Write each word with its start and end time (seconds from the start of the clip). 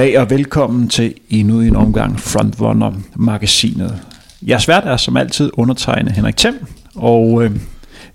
Goddag 0.00 0.20
og 0.20 0.30
velkommen 0.30 0.88
til 0.88 1.14
endnu 1.30 1.60
en 1.60 1.76
omgang 1.76 2.20
Frontrunner-magasinet. 2.20 4.00
Jeg 4.42 4.60
svært 4.60 4.84
er 4.84 4.96
som 4.96 5.16
altid 5.16 5.50
undertegnet 5.54 6.12
Henrik 6.12 6.36
Thiem, 6.36 6.54
og 6.94 7.44
øh, 7.44 7.50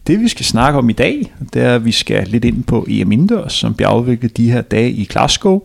det 0.08 0.20
vi 0.20 0.28
skal 0.28 0.46
snakke 0.46 0.80
om 0.80 0.90
i 0.90 0.94
dag, 0.94 1.34
det 1.54 1.62
er, 1.62 1.76
at 1.76 1.86
vi 1.86 1.92
skal 1.92 2.28
lidt 2.28 2.46
ind 2.46 2.64
på 2.64 2.86
EM 2.90 3.12
Indendørs, 3.12 3.54
som 3.54 3.74
bliver 3.74 3.90
afviklet 3.90 4.38
de 4.38 4.52
her 4.52 4.62
dage 4.62 4.92
i 4.92 5.06
Glasgow. 5.06 5.62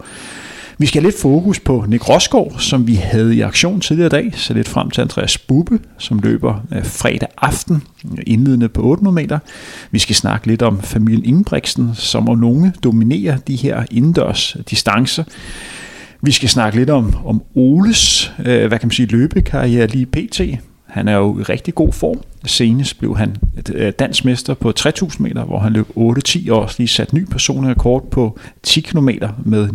Vi 0.79 0.87
skal 0.87 1.03
have 1.03 1.11
lidt 1.11 1.21
fokus 1.21 1.61
på 1.61 1.85
Nick 1.89 2.09
Rosgaard, 2.09 2.55
som 2.59 2.87
vi 2.87 2.95
havde 2.95 3.37
i 3.37 3.41
aktion 3.41 3.81
tidligere 3.81 4.07
i 4.07 4.23
dag, 4.23 4.33
så 4.35 4.55
lidt 4.55 4.69
frem 4.69 4.91
til 4.91 5.01
Andreas 5.01 5.39
Bubbe, 5.39 5.79
som 5.99 6.19
løber 6.19 6.65
øh, 6.73 6.85
fredag 6.85 7.29
aften, 7.39 7.83
indledende 8.27 8.69
på 8.69 8.83
800 8.83 9.15
meter. 9.15 9.39
Vi 9.91 9.99
skal 9.99 10.17
snakke 10.17 10.47
lidt 10.47 10.63
om 10.63 10.83
familien 10.83 11.25
Ingebrigtsen, 11.25 11.91
som 11.95 12.29
om 12.29 12.39
nogle 12.39 12.73
dominerer 12.85 13.37
de 13.37 13.57
her 13.57 13.85
indendørs 13.91 14.57
distancer. 14.71 15.25
Vi 16.23 16.31
skal 16.31 16.49
snakke 16.49 16.79
lidt 16.79 16.91
om, 16.91 17.15
om 17.25 17.43
Oles, 17.55 18.33
øh, 18.39 18.69
hvad 18.69 18.79
kan 18.79 18.87
man 18.87 18.91
sige, 18.91 19.07
løbekarriere 19.07 19.87
lige 19.87 20.07
pt. 20.07 20.41
Han 20.87 21.09
er 21.09 21.17
jo 21.17 21.39
i 21.39 21.43
rigtig 21.43 21.75
god 21.75 21.93
form. 21.93 22.21
Senest 22.45 22.99
blev 22.99 23.17
han 23.17 23.37
øh, 23.57 23.85
dansk 23.85 23.99
dansmester 23.99 24.55
på 24.55 24.73
3000 24.73 25.29
meter, 25.29 25.45
hvor 25.45 25.59
han 25.59 25.73
løb 25.73 25.87
8-10 25.97 26.53
og 26.53 26.71
lige 26.79 26.89
sat 26.89 27.13
ny 27.13 27.25
personlig 27.25 27.71
rekord 27.71 28.11
på 28.11 28.39
10 28.63 28.81
km 28.81 29.09
med 29.45 29.69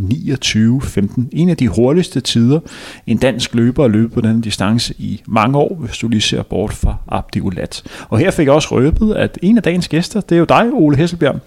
29-15. 1.17 1.21
En 1.31 1.49
af 1.49 1.57
de 1.57 1.67
hurtigste 1.67 2.21
tider, 2.21 2.59
en 3.07 3.17
dansk 3.17 3.55
løber 3.55 3.85
at 3.85 3.91
løbe 3.91 4.09
på 4.09 4.21
den 4.21 4.41
distance 4.41 4.93
i 4.97 5.21
mange 5.27 5.57
år, 5.57 5.75
hvis 5.75 5.97
du 5.97 6.07
lige 6.07 6.21
ser 6.21 6.43
bort 6.43 6.73
fra 6.73 6.95
Abdi 7.07 7.41
Ulat. 7.41 7.83
Og 8.09 8.19
her 8.19 8.31
fik 8.31 8.45
jeg 8.45 8.53
også 8.53 8.67
røbet, 8.71 9.13
at 9.13 9.39
en 9.41 9.57
af 9.57 9.63
dagens 9.63 9.87
gæster, 9.87 10.21
det 10.21 10.35
er 10.35 10.39
jo 10.39 10.45
dig, 10.45 10.69
Ole 10.73 10.97
Hesselbjerg. 10.97 11.39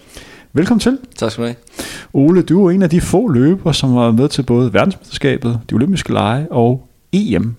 Velkommen 0.53 0.79
til. 0.79 0.97
Tak 1.15 1.31
skal 1.31 1.41
du 1.41 1.47
have. 1.47 1.55
Ole, 2.13 2.41
du 2.41 2.65
er 2.65 2.71
en 2.71 2.81
af 2.81 2.89
de 2.89 3.01
få 3.01 3.27
løbere, 3.27 3.73
som 3.73 3.95
været 3.95 4.15
med 4.15 4.29
til 4.29 4.43
både 4.43 4.73
verdensmesterskabet, 4.73 5.59
de 5.69 5.75
olympiske 5.75 6.13
lege 6.13 6.47
og 6.51 6.87
EM. 7.11 7.55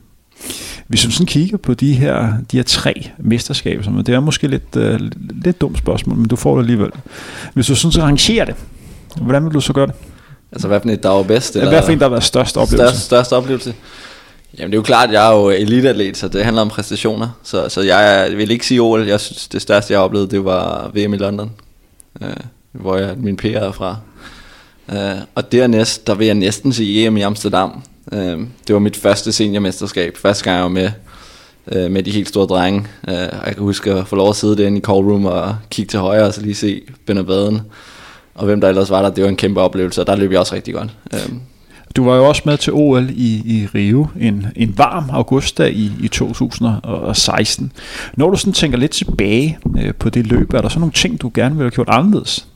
Hvis 0.86 1.02
du 1.02 1.10
sådan 1.10 1.26
kigger 1.26 1.56
på 1.56 1.74
de 1.74 1.92
her, 1.92 2.32
de 2.52 2.56
her 2.56 2.64
tre 2.64 3.10
mesterskaber, 3.18 3.82
som 3.82 4.04
det 4.04 4.14
er 4.14 4.20
måske 4.20 4.48
lidt, 4.48 4.76
uh, 4.76 5.08
lidt 5.44 5.60
dumt 5.60 5.78
spørgsmål, 5.78 6.16
men 6.16 6.28
du 6.28 6.36
får 6.36 6.56
det 6.56 6.62
alligevel. 6.62 6.90
Hvis 7.54 7.66
du 7.66 7.74
sådan 7.74 7.92
så 7.92 8.02
rangerer 8.02 8.44
det, 8.44 8.54
hvordan 9.20 9.44
vil 9.44 9.54
du 9.54 9.60
så 9.60 9.72
gøre 9.72 9.86
det? 9.86 9.94
Altså 10.52 10.68
hvad 10.68 10.80
for 10.80 10.88
en, 10.88 10.98
der 11.02 11.08
var 11.08 11.22
bedst? 11.22 11.56
Eller 11.56 11.68
hvad 11.68 11.82
for 11.82 11.92
en, 11.92 11.98
der 11.98 12.04
har 12.04 12.10
været 12.10 12.24
størst 12.24 12.56
oplevelse? 12.56 12.86
Største, 12.86 13.00
største 13.00 13.36
oplevelse? 13.36 13.74
Jamen 14.58 14.70
det 14.70 14.76
er 14.76 14.78
jo 14.78 14.82
klart, 14.82 15.08
at 15.08 15.14
jeg 15.14 15.28
er 15.28 15.36
jo 15.36 15.50
eliteatlet, 15.50 16.16
så 16.16 16.28
det 16.28 16.44
handler 16.44 16.62
om 16.62 16.68
præstationer. 16.68 17.28
Så, 17.42 17.68
så 17.68 17.80
jeg 17.80 18.32
vil 18.36 18.50
ikke 18.50 18.66
sige 18.66 18.80
OL. 18.80 19.06
Jeg 19.06 19.20
synes, 19.20 19.48
det 19.48 19.62
største, 19.62 19.92
jeg 19.92 20.00
oplevede, 20.00 20.30
det 20.30 20.44
var 20.44 20.90
VM 20.94 21.14
i 21.14 21.16
London. 21.16 21.50
Uh, 22.20 22.28
hvor 22.72 22.96
jeg 22.96 23.14
min 23.16 23.36
PR 23.36 23.46
er 23.46 23.72
fra. 23.72 23.96
Uh, 24.88 24.96
og 25.34 25.52
dernæst, 25.52 26.06
der 26.06 26.14
vil 26.14 26.26
jeg 26.26 26.34
næsten 26.34 26.72
sige 26.72 27.06
EM 27.06 27.16
i 27.16 27.20
Amsterdam. 27.20 27.82
Uh, 28.12 28.18
det 28.66 28.68
var 28.68 28.78
mit 28.78 28.96
første 28.96 29.32
seniormesterskab. 29.32 30.16
Første 30.16 30.44
gang 30.44 30.56
jeg 30.56 30.62
var 30.62 30.68
med 30.68 30.90
uh, 31.66 31.92
med 31.92 32.02
de 32.02 32.10
helt 32.10 32.28
store 32.28 32.46
drenge. 32.46 32.80
Uh, 33.08 33.14
jeg 33.14 33.52
kan 33.54 33.62
huske 33.62 33.92
at 33.92 34.08
få 34.08 34.16
lov 34.16 34.28
at 34.28 34.36
sidde 34.36 34.56
derinde 34.56 34.78
i 34.78 34.80
call 34.80 34.98
room 34.98 35.26
og 35.26 35.56
kigge 35.70 35.90
til 35.90 35.98
højre 35.98 36.26
og 36.26 36.34
så 36.34 36.42
lige 36.42 36.54
se 36.54 36.82
Ben 37.06 37.26
Baden. 37.26 37.60
Og 38.34 38.44
hvem 38.44 38.60
der 38.60 38.68
ellers 38.68 38.90
var 38.90 39.02
der, 39.02 39.10
det 39.10 39.24
var 39.24 39.28
en 39.30 39.36
kæmpe 39.36 39.60
oplevelse, 39.60 40.00
og 40.00 40.06
der 40.06 40.16
løb 40.16 40.30
jeg 40.30 40.40
også 40.40 40.54
rigtig 40.54 40.74
godt. 40.74 40.90
Uh, 41.12 41.36
du 41.96 42.04
var 42.04 42.16
jo 42.16 42.28
også 42.28 42.42
med 42.44 42.58
til 42.58 42.72
OL 42.72 43.10
i, 43.10 43.42
i 43.44 43.66
Rio 43.74 44.06
en, 44.20 44.46
en 44.56 44.78
varm 44.78 45.10
augustdag 45.10 45.72
i, 45.72 45.92
i 46.02 46.08
2016. 46.08 47.72
Når 48.14 48.30
du 48.30 48.36
sådan 48.36 48.52
tænker 48.52 48.78
lidt 48.78 48.90
tilbage 48.90 49.58
øh, 49.78 49.94
på 49.94 50.10
det 50.10 50.26
løb, 50.26 50.54
er 50.54 50.60
der 50.60 50.68
så 50.68 50.78
nogle 50.78 50.92
ting, 50.92 51.20
du 51.20 51.30
gerne 51.34 51.54
ville 51.54 51.64
have 51.64 51.70
gjort 51.70 51.88
anderledes? 51.90 52.46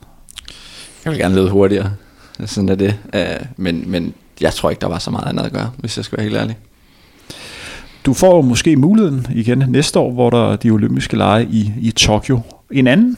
Jeg 1.05 1.11
vil 1.11 1.19
gerne 1.19 1.35
løbe 1.35 1.49
hurtigere. 1.49 1.91
Sådan 2.45 2.69
er 2.69 2.75
det. 2.75 2.99
Øh, 3.13 3.21
men, 3.57 3.91
men 3.91 4.13
jeg 4.41 4.53
tror 4.53 4.69
ikke, 4.69 4.81
der 4.81 4.87
var 4.87 4.99
så 4.99 5.11
meget 5.11 5.27
andet 5.27 5.43
at 5.43 5.51
gøre, 5.51 5.71
hvis 5.77 5.97
jeg 5.97 6.05
skal 6.05 6.17
være 6.17 6.23
helt 6.23 6.37
ærlig. 6.37 6.57
Du 8.05 8.13
får 8.13 8.41
måske 8.41 8.75
muligheden 8.75 9.27
igen 9.35 9.63
næste 9.67 9.99
år, 9.99 10.11
hvor 10.11 10.29
der 10.29 10.51
er 10.51 10.55
de 10.55 10.69
olympiske 10.69 11.17
lege 11.17 11.47
i, 11.51 11.71
i 11.81 11.91
Tokyo. 11.91 12.39
En 12.71 12.87
anden 12.87 13.17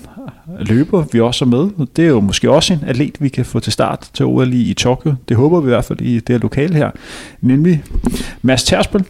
løber, 0.60 1.06
vi 1.12 1.20
også 1.20 1.46
er 1.46 1.50
med, 1.50 1.88
det 1.96 2.06
er 2.06 2.10
jo 2.10 2.20
måske 2.20 2.52
også 2.52 2.74
en 2.74 2.80
atlet, 2.88 3.16
vi 3.20 3.30
kan 3.30 3.46
få 3.46 3.60
til 3.60 3.74
start 3.74 4.10
til 4.14 4.26
OL 4.26 4.54
i, 4.54 4.74
Tokyo. 4.74 5.16
Det 5.30 5.38
håber 5.38 5.60
vi 5.60 5.66
i 5.66 5.70
hvert 5.70 5.86
fald 5.86 6.02
i 6.02 6.16
det 6.16 6.30
her 6.30 6.38
lokale 6.38 6.74
her. 6.76 6.92
Nemlig 7.42 7.84
Mads 8.42 8.64
Tersbøl. 8.64 9.06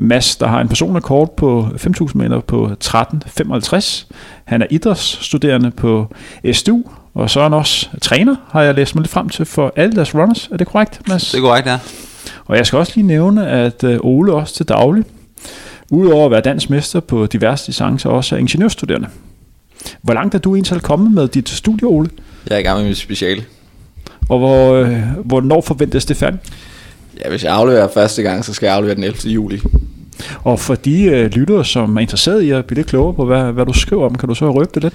Mads, 0.00 0.36
der 0.36 0.46
har 0.46 0.60
en 0.60 0.68
personrekord 0.68 1.36
på 1.36 1.68
5.000 1.74 2.10
meter 2.14 2.40
på 2.40 2.70
13.55. 2.84 4.06
Han 4.44 4.62
er 4.62 4.66
idrætsstuderende 4.70 5.70
på 5.70 6.14
SDU, 6.52 6.82
og 7.16 7.30
så 7.30 7.40
er 7.40 7.42
han 7.42 7.54
også 7.54 7.88
træner, 8.00 8.36
har 8.50 8.62
jeg 8.62 8.74
læst 8.74 8.94
mig 8.94 9.02
lidt 9.02 9.12
frem 9.12 9.28
til, 9.28 9.44
for 9.44 9.72
alle 9.76 9.96
deres 9.96 10.14
runners. 10.14 10.48
Er 10.52 10.56
det 10.56 10.66
korrekt, 10.66 11.08
Mads? 11.08 11.30
Det 11.30 11.38
er 11.38 11.42
korrekt, 11.42 11.66
ja. 11.66 11.78
Og 12.46 12.56
jeg 12.56 12.66
skal 12.66 12.78
også 12.78 12.92
lige 12.94 13.06
nævne, 13.06 13.48
at 13.48 13.84
øh, 13.84 13.98
Ole 14.02 14.32
også 14.32 14.54
til 14.54 14.68
daglig, 14.68 15.04
udover 15.90 16.24
at 16.24 16.30
være 16.30 16.40
dansk 16.40 16.70
mester 16.70 17.00
på 17.00 17.26
diverse 17.26 17.66
distancer, 17.66 18.10
også 18.10 18.34
er 18.34 18.38
ingeniørstuderende. 18.38 19.08
Hvor 20.02 20.14
langt 20.14 20.34
er 20.34 20.38
du 20.38 20.54
egentlig 20.54 20.82
kommet 20.82 21.12
med 21.12 21.28
dit 21.28 21.48
studie, 21.48 21.88
Ole? 21.88 22.10
Jeg 22.48 22.54
er 22.54 22.58
i 22.58 22.62
gang 22.62 22.78
med 22.78 22.88
mit 22.88 22.96
speciale. 22.96 23.44
Og 24.28 24.38
hvor, 24.38 24.74
øh, 24.74 25.02
hvornår 25.24 25.60
forventes 25.60 26.04
det 26.04 26.16
færdigt? 26.16 26.42
Ja, 27.24 27.28
hvis 27.28 27.44
jeg 27.44 27.54
afleverer 27.54 27.88
første 27.94 28.22
gang, 28.22 28.44
så 28.44 28.54
skal 28.54 28.66
jeg 28.66 28.74
aflevere 28.74 28.94
den 28.96 29.04
11. 29.04 29.30
juli. 29.30 29.60
Og 30.44 30.60
for 30.60 30.74
de 30.74 31.02
øh, 31.04 31.30
lyttere, 31.30 31.64
som 31.64 31.96
er 31.96 32.00
interesseret 32.00 32.42
i 32.42 32.50
at 32.50 32.64
blive 32.64 32.76
lidt 32.76 32.88
klogere 32.88 33.14
på, 33.14 33.24
hvad, 33.24 33.52
hvad 33.52 33.66
du 33.66 33.72
skriver 33.72 34.06
om, 34.06 34.14
kan 34.14 34.28
du 34.28 34.34
så 34.34 34.50
røbe 34.50 34.70
det 34.74 34.82
lidt? 34.82 34.94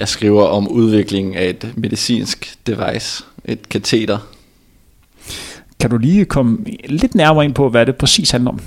Jeg 0.00 0.08
skriver 0.08 0.44
om 0.44 0.68
udviklingen 0.68 1.34
af 1.34 1.48
et 1.48 1.72
medicinsk 1.76 2.54
device, 2.66 3.24
et 3.44 3.68
kateter. 3.68 4.18
Kan 5.80 5.90
du 5.90 5.98
lige 5.98 6.24
komme 6.24 6.58
lidt 6.84 7.14
nærmere 7.14 7.44
ind 7.44 7.54
på, 7.54 7.68
hvad 7.68 7.86
det 7.86 7.96
præcis 7.96 8.30
handler 8.30 8.50
om? 8.50 8.60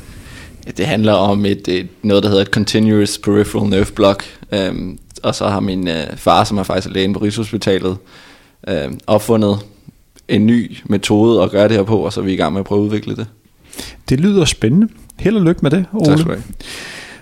Det 0.77 0.85
handler 0.85 1.13
om 1.13 1.45
et, 1.45 1.67
et, 1.67 1.87
noget, 2.03 2.23
der 2.23 2.29
hedder 2.29 2.41
et 2.41 2.47
Continuous 2.47 3.17
Peripheral 3.17 3.69
Nerve 3.69 3.85
Block. 3.95 4.23
Øhm, 4.51 4.99
og 5.23 5.35
så 5.35 5.47
har 5.47 5.59
min 5.59 5.87
øh, 5.87 6.03
far, 6.15 6.43
som 6.43 6.57
er 6.57 6.63
faktisk 6.63 6.93
lægen 6.93 7.13
på 7.13 7.19
Rigshospitalet, 7.19 7.97
øh, 8.67 8.91
opfundet 9.07 9.59
en 10.27 10.45
ny 10.45 10.77
metode 10.85 11.43
at 11.43 11.51
gøre 11.51 11.67
det 11.67 11.77
her 11.77 11.83
på, 11.83 11.97
og 11.97 12.13
så 12.13 12.21
er 12.21 12.25
vi 12.25 12.33
i 12.33 12.35
gang 12.35 12.53
med 12.53 12.59
at 12.59 12.65
prøve 12.65 12.81
at 12.81 12.85
udvikle 12.85 13.15
det. 13.15 13.27
Det 14.09 14.19
lyder 14.19 14.45
spændende. 14.45 14.87
Held 15.19 15.35
og 15.35 15.41
lykke 15.41 15.59
med 15.61 15.71
det, 15.71 15.85
Ole. 15.93 16.05
Tak 16.05 16.17
skal 16.17 16.31
du 16.31 16.31
have. 16.31 16.43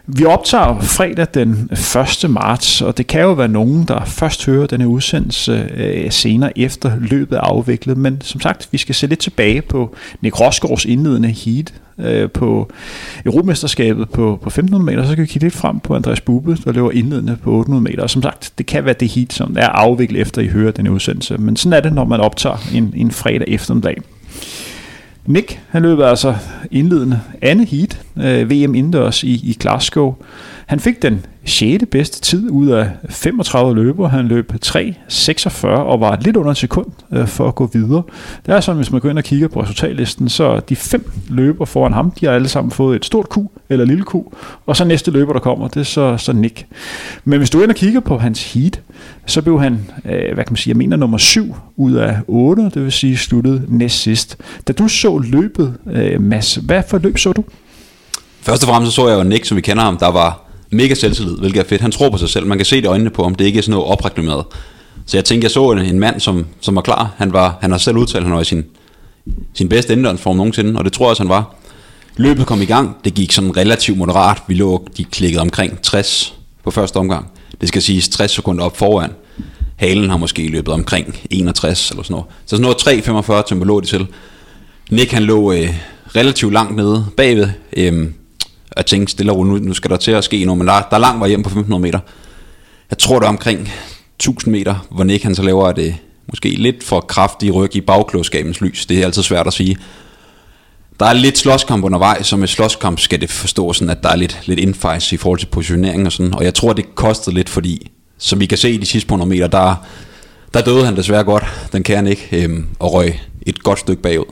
Vi 0.07 0.25
optager 0.25 0.81
fredag 0.81 1.27
den 1.33 1.69
1. 1.71 2.29
marts, 2.29 2.81
og 2.81 2.97
det 2.97 3.07
kan 3.07 3.21
jo 3.21 3.31
være 3.31 3.47
nogen, 3.47 3.83
der 3.83 4.05
først 4.05 4.45
hører 4.45 4.67
denne 4.67 4.87
udsendelse 4.87 5.69
øh, 5.75 6.11
senere 6.11 6.59
efter 6.59 6.91
løbet 6.99 7.35
er 7.35 7.41
afviklet. 7.41 7.97
Men 7.97 8.21
som 8.21 8.41
sagt, 8.41 8.67
vi 8.71 8.77
skal 8.77 8.95
se 8.95 9.07
lidt 9.07 9.19
tilbage 9.19 9.61
på 9.61 9.95
Nick 10.21 10.39
Rosgaards 10.39 10.85
indledende 10.85 11.29
heat 11.29 11.73
øh, 11.99 12.29
på 12.29 12.71
Europamesterskabet 13.25 14.09
på, 14.09 14.39
på 14.41 14.49
1500 14.49 14.83
meter. 14.83 15.03
Så 15.03 15.11
skal 15.11 15.21
vi 15.21 15.27
kigge 15.27 15.45
lidt 15.45 15.55
frem 15.55 15.79
på 15.79 15.95
Andreas 15.95 16.21
Bube, 16.21 16.57
der 16.65 16.71
løber 16.71 16.91
indledende 16.91 17.37
på 17.43 17.51
800 17.51 17.83
meter. 17.83 18.03
Og 18.03 18.09
som 18.09 18.21
sagt, 18.21 18.51
det 18.57 18.65
kan 18.65 18.85
være 18.85 18.95
det 18.99 19.09
heat, 19.09 19.33
som 19.33 19.55
er 19.59 19.67
afviklet 19.67 20.21
efter 20.21 20.41
I 20.41 20.47
hører 20.47 20.71
denne 20.71 20.91
udsendelse. 20.91 21.37
Men 21.37 21.55
sådan 21.55 21.73
er 21.73 21.81
det, 21.81 21.93
når 21.93 22.05
man 22.05 22.19
optager 22.19 22.57
en, 22.73 22.93
en 22.95 23.11
fredag 23.11 23.47
eftermiddag. 23.47 23.97
Mick, 25.25 25.61
han 25.69 25.81
løb 25.81 25.99
altså 25.99 26.35
indledende 26.71 27.21
andet 27.41 27.67
heat, 27.67 28.01
øh, 28.17 28.49
VM 28.51 28.75
indendørs 28.75 29.23
i, 29.23 29.33
i 29.33 29.57
Glasgow. 29.59 30.15
Han 30.73 30.79
fik 30.79 31.01
den 31.01 31.25
6. 31.45 31.83
bedste 31.91 32.21
tid 32.21 32.49
ud 32.49 32.67
af 32.67 32.89
35 33.09 33.75
løber. 33.75 34.07
Han 34.07 34.27
løb 34.27 34.53
3.46 34.65 35.67
og 35.67 35.99
var 35.99 36.17
lidt 36.21 36.37
under 36.37 36.49
en 36.49 36.55
sekund 36.55 36.87
øh, 37.11 37.27
for 37.27 37.47
at 37.47 37.55
gå 37.55 37.69
videre. 37.73 38.03
Det 38.45 38.55
er 38.55 38.59
sådan, 38.59 38.77
hvis 38.77 38.91
man 38.91 39.01
går 39.01 39.09
ind 39.09 39.17
og 39.17 39.23
kigger 39.23 39.47
på 39.47 39.61
resultatlisten, 39.61 40.29
så 40.29 40.59
de 40.59 40.75
fem 40.75 41.11
løber 41.29 41.65
foran 41.65 41.93
ham, 41.93 42.11
de 42.11 42.25
har 42.25 42.33
alle 42.33 42.47
sammen 42.47 42.71
fået 42.71 42.95
et 42.95 43.05
stort 43.05 43.25
Q 43.29 43.37
eller 43.69 43.85
lille 43.85 44.03
Q, 44.03 44.15
og 44.65 44.75
så 44.77 44.85
næste 44.85 45.11
løber, 45.11 45.33
der 45.33 45.39
kommer, 45.39 45.67
det 45.67 45.79
er 45.79 45.83
så, 45.83 46.17
så 46.17 46.33
Nick. 46.33 46.65
Men 47.23 47.37
hvis 47.37 47.49
du 47.49 47.61
ind 47.61 47.69
og 47.69 47.75
kigger 47.75 47.99
på 47.99 48.17
hans 48.17 48.53
heat, 48.53 48.81
så 49.25 49.41
blev 49.41 49.61
han, 49.61 49.89
øh, 50.05 50.33
hvad 50.33 50.43
kan 50.43 50.51
man 50.51 50.57
sige, 50.57 50.71
jeg 50.71 50.77
mener 50.77 50.97
nummer 50.97 51.17
7 51.17 51.55
ud 51.75 51.93
af 51.93 52.17
8, 52.27 52.63
det 52.63 52.83
vil 52.83 52.91
sige 52.91 53.17
sluttet 53.17 53.65
næst 53.67 53.99
sidst. 53.99 54.37
Da 54.67 54.73
du 54.73 54.87
så 54.87 55.17
løbet, 55.17 55.73
øh, 55.91 56.21
Mads, 56.21 56.55
hvad 56.55 56.83
for 56.87 56.97
løb 56.97 57.17
så 57.17 57.31
du? 57.31 57.43
Først 58.41 58.63
og 58.63 58.69
fremmest 58.69 58.91
så, 58.91 58.95
så 58.95 59.09
jeg 59.09 59.17
jo 59.17 59.23
Nick, 59.23 59.45
som 59.45 59.57
vi 59.57 59.61
kender 59.61 59.83
ham, 59.83 59.97
der 59.97 60.11
var 60.11 60.42
mega 60.73 60.93
selvtillid, 60.93 61.37
hvilket 61.37 61.59
er 61.59 61.63
fedt. 61.63 61.81
Han 61.81 61.91
tror 61.91 62.09
på 62.09 62.17
sig 62.17 62.29
selv. 62.29 62.47
Man 62.47 62.57
kan 62.57 62.65
se 62.65 62.75
det 62.75 62.83
i 62.83 62.87
øjnene 62.87 63.09
på 63.09 63.23
ham. 63.23 63.35
Det 63.35 63.43
er 63.43 63.47
ikke 63.47 63.61
sådan 63.61 63.71
noget 63.71 63.91
opreklameret. 63.91 64.45
Så 65.05 65.17
jeg 65.17 65.25
tænkte, 65.25 65.45
jeg 65.45 65.51
så 65.51 65.71
en, 65.71 65.77
en 65.77 65.99
mand, 65.99 66.19
som, 66.19 66.45
som 66.61 66.75
var 66.75 66.81
klar. 66.81 67.13
Han, 67.17 67.33
var, 67.33 67.57
han 67.61 67.71
har 67.71 67.77
selv 67.77 67.97
udtalt, 67.97 68.23
han 68.23 68.33
var 68.33 68.41
i 68.41 68.45
sin, 68.45 68.65
sin 69.53 69.69
bedste 69.69 69.93
indendørsform 69.93 70.35
nogensinde, 70.35 70.79
og 70.79 70.85
det 70.85 70.93
tror 70.93 71.05
jeg 71.05 71.09
også, 71.09 71.23
han 71.23 71.29
var. 71.29 71.55
Løbet 72.17 72.45
kom 72.45 72.61
i 72.61 72.65
gang. 72.65 72.97
Det 73.03 73.13
gik 73.13 73.31
sådan 73.31 73.57
relativt 73.57 73.97
moderat. 73.97 74.37
Vi 74.47 74.53
lå, 74.53 74.87
de 74.97 75.03
klikkede 75.03 75.41
omkring 75.41 75.81
60 75.81 76.33
på 76.63 76.71
første 76.71 76.97
omgang. 76.97 77.27
Det 77.61 77.69
skal 77.69 77.81
siges 77.81 78.09
60 78.09 78.31
sekunder 78.31 78.63
op 78.63 78.77
foran. 78.77 79.11
Halen 79.75 80.09
har 80.09 80.17
måske 80.17 80.47
løbet 80.47 80.73
omkring 80.73 81.19
61 81.29 81.89
eller 81.89 82.03
sådan 82.03 82.13
noget. 82.13 82.25
Så 82.45 82.55
sådan 82.55 82.61
noget 82.61 83.41
3.45 83.43 83.49
tempo 83.49 83.65
lå 83.65 83.79
de 83.79 83.85
til. 83.85 84.07
Nick 84.91 85.11
han 85.11 85.23
lå 85.23 85.51
øh, 85.51 85.69
relativt 86.15 86.53
langt 86.53 86.75
nede 86.75 87.05
bagved. 87.17 87.49
Øh, 87.77 88.07
at 88.77 88.85
tænke 88.85 89.11
stille 89.11 89.31
og 89.31 89.37
roligt, 89.37 89.63
nu, 89.63 89.67
nu 89.67 89.73
skal 89.73 89.91
der 89.91 89.97
til 89.97 90.11
at 90.11 90.23
ske 90.23 90.45
noget, 90.45 90.57
men 90.57 90.67
der, 90.67 90.73
der 90.73 90.95
er 90.95 90.97
lang 90.97 91.19
vej 91.19 91.27
hjem 91.27 91.43
på 91.43 91.47
1500 91.47 91.81
meter. 91.81 91.99
Jeg 92.89 92.97
tror, 92.97 93.19
det 93.19 93.25
er 93.25 93.29
omkring 93.29 93.71
1000 94.15 94.51
meter, 94.51 94.87
hvor 94.91 95.03
Nick 95.03 95.23
han 95.23 95.35
så 95.35 95.43
laver 95.43 95.71
det 95.71 95.95
måske 96.27 96.49
lidt 96.49 96.83
for 96.83 96.99
kraftige 96.99 97.51
ryg 97.51 97.75
i 97.75 97.81
bagklodskabens 97.81 98.61
lys. 98.61 98.85
Det 98.85 98.99
er 98.99 99.05
altid 99.05 99.23
svært 99.23 99.47
at 99.47 99.53
sige. 99.53 99.77
der 100.99 101.05
er 101.05 101.13
lidt 101.13 101.37
slåskamp 101.37 101.83
undervejs, 101.85 102.27
som 102.27 102.39
med 102.39 102.47
slåskamp 102.47 102.99
skal 102.99 103.21
det 103.21 103.29
forstå 103.29 103.73
sådan, 103.73 103.89
at 103.89 104.03
der 104.03 104.09
er 104.09 104.15
lidt, 104.15 104.41
lidt 104.45 104.59
indfejs 104.59 105.11
i 105.11 105.17
forhold 105.17 105.39
til 105.39 105.45
positionering 105.45 106.05
og 106.05 106.11
sådan, 106.11 106.33
og 106.33 106.43
jeg 106.43 106.53
tror, 106.53 106.73
det 106.73 106.95
kostede 106.95 107.35
lidt, 107.35 107.49
fordi, 107.49 107.91
som 108.17 108.39
vi 108.39 108.45
kan 108.45 108.57
se 108.57 108.71
i 108.71 108.77
de 108.77 108.85
sidste 108.85 109.07
100 109.07 109.29
meter, 109.29 109.47
der, 109.47 109.75
der 110.53 110.61
døde 110.61 110.85
han 110.85 110.95
desværre 110.95 111.23
godt, 111.23 111.43
den 111.71 111.83
kære 111.83 112.09
ikke, 112.09 112.27
øhm, 112.31 112.65
og 112.79 112.93
røg 112.93 113.19
et 113.45 113.63
godt 113.63 113.79
stykke 113.79 114.01
bagud. 114.01 114.25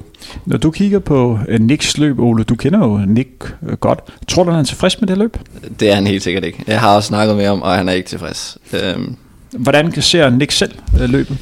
Når 0.46 0.58
du 0.58 0.72
kigger 0.72 1.00
på 1.00 1.40
uh, 1.54 1.60
Nicks 1.60 1.98
løb, 1.98 2.20
Ole, 2.20 2.44
du 2.44 2.56
kender 2.56 2.80
jo 2.80 2.98
Nick 2.98 3.56
uh, 3.62 3.74
godt. 3.74 4.00
Tror 4.28 4.44
du, 4.44 4.52
han 4.52 4.60
er 4.60 4.64
tilfreds 4.64 5.02
med 5.02 5.08
det 5.08 5.18
løb? 5.18 5.38
Det 5.80 5.92
er 5.92 5.96
han 5.96 6.08
helt 6.08 6.24
sikkert 6.24 6.44
ikke. 6.44 6.64
Jeg 6.68 6.80
har 6.80 6.96
også 6.96 7.08
snakket 7.08 7.38
med 7.38 7.46
ham, 7.46 7.62
og 7.62 7.76
han 7.76 7.90
er 7.90 7.94
ikke 7.94 8.10
tilfreds. 8.10 8.58
Øhm, 8.74 9.16
Hvordan 9.52 10.02
ser 10.02 10.30
Nick 10.30 10.52
selv 10.52 10.72
uh, 10.94 11.10
løbet? 11.10 11.38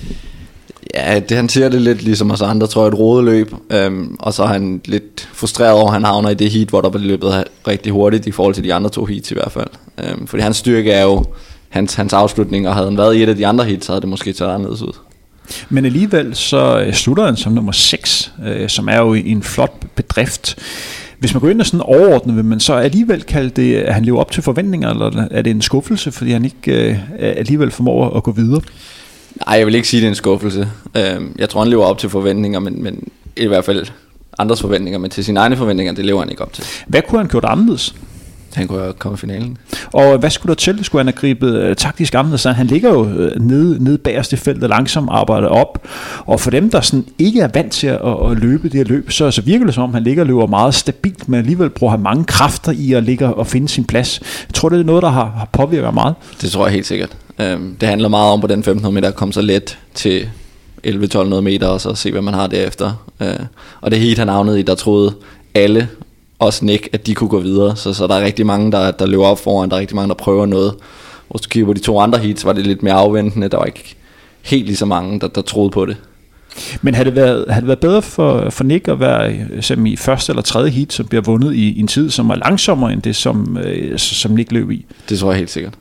Ja, 0.94 1.20
det 1.20 1.38
han 1.38 1.50
siger 1.50 1.70
det 1.70 1.82
lidt 1.82 2.04
ligesom 2.04 2.32
os 2.32 2.42
andre, 2.42 2.68
tror 2.68 2.82
jeg, 2.82 2.88
et 2.88 3.00
rodeløb. 3.00 3.54
Øhm, 3.70 4.16
og 4.20 4.34
så 4.34 4.44
er 4.44 4.48
han 4.48 4.82
lidt 4.86 5.30
frustreret 5.34 5.72
over, 5.72 5.88
at 5.88 5.94
han 5.94 6.04
havner 6.04 6.30
i 6.30 6.34
det 6.34 6.52
heat, 6.52 6.70
hvor 6.70 6.82
der 6.82 6.90
blev 6.90 7.04
løbet 7.04 7.44
rigtig 7.68 7.92
hurtigt 7.92 8.28
i 8.28 8.32
forhold 8.32 8.54
til 8.54 8.64
de 8.64 8.74
andre 8.74 8.90
to 8.90 9.06
heats 9.06 9.32
i 9.32 9.34
hvert 9.34 9.52
fald. 9.52 9.68
Øhm, 10.04 10.28
fordi 10.28 10.44
hans 10.44 10.58
styrke 10.58 10.92
er 10.92 11.04
jo 11.04 11.26
hans, 11.70 11.94
hans 11.94 12.14
afslutning, 12.14 12.68
og 12.68 12.74
havde 12.74 12.88
han 12.88 12.98
været 12.98 13.16
i 13.16 13.24
et 13.24 13.30
af 13.30 13.36
de 13.36 13.48
andre 13.48 13.66
heats, 13.66 13.86
så 13.86 13.92
havde 13.92 14.02
det 14.02 14.10
måske 14.10 14.34
taget 14.34 14.54
anderledes 14.54 14.82
ud. 14.82 14.94
Men 15.70 15.86
alligevel 15.86 16.36
så 16.36 16.84
øh, 16.88 16.94
slutter 16.94 17.26
han 17.26 17.38
som 17.38 17.54
nummer 17.54 17.72
6, 17.72 18.32
øh, 18.46 18.70
som 18.70 18.88
er 18.90 18.98
jo 18.98 19.14
en 19.14 19.44
flot 19.44 19.74
bedrift. 19.96 20.56
Hvis 21.20 21.34
man 21.34 21.42
går 21.42 21.50
ind 21.50 21.62
og 21.62 21.66
sådan 21.66 21.82
overordnet, 21.82 22.36
vil 22.36 22.46
man 22.46 22.60
så 22.60 22.74
alligevel 22.74 23.24
kalde 23.24 23.50
det, 23.50 23.76
at 23.76 23.94
han 23.94 24.06
lever 24.06 24.20
op 24.20 24.32
til 24.32 24.44
forventninger, 24.44 24.90
eller 24.90 25.28
er 25.32 25.42
det 25.42 25.52
en 25.52 25.62
skuffelse, 25.62 26.12
fordi 26.12 26.32
han 26.32 26.46
ikke 26.46 26.90
øh, 26.90 26.98
alligevel 27.20 27.72
formår 27.72 28.18
at 28.18 28.24
gå 28.24 28.32
videre? 28.32 28.62
Nej, 29.48 29.58
jeg 29.58 29.66
vil 29.66 29.76
ikke 29.76 29.88
sige, 29.88 29.98
at 29.98 30.02
det 30.02 30.08
er 30.08 30.12
en 30.12 30.16
skuffelse. 30.16 30.70
Øhm, 30.98 31.36
jeg 31.38 31.50
tror, 31.50 31.62
han 31.62 31.70
lever 31.70 31.86
op 31.86 31.98
til 31.98 32.10
forventninger, 32.10 32.60
men, 32.60 32.84
men 32.84 33.08
i 33.38 33.46
hvert 33.46 33.66
fald 33.66 33.88
andres 34.40 34.62
forventninger, 34.62 35.00
men 35.00 35.12
til 35.12 35.26
sine 35.26 35.40
egne 35.40 35.58
forventninger, 35.58 35.94
det 35.94 36.06
lever 36.06 36.20
han 36.20 36.30
ikke 36.30 36.42
op 36.42 36.54
til. 36.54 36.64
Hvad 36.88 37.02
kunne 37.02 37.20
han 37.20 37.28
gjort 37.28 37.46
anderledes? 37.46 37.96
Han 38.54 38.68
kunne 38.68 38.82
have 38.82 38.94
kommet 38.94 39.18
i 39.18 39.22
finalen. 39.22 39.58
Og 39.94 40.18
hvad 40.18 40.30
skulle 40.30 40.50
der 40.50 40.56
til? 40.56 40.86
Skulle 40.86 41.00
han 41.00 41.08
have 41.08 41.20
gribet 41.20 41.70
uh, 41.70 41.76
taktisk 41.76 42.16
anderledes? 42.16 42.44
Han 42.44 42.68
ligger 42.68 42.90
jo 42.90 43.02
uh, 43.02 43.42
nede, 43.42 43.84
nede 43.84 43.98
bagerst 43.98 44.34
i 44.34 44.36
feltet, 44.36 44.70
langsomt 44.70 45.10
arbejder 45.12 45.48
op. 45.48 45.88
Og 46.26 46.40
for 46.40 46.52
dem, 46.52 46.72
der 46.72 46.82
sådan 46.82 47.06
ikke 47.20 47.42
er 47.42 47.50
vant 47.54 47.72
til 47.72 47.88
at, 47.88 48.00
at 48.32 48.38
løbe 48.38 48.70
det 48.70 48.78
her 48.78 48.84
løb, 48.84 49.12
så, 49.12 49.32
så 49.32 49.42
virker 49.42 49.66
det 49.66 49.76
som 49.76 49.84
om, 49.84 49.94
han 49.94 50.04
ligger 50.04 50.24
og 50.24 50.28
løber 50.28 50.48
meget 50.48 50.74
stabilt, 50.74 51.30
men 51.30 51.40
alligevel 51.40 51.70
bruger 51.70 51.92
han 51.92 52.00
mange 52.00 52.24
kræfter 52.24 52.72
i 52.72 52.94
at 52.94 53.04
ligge 53.04 53.28
og 53.28 53.48
finde 53.48 53.68
sin 53.68 53.86
plads. 53.86 54.20
Jeg 54.48 54.54
tror, 54.54 54.70
det 54.70 54.80
er 54.80 54.84
noget, 54.84 55.04
der 55.04 55.10
har, 55.10 55.26
har 55.26 55.50
påvirket 55.52 55.94
meget. 55.94 56.16
Det 56.42 56.52
tror 56.52 56.66
jeg 56.66 56.74
helt 56.74 56.88
sikkert. 56.88 57.18
Um, 57.40 57.76
det 57.82 57.90
handler 57.90 58.10
meget 58.10 58.32
om 58.32 58.42
på 58.42 58.48
den 58.48 58.60
1500 58.60 58.94
meter 58.94 59.08
at 59.08 59.16
komme 59.16 59.34
så 59.34 59.42
let 59.42 59.78
til 59.94 60.30
11-12 60.88 61.42
meter, 61.42 61.68
og 61.68 61.82
så 61.82 61.96
se, 61.96 62.12
hvad 62.12 62.22
man 62.22 62.34
har 62.34 62.48
derefter. 62.48 63.06
Uh, 63.20 63.28
og 63.82 63.92
det 63.92 64.00
heat, 64.00 64.18
han 64.18 64.28
havnede 64.28 64.60
i, 64.60 64.64
der 64.64 64.76
troede 64.76 65.16
alle 65.56 65.88
også 66.40 66.66
Nick, 66.66 66.90
at 66.94 67.08
de 67.08 67.16
kunne 67.16 67.30
gå 67.30 67.40
videre. 67.40 67.76
Så, 67.76 67.94
så 67.94 68.08
der 68.08 68.16
er 68.16 68.26
rigtig 68.26 68.46
mange, 68.46 68.72
der, 68.72 68.92
der 68.92 69.06
løber 69.06 69.26
op 69.26 69.40
foran, 69.40 69.70
der 69.70 69.76
er 69.76 69.80
rigtig 69.80 69.96
mange, 69.96 70.10
der 70.10 70.16
prøver 70.16 70.46
noget. 70.46 70.74
Hvis 71.32 71.42
du 71.42 71.50
kigger 71.50 71.68
på 71.68 71.74
de 71.74 71.80
to 71.80 72.00
andre 72.00 72.20
heats, 72.20 72.46
var 72.46 72.54
det 72.54 72.68
lidt 72.68 72.84
mere 72.84 72.94
afventende. 72.94 73.50
Der 73.50 73.58
var 73.58 73.66
ikke 73.66 73.96
helt 74.42 74.66
lige 74.66 74.76
så 74.76 74.86
mange, 74.86 75.20
der, 75.20 75.28
der 75.28 75.42
troede 75.42 75.70
på 75.70 75.86
det. 75.86 75.98
Men 76.82 76.94
havde 76.96 77.10
det 77.10 77.16
været, 77.16 77.46
havde 77.50 77.62
det 77.62 77.68
været 77.68 77.80
bedre 77.80 78.02
for, 78.02 78.50
for 78.50 78.64
Nick 78.64 78.88
at 78.88 79.00
være 79.00 79.36
som 79.62 79.86
i 79.86 79.96
første 79.96 80.32
eller 80.32 80.42
tredje 80.42 80.70
heat, 80.70 80.94
som 80.94 81.06
bliver 81.06 81.22
vundet 81.22 81.54
i, 81.54 81.70
i 81.70 81.80
en 81.80 81.88
tid, 81.88 82.10
som 82.10 82.30
er 82.30 82.36
langsommere 82.36 82.94
end 82.94 83.02
det, 83.02 83.16
som, 83.16 83.58
øh, 83.58 84.00
som 84.00 84.32
Nick 84.32 84.52
løb 84.52 84.72
i? 84.72 84.86
Det 85.10 85.20
tror 85.20 85.32
jeg 85.32 85.38
helt 85.38 85.50
sikkert. 85.50 85.74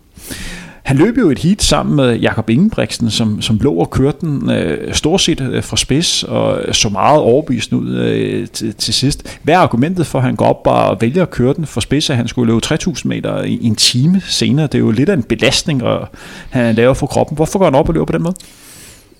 Han 0.88 0.96
løb 0.96 1.18
jo 1.18 1.30
et 1.30 1.38
heat 1.38 1.62
sammen 1.62 1.96
med 1.96 2.18
Jakob 2.18 2.50
Ingebrigtsen, 2.50 3.10
som, 3.10 3.42
som 3.42 3.58
lå 3.62 3.74
og 3.74 3.90
kørte 3.90 4.18
den 4.20 4.50
øh, 4.50 4.94
stort 4.94 5.20
set 5.20 5.40
øh, 5.40 5.62
fra 5.62 5.76
spids, 5.76 6.22
og 6.22 6.60
så 6.72 6.88
meget 6.88 7.20
overbevist 7.20 7.72
ud 7.72 7.96
øh, 7.96 8.48
til, 8.48 8.74
til 8.74 8.94
sidst. 8.94 9.38
Hvad 9.42 9.54
er 9.54 9.58
argumentet 9.58 10.06
for, 10.06 10.18
at 10.18 10.24
han 10.24 10.36
går 10.36 10.46
op 10.46 10.66
og 10.66 11.00
vælger 11.00 11.22
at 11.22 11.30
køre 11.30 11.54
den 11.54 11.66
fra 11.66 11.80
spids, 11.80 12.10
at 12.10 12.16
han 12.16 12.28
skulle 12.28 12.52
løbe 12.52 12.60
3000 12.60 13.08
meter 13.08 13.42
i, 13.42 13.52
i 13.52 13.66
en 13.66 13.76
time 13.76 14.22
senere? 14.26 14.66
Det 14.66 14.74
er 14.74 14.78
jo 14.78 14.90
lidt 14.90 15.08
af 15.08 15.14
en 15.14 15.22
belastning, 15.22 15.82
og 15.82 16.08
han 16.50 16.74
laver 16.74 16.94
for 16.94 17.06
kroppen. 17.06 17.36
Hvorfor 17.36 17.58
går 17.58 17.66
han 17.66 17.74
op 17.74 17.88
og 17.88 17.94
løber 17.94 18.06
på 18.06 18.12
den 18.12 18.22
måde? 18.22 18.34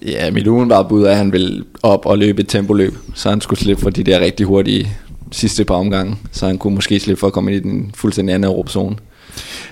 Ja, 0.07 0.31
mit 0.31 0.47
var 0.47 0.83
bud 0.83 1.05
af, 1.05 1.11
at 1.11 1.17
han 1.17 1.33
vil 1.33 1.65
op 1.83 2.07
og 2.07 2.19
løbe 2.19 2.43
et 2.43 2.49
tempoløb, 2.49 2.95
så 3.15 3.31
han 3.31 3.41
skulle 3.41 3.61
slippe 3.61 3.83
for 3.83 3.91
de 3.91 4.05
der 4.05 4.21
rigtig 4.21 4.47
hurtige 4.47 4.89
sidste 5.33 5.65
par 5.65 5.75
omgange, 5.75 6.17
så 6.33 6.47
han 6.47 6.59
kunne 6.59 6.75
måske 6.75 7.01
slippe 7.01 7.21
for 7.21 7.27
at 7.27 7.33
komme 7.33 7.55
ind 7.55 7.67
i 7.67 7.69
den 7.69 7.91
fuldstændig 7.95 8.35
anden 8.35 8.67
zone. 8.69 8.97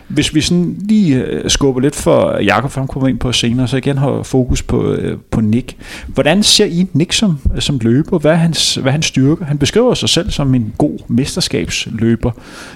Hvis 0.09 0.35
vi 0.35 0.41
sådan 0.41 0.77
lige 0.89 1.17
øh, 1.17 1.51
skubber 1.51 1.81
lidt 1.81 1.97
for 1.97 2.39
Jakob, 2.39 2.71
for 2.71 2.81
han 2.81 2.89
kommer 2.89 3.09
ind 3.09 3.19
på 3.19 3.33
senere, 3.33 3.69
så 3.69 3.77
igen 3.77 3.99
har 3.99 4.23
fokus 4.23 4.63
på, 4.63 4.93
øh, 4.93 5.19
på 5.31 5.41
Nick. 5.41 5.77
Hvordan 6.07 6.43
ser 6.43 6.65
I 6.65 6.87
Nick 6.93 7.13
som, 7.13 7.39
øh, 7.55 7.63
som 7.63 7.79
løber? 7.83 8.19
Hvad 8.19 8.33
er, 8.33 8.37
hans, 8.37 8.75
hvad 8.75 8.87
er 8.87 8.93
hans 8.93 9.07
styrke? 9.07 9.45
Han 9.45 9.59
beskriver 9.59 9.95
sig 9.95 10.09
selv 10.09 10.31
som 10.31 10.55
en 10.55 10.75
god 10.79 10.99
mesterskabsløber. 11.09 12.31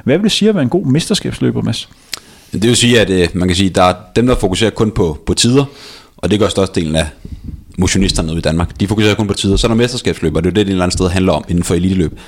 Hvad 0.04 0.18
vil 0.18 0.24
det 0.24 0.32
sige 0.32 0.48
at 0.48 0.54
være 0.54 0.64
en 0.64 0.70
god 0.70 0.86
mesterskabsløber, 0.86 1.62
Mads? 1.62 1.88
Det 2.52 2.62
vil 2.62 2.76
sige, 2.76 3.00
at 3.00 3.10
øh, 3.10 3.28
man 3.34 3.48
kan 3.48 3.56
sige, 3.56 3.70
at 3.70 3.76
der 3.76 3.82
er 3.82 3.94
dem, 4.16 4.26
der 4.26 4.34
fokuserer 4.34 4.70
kun 4.70 4.90
på, 4.90 5.18
på 5.26 5.34
tider, 5.34 5.64
og 6.16 6.30
det 6.30 6.38
gør 6.38 6.48
størstedelen 6.48 6.96
af 6.96 7.06
motionisterne 7.78 8.32
i 8.32 8.40
Danmark. 8.40 8.80
De 8.80 8.88
fokuserer 8.88 9.14
kun 9.14 9.26
på 9.26 9.34
tider. 9.34 9.56
Så 9.56 9.66
er 9.66 9.68
der 9.68 9.76
mesterskabsløber, 9.76 10.40
det 10.40 10.46
er 10.46 10.50
jo 10.50 10.54
det, 10.54 10.56
det 10.56 10.70
et 10.70 10.70
eller 10.70 10.84
andet 10.84 10.98
sted 10.98 11.08
handler 11.08 11.32
om 11.32 11.44
inden 11.48 11.64
for 11.64 11.74
eliteløb. 11.74 12.18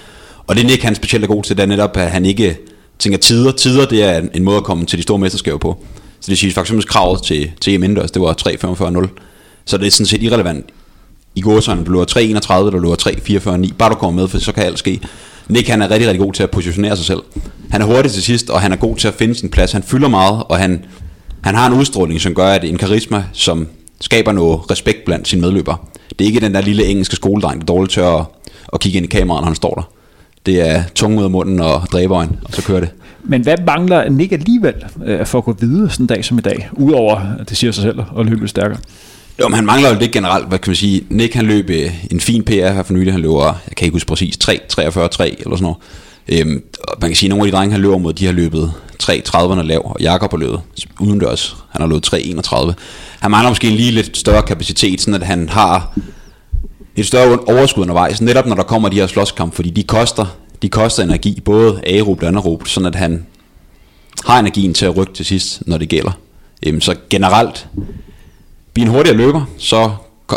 Og 0.47 0.56
det 0.56 0.67
Nick 0.67 0.82
han 0.82 0.94
specielt 0.94 1.25
er 1.25 1.29
god 1.29 1.43
til, 1.43 1.56
det 1.56 1.62
er 1.62 1.67
netop, 1.67 1.97
at 1.97 2.11
han 2.11 2.26
ikke 2.26 2.59
tænker 2.98 3.18
tider. 3.18 3.52
Tider, 3.52 3.86
det 3.86 4.02
er 4.02 4.18
en, 4.18 4.30
en 4.34 4.44
måde 4.44 4.56
at 4.56 4.64
komme 4.64 4.86
til 4.86 4.98
de 4.98 5.02
store 5.02 5.18
mesterskaber 5.18 5.58
på. 5.58 5.84
Så 6.20 6.30
det 6.30 6.38
siger 6.38 6.52
faktisk 6.52 6.88
kravet 6.88 7.22
til, 7.22 7.50
til 7.60 7.74
EM 7.74 7.82
indendørs, 7.82 8.10
det 8.10 8.22
var 8.22 8.34
3.45.0. 8.48 9.08
Så 9.64 9.78
det 9.78 9.86
er 9.86 9.90
sådan 9.90 10.06
set 10.06 10.22
irrelevant. 10.22 10.66
I 11.34 11.40
går 11.40 11.60
så 11.60 11.74
han 11.74 11.84
løber 11.84 12.04
3.31, 12.04 12.52
der 12.52 12.70
løber 12.70 13.66
3.44.9. 13.66 13.74
Bare 13.76 13.90
du 13.90 13.94
kommer 13.94 14.20
med, 14.20 14.28
for 14.28 14.38
så 14.38 14.52
kan 14.52 14.64
alt 14.64 14.78
ske. 14.78 15.00
Nick 15.48 15.68
han 15.68 15.82
er 15.82 15.90
rigtig, 15.90 16.08
rigtig 16.08 16.20
god 16.20 16.32
til 16.32 16.42
at 16.42 16.50
positionere 16.50 16.96
sig 16.96 17.06
selv. 17.06 17.22
Han 17.70 17.82
er 17.82 17.86
hurtig 17.86 18.12
til 18.12 18.22
sidst, 18.22 18.50
og 18.50 18.60
han 18.60 18.72
er 18.72 18.76
god 18.76 18.96
til 18.96 19.08
at 19.08 19.14
finde 19.14 19.34
sin 19.34 19.48
plads. 19.48 19.72
Han 19.72 19.82
fylder 19.82 20.08
meget, 20.08 20.42
og 20.48 20.58
han, 20.58 20.84
han 21.40 21.54
har 21.54 21.66
en 21.66 21.72
udstråling, 21.72 22.20
som 22.20 22.34
gør, 22.34 22.46
at 22.46 22.62
det 22.62 22.68
er 22.68 22.72
en 22.72 22.78
karisma, 22.78 23.25
som 23.32 23.68
skaber 24.00 24.32
noget 24.32 24.70
respekt 24.70 25.04
blandt 25.04 25.28
sine 25.28 25.40
medløbere. 25.42 25.76
Det 26.18 26.20
er 26.20 26.26
ikke 26.26 26.40
den 26.40 26.54
der 26.54 26.61
lille 26.61 26.84
engelske 26.84 27.16
skoledreng, 27.16 27.61
der 27.61 27.66
dårligt 27.66 27.92
tør 27.92 28.08
at, 28.08 28.26
at 28.72 28.80
kigge 28.80 28.96
ind 28.96 29.06
i 29.06 29.08
kameraet, 29.08 29.42
når 29.42 29.46
han 29.46 29.54
står 29.54 29.75
der. 29.75 30.01
Det 30.46 30.68
er 30.68 30.82
tunge 30.94 31.18
ud 31.18 31.25
af 31.25 31.30
munden 31.30 31.61
og 31.61 31.82
dræberøjen, 31.92 32.30
og 32.44 32.54
så 32.54 32.62
kører 32.62 32.80
det. 32.80 32.90
Men 33.25 33.42
hvad 33.42 33.56
mangler 33.66 34.08
Nick 34.08 34.32
alligevel 34.32 34.75
øh, 35.04 35.26
for 35.26 35.38
at 35.38 35.44
gå 35.44 35.56
videre 35.61 35.90
sådan 35.90 36.04
en 36.04 36.08
dag 36.08 36.25
som 36.25 36.38
i 36.38 36.40
dag, 36.40 36.68
udover, 36.72 37.20
det 37.49 37.56
siger 37.56 37.72
sig 37.72 37.82
selv, 37.82 38.00
at 38.18 38.26
løbe 38.26 38.40
lidt 38.40 38.50
stærkere? 38.50 38.78
Jo, 39.40 39.49
men 39.49 39.54
han 39.54 39.66
mangler 39.66 39.92
jo 39.92 39.99
lidt 39.99 40.12
generelt, 40.12 40.49
hvad 40.49 40.58
kan 40.58 40.70
man 40.70 40.76
sige. 40.76 41.02
Nick 41.11 41.34
han 41.34 41.46
løb 41.46 41.70
øh, 41.70 41.94
en 42.11 42.20
fin 42.20 42.44
PR 42.44 42.52
her 42.52 42.82
for 42.82 42.92
nylig, 42.92 43.12
han 43.12 43.20
løber, 43.20 43.44
jeg 43.44 43.76
kan 43.76 43.84
ikke 43.84 43.94
huske 43.94 44.08
præcis, 44.08 44.37
3, 44.37 44.61
43, 44.68 45.08
3 45.08 45.37
eller 45.40 45.56
sådan 45.56 45.62
noget. 45.62 45.76
Øhm, 46.28 46.62
man 47.00 47.11
kan 47.11 47.16
sige, 47.16 47.26
at 47.26 47.30
nogle 47.30 47.44
af 47.46 47.50
de 47.50 47.56
drenge, 47.56 47.72
han 47.72 47.80
løber 47.80 47.99
mod, 47.99 48.12
de 48.12 48.26
har 48.26 48.32
løbet 48.32 48.72
3.30'erne 49.02 49.62
lav, 49.62 49.82
og 49.84 49.96
Jakob 50.00 50.30
har 50.30 50.38
løbet 50.38 50.61
udendørs, 51.00 51.56
han 51.70 51.80
har 51.80 51.88
løbet 51.88 52.14
3.31. 52.14 52.72
Han 53.20 53.30
mangler 53.30 53.50
måske 53.50 53.68
en 53.68 53.76
lige 53.76 53.90
lidt 53.90 54.16
større 54.16 54.42
kapacitet, 54.42 55.00
sådan 55.00 55.20
at 55.20 55.26
han 55.26 55.49
har 55.49 55.99
et 56.96 57.06
større 57.06 57.38
overskud 57.38 57.82
undervejs, 57.82 58.20
netop 58.20 58.46
når 58.46 58.54
der 58.54 58.62
kommer 58.62 58.88
de 58.88 58.96
her 58.96 59.06
slåskamp, 59.06 59.54
fordi 59.54 59.70
de 59.70 59.82
koster, 59.82 60.26
de 60.62 60.68
koster 60.68 61.02
energi, 61.02 61.40
både 61.44 61.80
aerob 61.87 62.22
og 62.22 62.28
anaerob, 62.28 62.66
sådan 62.66 62.87
at 62.87 62.94
han 62.94 63.26
har 64.25 64.38
energien 64.38 64.75
til 64.75 64.87
at 64.87 64.96
rykke 64.96 65.12
til 65.12 65.25
sidst, 65.25 65.62
når 65.66 65.78
det 65.78 65.88
gælder. 65.88 66.12
Øhm, 66.66 66.80
så 66.80 66.94
generelt, 67.11 67.68
bliver 68.75 68.88
en 68.88 68.94
hurtigere 68.94 69.16
løber, 69.16 69.44
så 69.58 69.90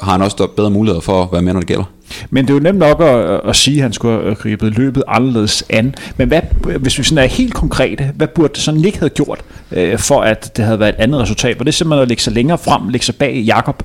har 0.04 0.12
han 0.12 0.22
også 0.22 0.48
bedre 0.56 0.70
muligheder 0.70 1.02
for 1.02 1.24
at 1.24 1.32
være 1.32 1.42
med, 1.42 1.54
når 1.54 1.60
det 1.60 1.68
gælder. 1.68 1.84
Men 2.30 2.46
det 2.46 2.50
er 2.50 2.54
jo 2.54 2.60
nemt 2.60 2.80
nok 2.80 3.02
at, 3.02 3.42
at 3.50 3.56
sige, 3.56 3.78
at 3.78 3.82
han 3.82 3.94
skulle 3.94 4.14
have 4.14 4.32
øh, 4.32 4.38
gribet 4.38 4.78
løbet 4.78 5.04
anderledes 5.08 5.64
an. 5.70 5.96
Men 6.18 6.28
hvad, 6.28 6.42
hvis 6.80 6.98
vi 6.98 7.04
sådan 7.04 7.24
er 7.24 7.28
helt 7.28 7.54
konkrete, 7.54 8.12
hvad 8.16 8.28
burde 8.28 8.54
det 8.54 8.62
sådan 8.62 8.86
ikke 8.86 9.00
have 9.00 9.10
gjort, 9.10 9.44
øh, 9.72 10.00
for 10.00 10.22
at 10.22 10.58
det 10.58 10.66
havde 10.66 10.80
været 10.80 10.90
et 10.90 11.00
andet 11.00 11.22
resultat? 11.22 11.60
Var 11.60 11.64
det 11.64 11.74
simpelthen 11.74 12.02
at 12.02 12.08
lægge 12.08 12.24
sig 12.24 12.34
længere 12.34 12.58
frem, 12.58 12.90
lægge 12.90 13.06
sig 13.06 13.16
bag 13.16 13.36
Jakob? 13.36 13.84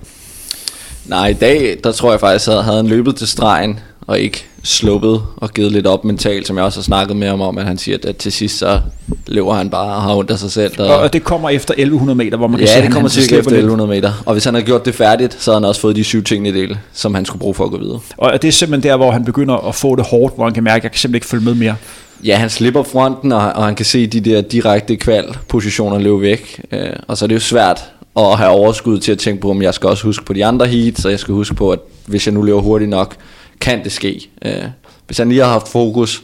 Nej, 1.10 1.28
i 1.28 1.32
dag, 1.32 1.76
der 1.84 1.92
tror 1.92 2.10
jeg 2.10 2.20
faktisk, 2.20 2.48
at 2.48 2.64
havde 2.64 2.76
han 2.76 2.86
løbet 2.86 3.16
til 3.16 3.26
stregen, 3.28 3.78
og 4.06 4.20
ikke 4.20 4.44
sluppet 4.62 5.22
og 5.36 5.50
givet 5.50 5.72
lidt 5.72 5.86
op 5.86 6.04
mentalt, 6.04 6.46
som 6.46 6.56
jeg 6.56 6.64
også 6.64 6.78
har 6.78 6.82
snakket 6.82 7.16
med 7.16 7.28
ham 7.28 7.40
om, 7.40 7.58
at 7.58 7.66
han 7.66 7.78
siger, 7.78 7.98
at 8.04 8.16
til 8.16 8.32
sidst 8.32 8.58
så 8.58 8.80
løber 9.26 9.54
han 9.54 9.70
bare 9.70 9.94
og 9.94 10.02
har 10.02 10.16
ondt 10.16 10.30
af 10.30 10.38
sig 10.38 10.50
selv. 10.50 10.76
Der... 10.76 10.92
Og 10.92 11.12
det 11.12 11.24
kommer 11.24 11.50
efter 11.50 11.74
1100 11.74 12.16
meter, 12.16 12.36
hvor 12.36 12.46
man 12.46 12.58
kan 12.58 12.68
ja, 12.68 12.74
se, 12.74 12.82
det 12.82 12.92
kommer 12.92 13.08
cirka 13.08 13.36
efter 13.38 13.50
1100 13.50 13.90
meter. 13.90 14.12
Og 14.26 14.32
hvis 14.32 14.44
han 14.44 14.54
har 14.54 14.60
gjort 14.60 14.84
det 14.84 14.94
færdigt, 14.94 15.36
så 15.42 15.50
har 15.50 15.58
han 15.58 15.64
også 15.64 15.80
fået 15.80 15.96
de 15.96 16.04
syv 16.04 16.22
ting 16.22 16.48
i 16.48 16.52
del, 16.52 16.78
som 16.92 17.14
han 17.14 17.24
skulle 17.24 17.40
bruge 17.40 17.54
for 17.54 17.64
at 17.64 17.70
gå 17.70 17.78
videre. 17.78 18.00
Og 18.16 18.42
det 18.42 18.48
er 18.48 18.52
simpelthen 18.52 18.90
der, 18.90 18.96
hvor 18.96 19.10
han 19.10 19.24
begynder 19.24 19.68
at 19.68 19.74
få 19.74 19.96
det 19.96 20.06
hårdt, 20.06 20.34
hvor 20.34 20.44
han 20.44 20.54
kan 20.54 20.64
mærke, 20.64 20.76
at 20.76 20.84
jeg 20.84 20.90
kan 20.90 20.98
simpelthen 20.98 21.16
ikke 21.16 21.26
følge 21.26 21.44
med 21.44 21.54
mere. 21.54 21.76
Ja, 22.24 22.36
han 22.36 22.50
slipper 22.50 22.82
fronten, 22.82 23.32
og, 23.32 23.52
og 23.52 23.64
han 23.64 23.74
kan 23.74 23.86
se 23.86 24.06
de 24.06 24.20
der 24.20 24.40
direkte 24.40 24.96
kvalpositioner 24.96 25.98
løbe 25.98 26.20
væk. 26.20 26.60
Øh, 26.72 26.90
og 27.08 27.18
så 27.18 27.24
er 27.24 27.26
det 27.26 27.34
jo 27.34 27.40
svært 27.40 27.90
og 28.14 28.38
have 28.38 28.50
overskud 28.50 28.98
til 28.98 29.12
at 29.12 29.18
tænke 29.18 29.42
på, 29.42 29.50
om 29.50 29.62
jeg 29.62 29.74
skal 29.74 29.88
også 29.88 30.04
huske 30.04 30.24
på 30.24 30.32
de 30.32 30.44
andre 30.44 30.66
heats, 30.66 31.02
så 31.02 31.08
jeg 31.08 31.18
skal 31.18 31.34
huske 31.34 31.54
på, 31.54 31.70
at 31.70 31.78
hvis 32.06 32.26
jeg 32.26 32.34
nu 32.34 32.42
løber 32.42 32.60
hurtigt 32.60 32.90
nok, 32.90 33.16
kan 33.60 33.84
det 33.84 33.92
ske. 33.92 34.30
Øh, 34.44 34.64
hvis 35.06 35.18
han 35.18 35.28
lige 35.28 35.40
har 35.40 35.50
haft 35.50 35.68
fokus 35.68 36.22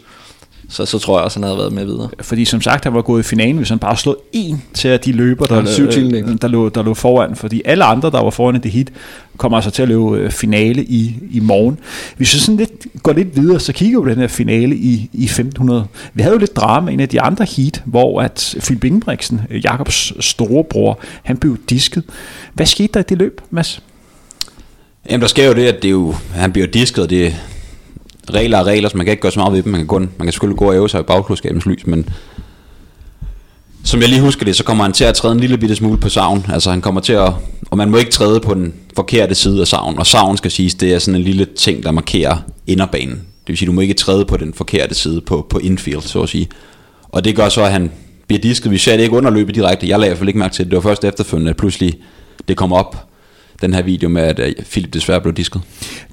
så, 0.68 0.87
så 0.87 0.99
tror 0.99 1.18
jeg 1.18 1.25
også, 1.25 1.38
han 1.38 1.44
havde 1.44 1.58
været 1.58 1.73
med 1.73 1.85
videre. 1.85 2.08
Fordi 2.20 2.44
som 2.44 2.61
sagt, 2.61 2.85
han 2.85 2.94
var 2.94 3.02
gået 3.02 3.20
i 3.20 3.23
finalen, 3.23 3.56
hvis 3.56 3.68
han 3.68 3.78
bare 3.78 3.96
slog 3.96 4.16
en 4.32 4.62
til 4.75 4.88
af 4.88 5.00
de 5.00 5.12
løber, 5.12 5.46
der, 5.46 5.64
syv 5.64 5.85
øh, 5.85 5.92
tiendedele. 5.92 6.38
der, 6.42 6.49
lå, 6.49 6.68
der 6.68 6.82
lå 6.82 6.94
foran. 6.94 7.37
Fordi 7.37 7.62
alle 7.64 7.85
andre, 7.85 8.11
der 8.11 8.23
var 8.23 8.30
foran 8.30 8.56
i 8.56 8.58
det 8.58 8.70
hit, 8.70 8.92
kommer 9.37 9.58
altså 9.58 9.70
til 9.70 9.82
at 9.82 9.88
løbe 9.88 10.16
øh, 10.16 10.30
finale 10.30 10.85
i, 10.85 11.14
i 11.30 11.40
morgen. 11.40 11.78
Hvis 12.16 12.35
vi 12.35 12.38
sådan 12.38 12.56
lidt, 12.56 12.87
går 13.02 13.12
lidt 13.12 13.37
videre, 13.37 13.61
så 13.61 13.73
kigger 13.73 14.00
vi 14.00 14.04
på 14.04 14.11
den 14.11 14.18
her 14.18 14.28
finale 14.28 14.76
i, 14.76 15.11
i 15.12 15.25
1500. 15.25 15.87
Vi 16.14 16.23
havde 16.23 16.35
jo 16.35 16.38
lidt 16.38 16.56
drama 16.56 16.90
i 16.90 16.94
en 16.94 17.00
af 17.00 17.08
de 17.08 17.20
andre 17.20 17.44
heat, 17.56 17.82
hvor 17.85 18.20
at 18.23 18.54
Philip 18.61 18.85
Ingebrigtsen, 18.85 19.40
øh, 19.50 19.64
Jakobs 19.64 20.12
storebror, 20.20 20.99
han 21.23 21.37
blev 21.37 21.56
disket. 21.70 22.04
Hvad 22.54 22.66
skete 22.66 22.92
der 22.94 23.00
i 23.00 23.04
det 23.08 23.18
løb, 23.18 23.40
Mads? 23.50 23.82
Jamen, 25.11 25.20
der 25.20 25.28
sker 25.28 25.46
jo 25.46 25.54
det, 25.54 25.66
at 25.66 25.82
det 25.82 25.88
er 25.88 25.92
jo, 25.92 26.14
han 26.35 26.52
bliver 26.52 26.66
disket, 26.66 27.11
det 27.11 27.37
regler 28.35 28.59
er 28.59 28.64
regler, 28.64 28.88
så 28.88 28.97
man 28.97 29.06
kan 29.06 29.11
ikke 29.11 29.23
gøre 29.23 29.33
så 29.33 29.40
meget 29.40 29.52
ved 29.52 29.62
dem. 29.62 29.73
Man 29.73 29.80
kan, 29.80 29.87
kun, 29.87 30.11
man 30.18 30.26
kan 30.26 30.33
selvfølgelig 30.33 30.59
gå 30.59 30.68
og 30.68 30.75
æve 30.75 30.88
sig 30.88 31.00
i 31.00 31.02
bagklodskabens 31.02 31.66
lys, 31.66 31.87
men 31.87 32.09
som 33.85 34.00
jeg 34.00 34.09
lige 34.09 34.21
husker 34.21 34.45
det, 34.45 34.56
så 34.56 34.64
kommer 34.64 34.85
han 34.85 34.92
til 34.92 35.04
at 35.04 35.14
træde 35.14 35.35
en 35.35 35.40
lille 35.40 35.59
bitte 35.59 35.76
smule 35.76 35.99
på 35.99 36.09
savn. 36.09 36.47
Altså 36.52 36.71
han 36.71 36.80
kommer 36.80 37.00
til 37.00 37.12
at, 37.12 37.33
og 37.71 37.76
man 37.78 37.90
må 37.90 37.97
ikke 37.97 38.11
træde 38.11 38.40
på 38.40 38.54
den 38.54 38.75
forkerte 38.97 39.35
side 39.35 39.61
af 39.61 39.66
savn. 39.66 39.99
Og 39.99 40.06
savn 40.06 40.37
skal 40.37 40.50
siges, 40.50 40.75
det 40.75 40.95
er 40.95 40.99
sådan 40.99 41.21
en 41.21 41.25
lille 41.25 41.45
ting, 41.45 41.83
der 41.83 41.90
markerer 41.90 42.37
inderbanen. 42.66 43.14
Det 43.14 43.49
vil 43.49 43.59
sige, 43.59 43.66
du 43.66 43.73
må 43.73 43.80
ikke 43.80 43.95
træde 43.95 44.25
på 44.25 44.37
den 44.37 44.54
forkerte 44.54 44.95
side 44.95 45.21
på, 45.21 45.47
på 45.50 45.59
infield, 45.59 46.02
så 46.02 46.23
at 46.23 46.28
sige. 46.28 46.49
Og 47.02 47.25
det 47.25 47.37
gør 47.37 47.49
så, 47.49 47.62
at 47.64 47.73
han 47.73 47.90
bliver 48.26 48.40
disket. 48.40 48.71
Vi 48.71 48.78
ser 48.78 48.97
det 48.97 49.02
ikke 49.02 49.16
underløbet 49.16 49.54
direkte. 49.54 49.88
Jeg 49.88 49.99
lagde 49.99 50.09
i 50.09 50.11
hvert 50.11 50.18
fald 50.18 50.28
ikke 50.28 50.38
mærke 50.38 50.54
til 50.54 50.64
det. 50.64 50.71
Det 50.71 50.76
var 50.76 50.83
først 50.83 51.04
efterfølgende, 51.04 51.50
at 51.50 51.56
pludselig 51.56 51.95
det 52.49 52.56
kom 52.56 52.73
op, 52.73 53.06
den 53.62 53.75
her 53.75 53.82
video 53.82 54.08
med, 54.08 54.22
at 54.22 54.38
øh, 54.38 54.54
Philip 54.70 54.94
desværre 54.94 55.20
blev 55.20 55.34
disket. 55.34 55.62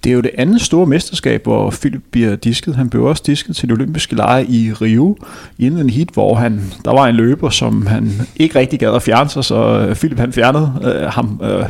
Det 0.03 0.09
er 0.09 0.13
jo 0.13 0.21
det 0.21 0.31
andet 0.37 0.61
store 0.61 0.85
mesterskab, 0.85 1.43
hvor 1.43 1.69
Philip 1.69 2.01
bliver 2.11 2.35
disket. 2.35 2.75
Han 2.75 2.89
blev 2.89 3.03
også 3.03 3.23
disket 3.25 3.55
til 3.55 3.69
de 3.69 3.73
olympiske 3.73 4.15
lege 4.15 4.45
i 4.45 4.73
Rio 4.73 5.17
i 5.57 5.65
en 5.65 5.89
hit, 5.89 6.09
hvor 6.13 6.35
han, 6.35 6.73
der 6.85 6.91
var 6.91 7.07
en 7.07 7.15
løber, 7.15 7.49
som 7.49 7.85
han 7.85 8.11
ikke 8.35 8.59
rigtig 8.59 8.79
gad 8.79 8.95
at 8.95 9.01
fjerne 9.01 9.29
sig, 9.29 9.43
så 9.43 9.55
øh, 9.55 9.95
Philip 9.95 10.19
han 10.19 10.33
fjernede 10.33 10.71
øh, 10.83 11.07
ham 11.07 11.41
øh, 11.43 11.65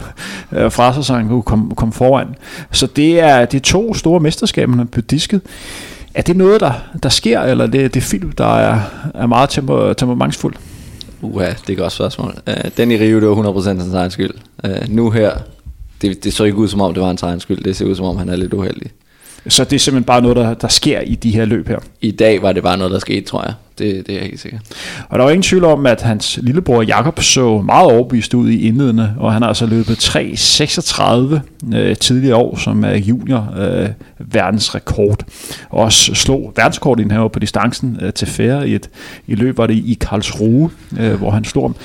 øh, 0.51 0.72
fra 0.72 0.94
sig, 0.94 1.06
så 1.06 1.13
han 1.13 1.27
kunne 1.27 1.44
komme 1.44 1.75
kom 1.75 1.92
foran. 1.92 2.27
Så 2.72 2.88
det 2.88 3.20
er, 3.20 3.25
er 3.25 3.46
to 3.46 3.94
store 3.94 4.20
mesterskaber, 4.20 4.75
han 4.75 4.88
blev 4.88 5.03
disket. 5.03 5.42
Er 6.13 6.22
det 6.22 6.38
noget, 6.38 6.62
der, 6.62 6.72
der 7.03 7.10
sker, 7.10 7.42
eller 7.42 7.65
det, 7.68 7.94
det 7.94 8.03
er 8.03 8.08
Philip, 8.08 8.38
der 8.38 8.56
er, 8.56 8.80
er 9.13 9.27
meget 9.27 9.50
temper, 9.50 9.94
temperamentsfuld? 9.94 10.56
Uha, 11.22 11.46
det 11.46 11.70
er 11.70 11.74
et 11.74 11.77
godt 11.77 11.92
spørgsmål. 11.92 12.36
Uh, 12.48 12.53
den 12.77 12.92
i 12.92 12.98
Rio, 12.98 13.20
det 13.20 13.30
var 13.30 13.53
100% 13.53 13.68
hans 13.68 13.94
egen 13.94 14.12
skyld. 14.12 14.34
Uh, 14.63 14.89
nu 14.89 15.10
her, 15.10 15.32
det, 16.03 16.24
det 16.24 16.33
så 16.33 16.43
ikke 16.43 16.57
ud 16.57 16.67
som 16.67 16.81
om, 16.81 16.93
det 16.93 17.01
var 17.01 17.07
hans 17.07 17.24
egen 17.24 17.39
skyld. 17.39 17.63
Det 17.63 17.75
ser 17.75 17.86
ud 17.86 17.95
som 17.95 18.05
om, 18.05 18.17
han 18.17 18.29
er 18.29 18.36
lidt 18.36 18.53
uheldig. 18.53 18.91
Så 19.48 19.63
det 19.63 19.74
er 19.74 19.79
simpelthen 19.79 20.05
bare 20.05 20.22
noget, 20.22 20.38
der, 20.38 20.53
der 20.53 20.67
sker 20.67 21.00
i 21.00 21.15
de 21.15 21.31
her 21.31 21.45
løb 21.45 21.67
her. 21.67 21.79
I 22.01 22.12
dag 22.12 22.41
var 22.41 22.51
det 22.51 22.63
bare 22.63 22.77
noget, 22.77 22.91
der 22.91 23.00
skete, 23.00 23.22
tror 23.22 23.43
jeg. 23.43 23.53
Det, 23.77 24.07
det 24.07 24.13
er 24.15 24.19
jeg 24.19 24.27
helt 24.27 24.39
sikker. 24.39 24.60
Og 25.10 25.19
der 25.19 25.24
var 25.24 25.31
ingen 25.31 25.43
tvivl 25.43 25.63
om, 25.63 25.86
at 25.86 26.01
hans 26.01 26.39
lillebror 26.41 26.81
Jakob 26.81 27.22
så 27.22 27.62
meget 27.62 27.91
overbevist 27.91 28.33
ud 28.33 28.50
i 28.50 28.67
indledende, 28.67 29.15
og 29.19 29.33
han 29.33 29.41
har 29.41 29.50
altså 29.50 29.65
løbet 29.65 30.03
3.36 30.03 31.75
øh, 31.77 31.95
tidligere 31.95 32.36
år, 32.36 32.57
som 32.57 32.83
er 32.83 32.95
junior 32.95 33.53
øh, 33.57 33.89
verdensrekord. 34.19 35.25
Og 35.69 35.83
også 35.83 36.15
slog 36.15 36.53
den 36.98 37.12
her 37.12 37.27
på 37.27 37.39
distancen 37.39 38.00
øh, 38.01 38.13
til 38.13 38.27
færre 38.27 38.69
i 38.69 38.75
et 38.75 38.89
i 39.27 39.36
løb, 39.36 39.57
var 39.57 39.67
det 39.67 39.75
i 39.75 39.98
Karlsruhe, 40.01 40.69
øh, 41.00 41.13
hvor 41.13 41.31
han 41.31 41.43
slog 41.43 41.63
ham. 41.63 41.75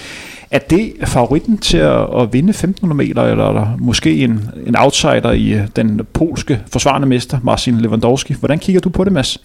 Er 0.50 0.58
det 0.58 0.92
favoritten 1.04 1.58
til 1.58 1.76
at, 1.76 2.20
at 2.20 2.32
vinde 2.32 2.50
1500 2.50 2.96
meter, 2.96 3.22
eller 3.22 3.44
er 3.44 3.52
der 3.52 3.76
måske 3.78 4.24
en, 4.24 4.50
en 4.66 4.76
outsider 4.76 5.32
i 5.32 5.52
øh, 5.52 5.66
den 5.76 6.00
polske 6.12 6.60
forsvarende 6.72 7.08
mester, 7.08 7.38
Marcin 7.42 7.80
Lewandowski? 7.80 8.34
Hvordan 8.38 8.58
kigger 8.58 8.80
du 8.80 8.88
på 8.88 9.04
det, 9.04 9.12
Mads? 9.12 9.38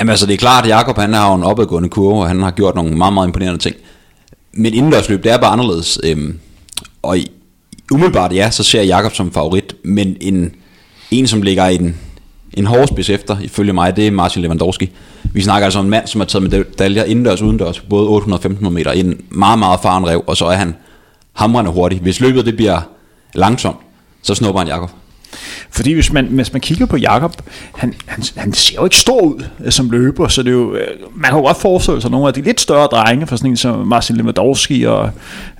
Jamen 0.00 0.10
altså, 0.10 0.26
det 0.26 0.32
er 0.32 0.38
klart, 0.38 0.64
at 0.64 0.70
Jakob 0.70 0.96
han 0.96 1.12
har 1.12 1.28
jo 1.28 1.34
en 1.34 1.42
opadgående 1.42 1.88
kurve, 1.88 2.20
og 2.20 2.28
han 2.28 2.42
har 2.42 2.50
gjort 2.50 2.74
nogle 2.74 2.96
meget, 2.96 3.14
meget 3.14 3.26
imponerende 3.26 3.58
ting. 3.58 3.76
Men 4.52 4.74
indendørsløb, 4.74 5.24
det 5.24 5.32
er 5.32 5.38
bare 5.38 5.50
anderledes. 5.52 5.98
Øhm, 6.04 6.38
og 7.02 7.18
i, 7.18 7.30
umiddelbart, 7.92 8.32
ja, 8.32 8.50
så 8.50 8.62
ser 8.62 8.78
jeg 8.78 8.88
Jakob 8.88 9.14
som 9.14 9.32
favorit, 9.32 9.76
men 9.84 10.16
en, 10.20 10.54
en 11.10 11.26
som 11.26 11.42
ligger 11.42 11.68
i 11.68 11.76
den, 11.76 11.96
en 12.54 12.66
hårdspids 12.66 13.10
efter, 13.10 13.40
ifølge 13.40 13.72
mig, 13.72 13.96
det 13.96 14.06
er 14.06 14.10
Martin 14.10 14.42
Lewandowski. 14.42 14.90
Vi 15.34 15.42
snakker 15.42 15.64
altså 15.64 15.78
om 15.78 15.84
en 15.84 15.90
mand, 15.90 16.06
som 16.06 16.20
har 16.20 16.26
taget 16.26 16.42
medaljer 16.42 17.04
indendørs 17.04 17.40
og 17.40 17.46
udendørs, 17.46 17.80
både 17.80 18.08
800-1500 18.08 18.68
meter, 18.68 18.90
en 18.90 19.20
meget, 19.30 19.58
meget 19.58 19.80
faren 19.80 20.06
rev, 20.06 20.24
og 20.26 20.36
så 20.36 20.44
er 20.44 20.56
han 20.56 20.74
hamrende 21.32 21.70
hurtig. 21.70 22.00
Hvis 22.00 22.20
løbet 22.20 22.46
det 22.46 22.56
bliver 22.56 22.80
langsomt, 23.32 23.76
så 24.22 24.34
snupper 24.34 24.58
han 24.60 24.68
Jakob. 24.68 24.90
Fordi 25.70 25.92
hvis 25.92 26.12
man, 26.12 26.26
hvis 26.26 26.52
man 26.52 26.60
kigger 26.60 26.86
på 26.86 26.96
Jakob, 26.96 27.42
han, 27.74 27.94
han, 28.06 28.24
han 28.36 28.52
ser 28.52 28.74
jo 28.74 28.84
ikke 28.84 28.96
stor 28.96 29.20
ud 29.20 29.44
øh, 29.64 29.72
som 29.72 29.90
løber, 29.90 30.28
så 30.28 30.42
det 30.42 30.48
er 30.48 30.52
jo, 30.52 30.74
øh, 30.74 30.86
man 31.14 31.30
kan 31.30 31.38
jo 31.38 31.44
godt 31.44 31.56
forestille 31.56 32.00
sig 32.00 32.10
nogle 32.10 32.28
af 32.28 32.34
de 32.34 32.40
lidt 32.40 32.60
større 32.60 32.86
drenge, 32.86 33.26
for 33.26 33.36
sådan 33.36 33.50
en 33.50 33.56
som 33.56 33.86
Marcin 33.86 34.16
Lewandowski 34.16 34.82
og, 34.82 35.10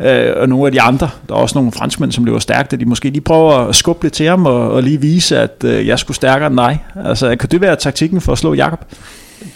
øh, 0.01 0.33
og 0.37 0.49
nogle 0.49 0.67
af 0.67 0.73
de 0.73 0.81
andre. 0.81 1.11
Der 1.29 1.35
er 1.35 1.39
også 1.39 1.59
nogle 1.59 1.73
franskmænd, 1.73 2.13
som 2.13 2.25
løber 2.25 2.39
stærkt, 2.39 2.73
at 2.73 2.81
de 2.81 2.85
måske 2.85 3.11
lige 3.11 3.21
prøver 3.21 3.53
at 3.53 3.77
skubbe 3.77 4.05
lidt 4.05 4.15
til 4.15 4.27
ham 4.27 4.47
og, 4.47 4.71
og 4.71 4.83
lige 4.83 5.01
vise, 5.01 5.39
at 5.39 5.65
øh, 5.65 5.87
jeg 5.87 5.99
skulle 5.99 6.17
stærkere 6.17 6.47
end 6.47 6.57
dig. 6.57 6.85
Altså, 7.05 7.37
kan 7.37 7.49
det 7.49 7.61
være 7.61 7.77
taktikken 7.77 8.21
for 8.21 8.33
at 8.33 8.39
slå 8.39 8.55
Jakob? 8.55 8.85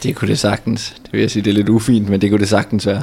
Det 0.02 0.16
kunne 0.16 0.28
det 0.28 0.38
sagtens. 0.38 0.94
Det 1.02 1.12
vil 1.12 1.20
jeg 1.20 1.30
sige, 1.30 1.42
det 1.42 1.50
er 1.50 1.54
lidt 1.54 1.68
ufint, 1.68 2.08
men 2.08 2.20
det 2.20 2.30
kunne 2.30 2.40
det 2.40 2.48
sagtens 2.48 2.86
være. 2.86 3.02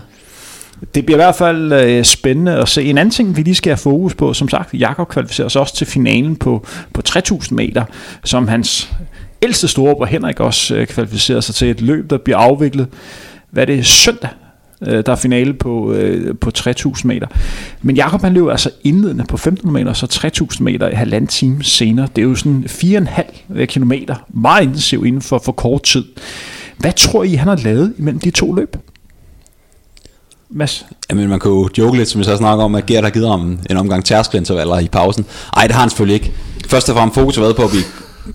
Det 0.96 1.06
bliver 1.06 1.18
i 1.18 1.24
hvert 1.24 1.36
fald 1.36 1.74
øh, 1.74 2.04
spændende 2.04 2.52
at 2.52 2.70
se. 2.70 2.84
En 2.84 2.98
anden 2.98 3.12
ting, 3.12 3.38
vi 3.38 3.42
lige 3.42 3.56
skal 3.56 3.70
have 3.70 3.78
fokus 3.78 4.16
på, 4.16 4.34
som 4.34 4.50
sagt, 4.50 4.74
Jakob 4.74 5.10
kvalificerer 5.10 5.48
sig 5.48 5.62
også 5.62 5.76
til 5.76 5.88
finalen 5.88 6.36
på, 6.36 6.66
på 6.94 7.02
3000 7.02 7.58
meter, 7.58 7.84
som 8.24 8.48
hans 8.48 8.92
ældste 9.42 9.68
storebror 9.68 10.06
Henrik 10.06 10.40
også 10.40 10.76
øh, 10.76 10.88
kvalificerer 10.88 11.40
sig 11.42 11.56
til 11.56 11.70
et 11.70 11.82
løb, 11.82 12.10
der 12.10 12.18
bliver 12.18 12.38
afviklet, 12.38 12.88
hvad 13.52 13.64
er 13.64 13.66
det, 13.66 13.86
søndag, 13.86 14.30
øh, 14.82 15.04
der 15.06 15.12
er 15.12 15.16
finale 15.16 15.54
på, 15.54 15.94
øh, 15.94 16.38
på 16.38 16.52
3000 16.52 17.08
meter. 17.08 17.28
Men 17.82 17.96
Jakob 17.96 18.22
han 18.22 18.34
løber 18.34 18.52
altså 18.52 18.70
indledende 18.84 19.24
på 19.30 19.36
1500 19.36 19.84
meter, 19.84 19.94
så 19.94 20.08
3000 20.08 20.66
meter 20.66 20.90
i 20.90 20.94
halvanden 20.94 21.28
time 21.28 21.64
senere. 21.64 22.08
Det 22.16 22.22
er 22.22 22.26
jo 22.26 22.36
sådan 22.36 22.66
4,5 22.68 23.22
øh, 23.56 23.68
kilometer, 23.68 24.16
meget 24.30 24.64
intensivt 24.64 25.08
inden 25.08 25.22
for, 25.22 25.40
for 25.40 25.52
kort 25.52 25.84
tid. 25.84 26.04
Hvad 26.78 26.92
tror 26.94 27.24
I, 27.24 27.34
han 27.34 27.48
har 27.48 27.56
lavet 27.56 27.94
imellem 27.98 28.20
de 28.20 28.32
to 28.32 28.54
løb? 28.54 28.78
Mads? 30.50 30.86
Jamen, 31.10 31.30
man 31.30 31.40
kan 31.40 31.52
jo 31.52 31.70
joke 31.78 31.98
lidt, 31.98 32.10
som 32.10 32.20
vi 32.20 32.24
så 32.24 32.38
snakker 32.38 32.64
om, 32.64 32.76
at 32.76 32.86
Gert 32.86 33.04
har 33.04 33.12
givet 33.12 33.30
ham 33.30 33.60
en 33.70 33.78
omgang 33.78 34.06
tærskelintervaller 34.06 34.80
i 34.80 34.88
pausen. 34.88 35.26
Ej, 35.58 35.64
det 35.64 35.72
har 35.72 35.82
han 35.82 35.90
selvfølgelig 35.90 36.14
ikke. 36.14 36.32
Først 36.68 36.90
og 36.90 36.96
fremmest 36.96 37.16
fokus 37.16 37.36
har 37.36 37.42
været 37.42 37.56
på 37.56 37.64
at 37.64 37.70
blive 37.70 37.84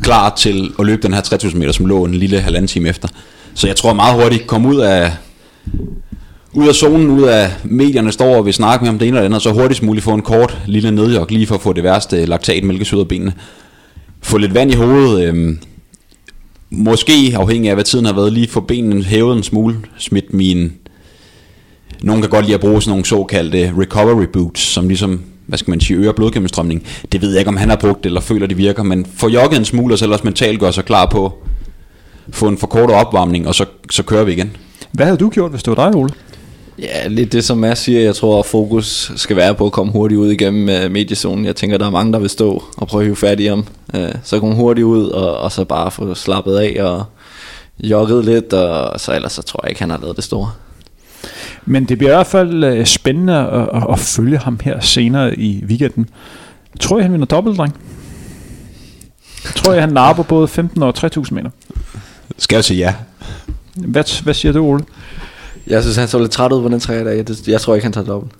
klar 0.02 0.34
til 0.36 0.72
at 0.78 0.86
løbe 0.86 1.02
den 1.02 1.12
her 1.12 1.20
3000 1.20 1.60
meter, 1.60 1.72
som 1.72 1.86
lå 1.86 2.04
en 2.04 2.14
lille 2.14 2.40
halvanden 2.40 2.68
time 2.68 2.88
efter. 2.88 3.08
Så 3.54 3.66
jeg 3.66 3.76
tror 3.76 3.92
meget 3.92 4.22
hurtigt 4.22 4.46
komme 4.46 4.68
ud 4.68 4.76
af 4.76 5.12
ud 6.52 6.68
af 6.68 6.74
zonen, 6.74 7.10
ud 7.10 7.22
af 7.22 7.50
medierne 7.64 8.12
står 8.12 8.36
og 8.36 8.46
vil 8.46 8.54
snakke 8.54 8.84
med 8.84 8.92
om 8.92 8.98
det 8.98 9.08
ene 9.08 9.16
eller 9.16 9.26
andet, 9.26 9.42
så 9.42 9.52
hurtigst 9.52 9.82
muligt 9.82 10.04
få 10.04 10.14
en 10.14 10.22
kort 10.22 10.58
lille 10.66 10.90
nedjog, 10.90 11.26
lige 11.30 11.46
for 11.46 11.54
at 11.54 11.60
få 11.60 11.72
det 11.72 11.84
værste 11.84 12.26
laktat 12.26 12.64
mælkes 12.64 12.92
ud 12.92 13.00
af 13.00 13.08
benene. 13.08 13.32
Få 14.22 14.38
lidt 14.38 14.54
vand 14.54 14.70
i 14.70 14.74
hovedet, 14.74 15.34
øh, 15.34 15.56
måske 16.70 17.34
afhængig 17.36 17.68
af 17.68 17.76
hvad 17.76 17.84
tiden 17.84 18.04
har 18.04 18.12
været, 18.12 18.32
lige 18.32 18.48
få 18.48 18.60
benene 18.60 19.04
hævet 19.04 19.36
en 19.36 19.42
smule, 19.42 19.76
smidt 19.98 20.34
min 20.34 20.72
nogen 22.02 22.22
kan 22.22 22.30
godt 22.30 22.44
lide 22.44 22.54
at 22.54 22.60
bruge 22.60 22.82
sådan 22.82 22.90
nogle 22.90 23.04
såkaldte 23.04 23.74
recovery 23.78 24.26
boots, 24.32 24.60
som 24.60 24.88
ligesom, 24.88 25.22
hvad 25.46 25.58
skal 25.58 25.70
man 25.70 25.80
sige, 25.80 25.96
øger 25.96 26.12
blodgennemstrømning. 26.12 26.86
Det 27.12 27.22
ved 27.22 27.30
jeg 27.30 27.38
ikke, 27.38 27.48
om 27.48 27.56
han 27.56 27.68
har 27.68 27.76
brugt 27.76 27.98
det, 27.98 28.06
eller 28.06 28.20
føler, 28.20 28.46
det 28.46 28.56
virker, 28.56 28.82
men 28.82 29.06
få 29.14 29.28
jogget 29.28 29.58
en 29.58 29.64
smule, 29.64 29.94
og 29.94 29.98
så 29.98 30.12
også 30.12 30.24
mentalt 30.24 30.60
gør 30.60 30.70
sig 30.70 30.84
klar 30.84 31.06
på, 31.06 31.34
få 32.30 32.48
en 32.48 32.58
for 32.58 32.66
kort 32.66 32.90
opvarmning, 32.90 33.48
og 33.48 33.54
så, 33.54 33.64
så 33.90 34.02
kører 34.02 34.24
vi 34.24 34.32
igen. 34.32 34.56
Hvad 34.92 35.06
havde 35.06 35.18
du 35.18 35.28
gjort, 35.28 35.50
hvis 35.50 35.62
det 35.62 35.76
var 35.76 35.90
dig, 35.90 36.00
Ole? 36.00 36.10
Ja, 36.80 37.08
lidt 37.08 37.32
det 37.32 37.44
som 37.44 37.58
Mads 37.58 37.78
siger, 37.78 38.00
jeg 38.00 38.14
tror 38.14 38.38
at 38.38 38.46
fokus 38.46 39.12
skal 39.16 39.36
være 39.36 39.54
på 39.54 39.66
at 39.66 39.72
komme 39.72 39.92
hurtigt 39.92 40.18
ud 40.18 40.30
igennem 40.30 40.84
uh, 40.84 40.90
mediezonen. 40.90 41.44
Jeg 41.44 41.56
tænker, 41.56 41.78
der 41.78 41.86
er 41.86 41.90
mange, 41.90 42.12
der 42.12 42.18
vil 42.18 42.30
stå 42.30 42.64
og 42.76 42.88
prøve 42.88 43.02
at 43.02 43.06
hive 43.06 43.16
fat 43.16 43.40
i 43.40 43.46
ham. 43.46 43.66
Uh, 43.94 44.00
så 44.22 44.40
komme 44.40 44.54
hurtigt 44.54 44.84
ud, 44.84 45.08
og, 45.08 45.36
og 45.36 45.52
så 45.52 45.64
bare 45.64 45.90
få 45.90 46.14
slappet 46.14 46.56
af 46.56 46.84
og 46.84 47.04
jogget 47.78 48.24
lidt, 48.24 48.52
og 48.52 49.00
så 49.00 49.14
ellers 49.14 49.32
så 49.32 49.42
tror 49.42 49.60
jeg 49.62 49.70
ikke, 49.70 49.80
han 49.80 49.90
har 49.90 49.98
lavet 49.98 50.16
det 50.16 50.24
store. 50.24 50.50
Men 51.64 51.84
det 51.84 51.98
bliver 51.98 52.12
i 52.12 52.16
hvert 52.16 52.26
fald 52.26 52.64
øh, 52.64 52.86
spændende 52.86 53.34
at, 53.34 53.68
at, 53.74 53.86
at 53.92 53.98
følge 53.98 54.38
ham 54.38 54.60
her 54.62 54.80
senere 54.80 55.38
i 55.38 55.64
weekenden. 55.64 56.08
Tror 56.80 56.96
jeg, 56.96 57.04
han 57.04 57.12
vinder 57.12 57.26
dobbelt, 57.26 57.58
dreng? 57.58 57.76
Tror 59.56 59.72
jeg, 59.72 59.82
han 59.82 59.92
napper 59.92 60.22
både 60.22 60.48
15 60.48 60.82
og 60.82 60.94
3000 60.94 61.36
meter? 61.36 61.50
Skal 62.38 62.56
jeg 62.56 62.64
sige 62.64 62.78
ja? 62.78 62.94
Hvad, 63.74 64.22
hvad 64.22 64.34
siger 64.34 64.52
du, 64.52 64.64
Ole? 64.64 64.84
Jeg 65.66 65.82
synes, 65.82 65.96
han 65.96 66.08
så 66.08 66.18
lidt 66.18 66.30
træt 66.30 66.52
ud 66.52 66.62
på 66.62 66.68
den 66.68 66.80
træer 66.80 67.04
der. 67.04 67.10
Jeg, 67.10 67.26
jeg 67.46 67.60
tror 67.60 67.74
ikke, 67.74 67.84
han 67.84 67.92
tager 67.92 68.06
dobbelt. 68.06 68.32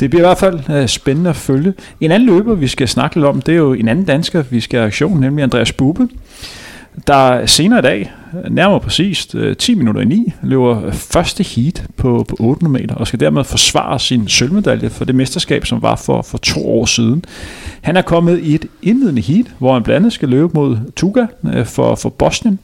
Det 0.00 0.10
bliver 0.10 0.22
i 0.22 0.26
hvert 0.26 0.38
fald 0.38 0.60
øh, 0.70 0.88
spændende 0.88 1.30
at 1.30 1.36
følge. 1.36 1.74
En 2.00 2.10
anden 2.10 2.28
løber, 2.28 2.54
vi 2.54 2.68
skal 2.68 2.88
snakke 2.88 3.16
lidt 3.16 3.26
om, 3.26 3.42
det 3.42 3.52
er 3.52 3.58
jo 3.58 3.72
en 3.72 3.88
anden 3.88 4.04
dansker, 4.04 4.42
vi 4.50 4.60
skal 4.60 4.78
have 4.78 4.86
aktion, 4.86 5.20
nemlig 5.20 5.42
Andreas 5.42 5.72
Bube, 5.72 6.08
der 7.06 7.46
senere 7.46 7.78
i 7.78 7.82
dag, 7.82 8.12
nærmere 8.50 8.80
præcist 8.80 9.34
øh, 9.34 9.56
10 9.56 9.74
minutter 9.74 10.00
i 10.00 10.04
9, 10.04 10.32
løber 10.42 10.90
første 10.90 11.42
heat 11.42 11.84
på, 11.96 12.24
på 12.28 12.36
800 12.40 12.82
meter, 12.82 12.94
og 12.94 13.06
skal 13.06 13.20
dermed 13.20 13.44
forsvare 13.44 13.98
sin 13.98 14.28
sølvmedalje 14.28 14.90
for 14.90 15.04
det 15.04 15.14
mesterskab, 15.14 15.66
som 15.66 15.82
var 15.82 15.96
for, 15.96 16.22
for 16.22 16.38
to 16.38 16.70
år 16.70 16.86
siden. 16.86 17.24
Han 17.80 17.96
er 17.96 18.02
kommet 18.02 18.40
i 18.40 18.54
et 18.54 18.66
indledende 18.82 19.22
heat, 19.22 19.46
hvor 19.58 19.72
han 19.72 19.82
blandt 19.82 19.96
andet 19.96 20.12
skal 20.12 20.28
løbe 20.28 20.50
mod 20.54 20.78
Tuga 20.96 21.26
øh, 21.54 21.66
for, 21.66 21.94
for 21.94 22.08
Bosnien, 22.08 22.58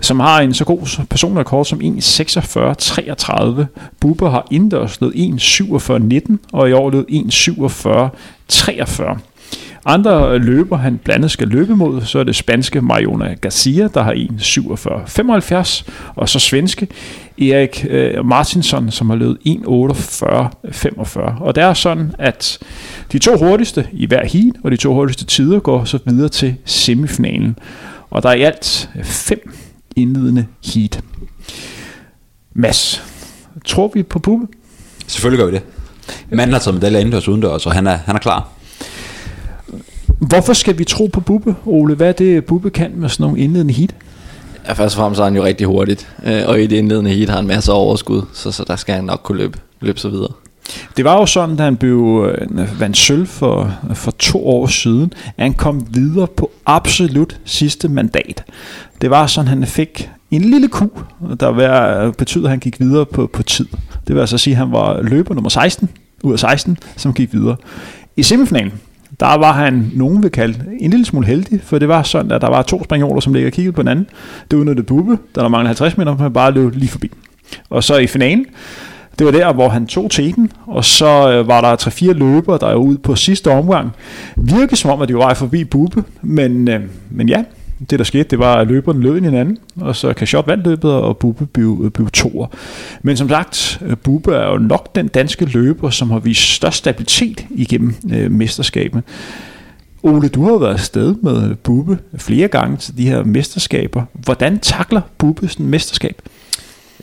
som 0.00 0.20
har 0.20 0.40
en 0.40 0.54
så 0.54 0.64
god 0.64 1.06
personrekord 1.10 1.64
som 1.64 1.80
1.46.33. 1.80 3.64
Bubber 4.00 4.30
har 4.30 4.46
indendørs 4.50 5.00
løbet 5.00 5.16
1.47.19, 5.16 6.36
og 6.52 6.68
i 6.68 6.72
år 6.72 6.90
løbet 6.90 7.06
1.47.43. 7.10 9.18
Andre 9.88 10.38
løber, 10.38 10.76
han 10.76 10.98
blandt 11.04 11.30
skal 11.30 11.48
løbe 11.48 11.76
mod, 11.76 12.02
så 12.02 12.18
er 12.18 12.24
det 12.24 12.36
spanske 12.36 12.80
Mariona 12.80 13.34
Garcia, 13.40 13.88
der 13.94 14.02
har 14.02 14.12
1.47.75, 14.12 15.90
og 16.14 16.28
så 16.28 16.38
svenske 16.38 16.88
Erik 17.38 17.86
øh, 17.90 18.26
Martinsson, 18.26 18.90
som 18.90 19.10
har 19.10 19.16
løbet 19.16 19.38
1.48.45. 19.46 21.42
Og 21.42 21.54
det 21.54 21.62
er 21.62 21.74
sådan, 21.74 22.14
at 22.18 22.58
de 23.12 23.18
to 23.18 23.36
hurtigste 23.36 23.86
i 23.92 24.06
hver 24.06 24.26
heat, 24.26 24.54
og 24.64 24.70
de 24.70 24.76
to 24.76 24.94
hurtigste 24.94 25.24
tider 25.24 25.60
går 25.60 25.84
så 25.84 25.98
videre 26.04 26.28
til 26.28 26.56
semifinalen. 26.64 27.58
Og 28.10 28.22
der 28.22 28.28
er 28.28 28.34
i 28.34 28.42
alt 28.42 28.90
øh, 28.96 29.04
fem 29.04 29.54
indledende 29.96 30.46
heat. 30.74 31.00
Mads, 32.54 33.04
tror 33.64 33.90
vi 33.94 34.02
på 34.02 34.18
Pube? 34.18 34.46
Selvfølgelig 35.06 35.38
gør 35.38 35.46
vi 35.46 35.52
det. 35.52 35.62
Manden 36.30 36.52
har 36.52 36.60
taget 36.60 36.74
medaljer 36.74 36.98
indendørs 37.00 37.28
udendørs, 37.28 37.66
og 37.66 37.72
han 37.72 37.86
er, 37.86 37.96
han 37.96 38.14
er 38.16 38.20
klar. 38.20 38.57
Hvorfor 40.18 40.52
skal 40.52 40.78
vi 40.78 40.84
tro 40.84 41.06
på 41.06 41.20
Bubbe, 41.20 41.54
Ole? 41.66 41.94
Hvad 41.94 42.08
er 42.08 42.12
det, 42.12 42.44
Bubbe 42.44 42.70
kan 42.70 42.92
med 42.96 43.08
sådan 43.08 43.24
nogle 43.24 43.38
indledende 43.38 43.74
heat? 43.74 43.94
Ja, 44.66 44.72
først 44.72 44.96
og 44.96 45.00
fremmest 45.00 45.20
er 45.20 45.24
han 45.24 45.36
jo 45.36 45.44
rigtig 45.44 45.66
hurtigt, 45.66 46.08
øh, 46.24 46.42
og 46.46 46.60
i 46.62 46.66
det 46.66 46.76
indledende 46.76 47.10
heat 47.10 47.28
har 47.28 47.36
han 47.36 47.46
masser 47.46 47.72
af 47.72 47.76
overskud, 47.76 48.22
så, 48.32 48.50
så 48.50 48.64
der 48.64 48.76
skal 48.76 48.94
han 48.94 49.04
nok 49.04 49.20
kunne 49.24 49.38
løbe, 49.38 49.58
løbe 49.80 50.00
så 50.00 50.08
videre. 50.08 50.32
Det 50.96 51.04
var 51.04 51.18
jo 51.18 51.26
sådan, 51.26 51.56
da 51.56 51.62
han 51.62 51.76
blev 51.76 52.30
øh, 52.32 52.80
vandt 52.80 52.96
sølv 52.96 53.26
for, 53.26 53.74
for 53.94 54.10
to 54.10 54.46
år 54.48 54.66
siden, 54.66 55.12
at 55.36 55.42
han 55.42 55.54
kom 55.54 55.86
videre 55.90 56.26
på 56.26 56.50
absolut 56.66 57.40
sidste 57.44 57.88
mandat. 57.88 58.44
Det 59.00 59.10
var 59.10 59.26
sådan, 59.26 59.48
at 59.48 59.58
han 59.58 59.66
fik 59.66 60.10
en 60.30 60.42
lille 60.42 60.68
ku, 60.68 60.88
der 61.40 61.46
var, 61.46 62.10
betyder, 62.10 62.44
at 62.44 62.50
han 62.50 62.58
gik 62.58 62.80
videre 62.80 63.06
på, 63.06 63.30
på 63.32 63.42
tid. 63.42 63.66
Det 64.06 64.14
vil 64.14 64.20
altså 64.20 64.38
sige, 64.38 64.54
at 64.54 64.58
han 64.58 64.72
var 64.72 65.02
løber 65.02 65.34
nummer 65.34 65.50
16 65.50 65.88
ud 66.22 66.32
af 66.32 66.38
16, 66.38 66.78
som 66.96 67.14
gik 67.14 67.32
videre. 67.32 67.56
I 68.16 68.22
semifinalen, 68.22 68.72
der 69.20 69.38
var 69.38 69.52
han, 69.52 69.90
nogen 69.94 70.22
vil 70.22 70.30
kalde, 70.30 70.64
en 70.80 70.90
lille 70.90 71.06
smule 71.06 71.26
heldig, 71.26 71.60
for 71.62 71.78
det 71.78 71.88
var 71.88 72.02
sådan, 72.02 72.32
at 72.32 72.40
der 72.40 72.48
var 72.48 72.62
to 72.62 72.84
springjoler, 72.84 73.20
som 73.20 73.32
ligger 73.32 73.48
og 73.48 73.52
kiggede 73.52 73.72
på 73.72 73.80
hinanden. 73.80 74.06
Det 74.50 74.56
udnyttede 74.56 74.86
Bubbe, 74.86 75.18
der 75.34 75.42
der 75.42 75.48
manglede 75.48 75.68
50 75.68 75.96
meter, 75.96 76.16
men 76.16 76.32
bare 76.32 76.50
løb 76.50 76.74
lige 76.74 76.88
forbi. 76.88 77.10
Og 77.70 77.84
så 77.84 77.96
i 77.96 78.06
finalen, 78.06 78.46
det 79.18 79.24
var 79.26 79.32
der, 79.32 79.52
hvor 79.52 79.68
han 79.68 79.86
tog 79.86 80.10
teten, 80.10 80.52
og 80.66 80.84
så 80.84 81.30
øh, 81.30 81.48
var 81.48 81.60
der 81.60 81.76
3-4 81.76 82.12
løbere, 82.12 82.58
der 82.60 82.66
er 82.66 82.74
ude 82.74 82.98
på 82.98 83.14
sidste 83.14 83.50
omgang. 83.50 83.90
Virkede 84.36 84.76
som 84.76 84.90
om, 84.90 85.02
at 85.02 85.08
de 85.08 85.14
var 85.14 85.34
forbi 85.34 85.64
Bubbe, 85.64 86.04
men, 86.22 86.68
øh, 86.68 86.80
men 87.10 87.28
ja, 87.28 87.42
det 87.90 87.98
der 87.98 88.04
skete, 88.04 88.24
det 88.24 88.38
var, 88.38 88.54
at 88.54 88.66
løberen 88.66 89.00
løb 89.00 89.16
ind 89.16 89.26
i 89.26 89.28
hinanden, 89.28 89.58
og 89.80 89.96
så 89.96 90.12
Kashot 90.12 90.46
vandt 90.46 90.66
løbet, 90.66 90.92
og 90.92 91.16
Bubbe 91.16 91.46
blev, 91.46 91.80
øh, 91.84 91.90
blev 91.90 92.10
toer. 92.10 92.46
Men 93.02 93.16
som 93.16 93.28
sagt, 93.28 93.82
øh, 93.86 93.96
Bubbe 93.96 94.34
er 94.34 94.50
jo 94.50 94.58
nok 94.58 94.94
den 94.94 95.08
danske 95.08 95.44
løber, 95.44 95.90
som 95.90 96.10
har 96.10 96.18
vist 96.18 96.54
størst 96.54 96.76
stabilitet 96.76 97.46
igennem 97.50 97.94
øh, 98.12 98.30
mesterskabet. 98.30 99.02
Ole, 100.02 100.28
du 100.28 100.44
har 100.44 100.58
været 100.58 100.72
afsted 100.72 101.14
med 101.22 101.54
Bubbe 101.54 101.98
flere 102.16 102.48
gange 102.48 102.76
til 102.76 102.96
de 102.96 103.08
her 103.08 103.24
mesterskaber. 103.24 104.02
Hvordan 104.12 104.58
takler 104.58 105.00
Bubbe 105.18 105.48
sådan 105.48 105.66
et 105.66 105.70
mesterskab? 105.70 106.22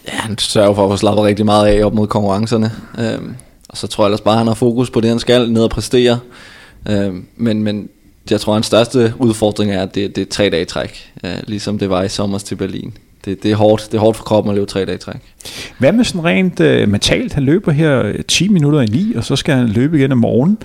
Ja, 0.08 0.18
han 0.18 0.38
sørger 0.38 0.74
for 0.74 0.86
at 0.86 0.92
få 0.92 0.98
slappet 0.98 1.26
rigtig 1.26 1.46
meget 1.46 1.68
af 1.68 1.86
op 1.86 1.94
mod 1.94 2.08
konkurrencerne. 2.08 2.72
Øhm, 3.00 3.36
og 3.70 3.78
så 3.78 3.88
tror 3.88 4.04
jeg 4.04 4.08
ellers 4.08 4.22
bare, 4.22 4.34
at 4.34 4.38
han 4.38 4.48
har 4.48 4.54
fokus 4.54 4.90
på 4.90 5.02
det, 5.02 5.10
han 5.10 5.20
skal, 5.20 5.52
ned 5.52 5.64
og 5.64 5.70
præstere. 5.70 6.20
Øhm, 6.90 7.26
men, 7.36 7.64
men 7.64 7.90
jeg 8.32 8.42
tror, 8.42 8.54
hans 8.54 8.66
største 8.66 9.14
udfordring 9.20 9.72
er, 9.72 9.84
at 9.84 9.96
det, 9.96 10.16
det 10.16 10.22
er 10.22 10.26
tre 10.30 10.50
dage 10.50 10.66
træk, 10.66 11.12
øh, 11.24 11.32
ligesom 11.48 11.80
det 11.80 11.90
var 11.90 12.04
i 12.04 12.10
sommer 12.10 12.38
til 12.38 12.56
Berlin. 12.56 12.94
Det, 13.26 13.44
det, 13.44 13.52
er 13.52 13.56
hårdt, 13.56 13.88
det 13.92 13.98
er 13.98 14.02
hårdt 14.02 14.18
for 14.18 14.24
kroppen 14.24 14.52
at 14.52 14.56
løbe 14.56 14.72
tre 14.72 14.86
dage 14.86 14.98
træk. 14.98 15.16
Hvad 15.78 15.92
med 15.92 16.04
sådan 16.04 16.24
rent 16.24 16.60
øh, 16.60 16.90
mentalt? 16.90 17.34
Han 17.34 17.44
løber 17.44 17.72
her 17.72 18.14
10 18.28 18.48
minutter 18.48 18.82
i 18.82 18.86
9, 18.86 19.14
og 19.16 19.24
så 19.24 19.36
skal 19.36 19.56
han 19.56 19.68
løbe 19.68 19.98
igen 19.98 20.12
om 20.12 20.18
morgenen. 20.18 20.58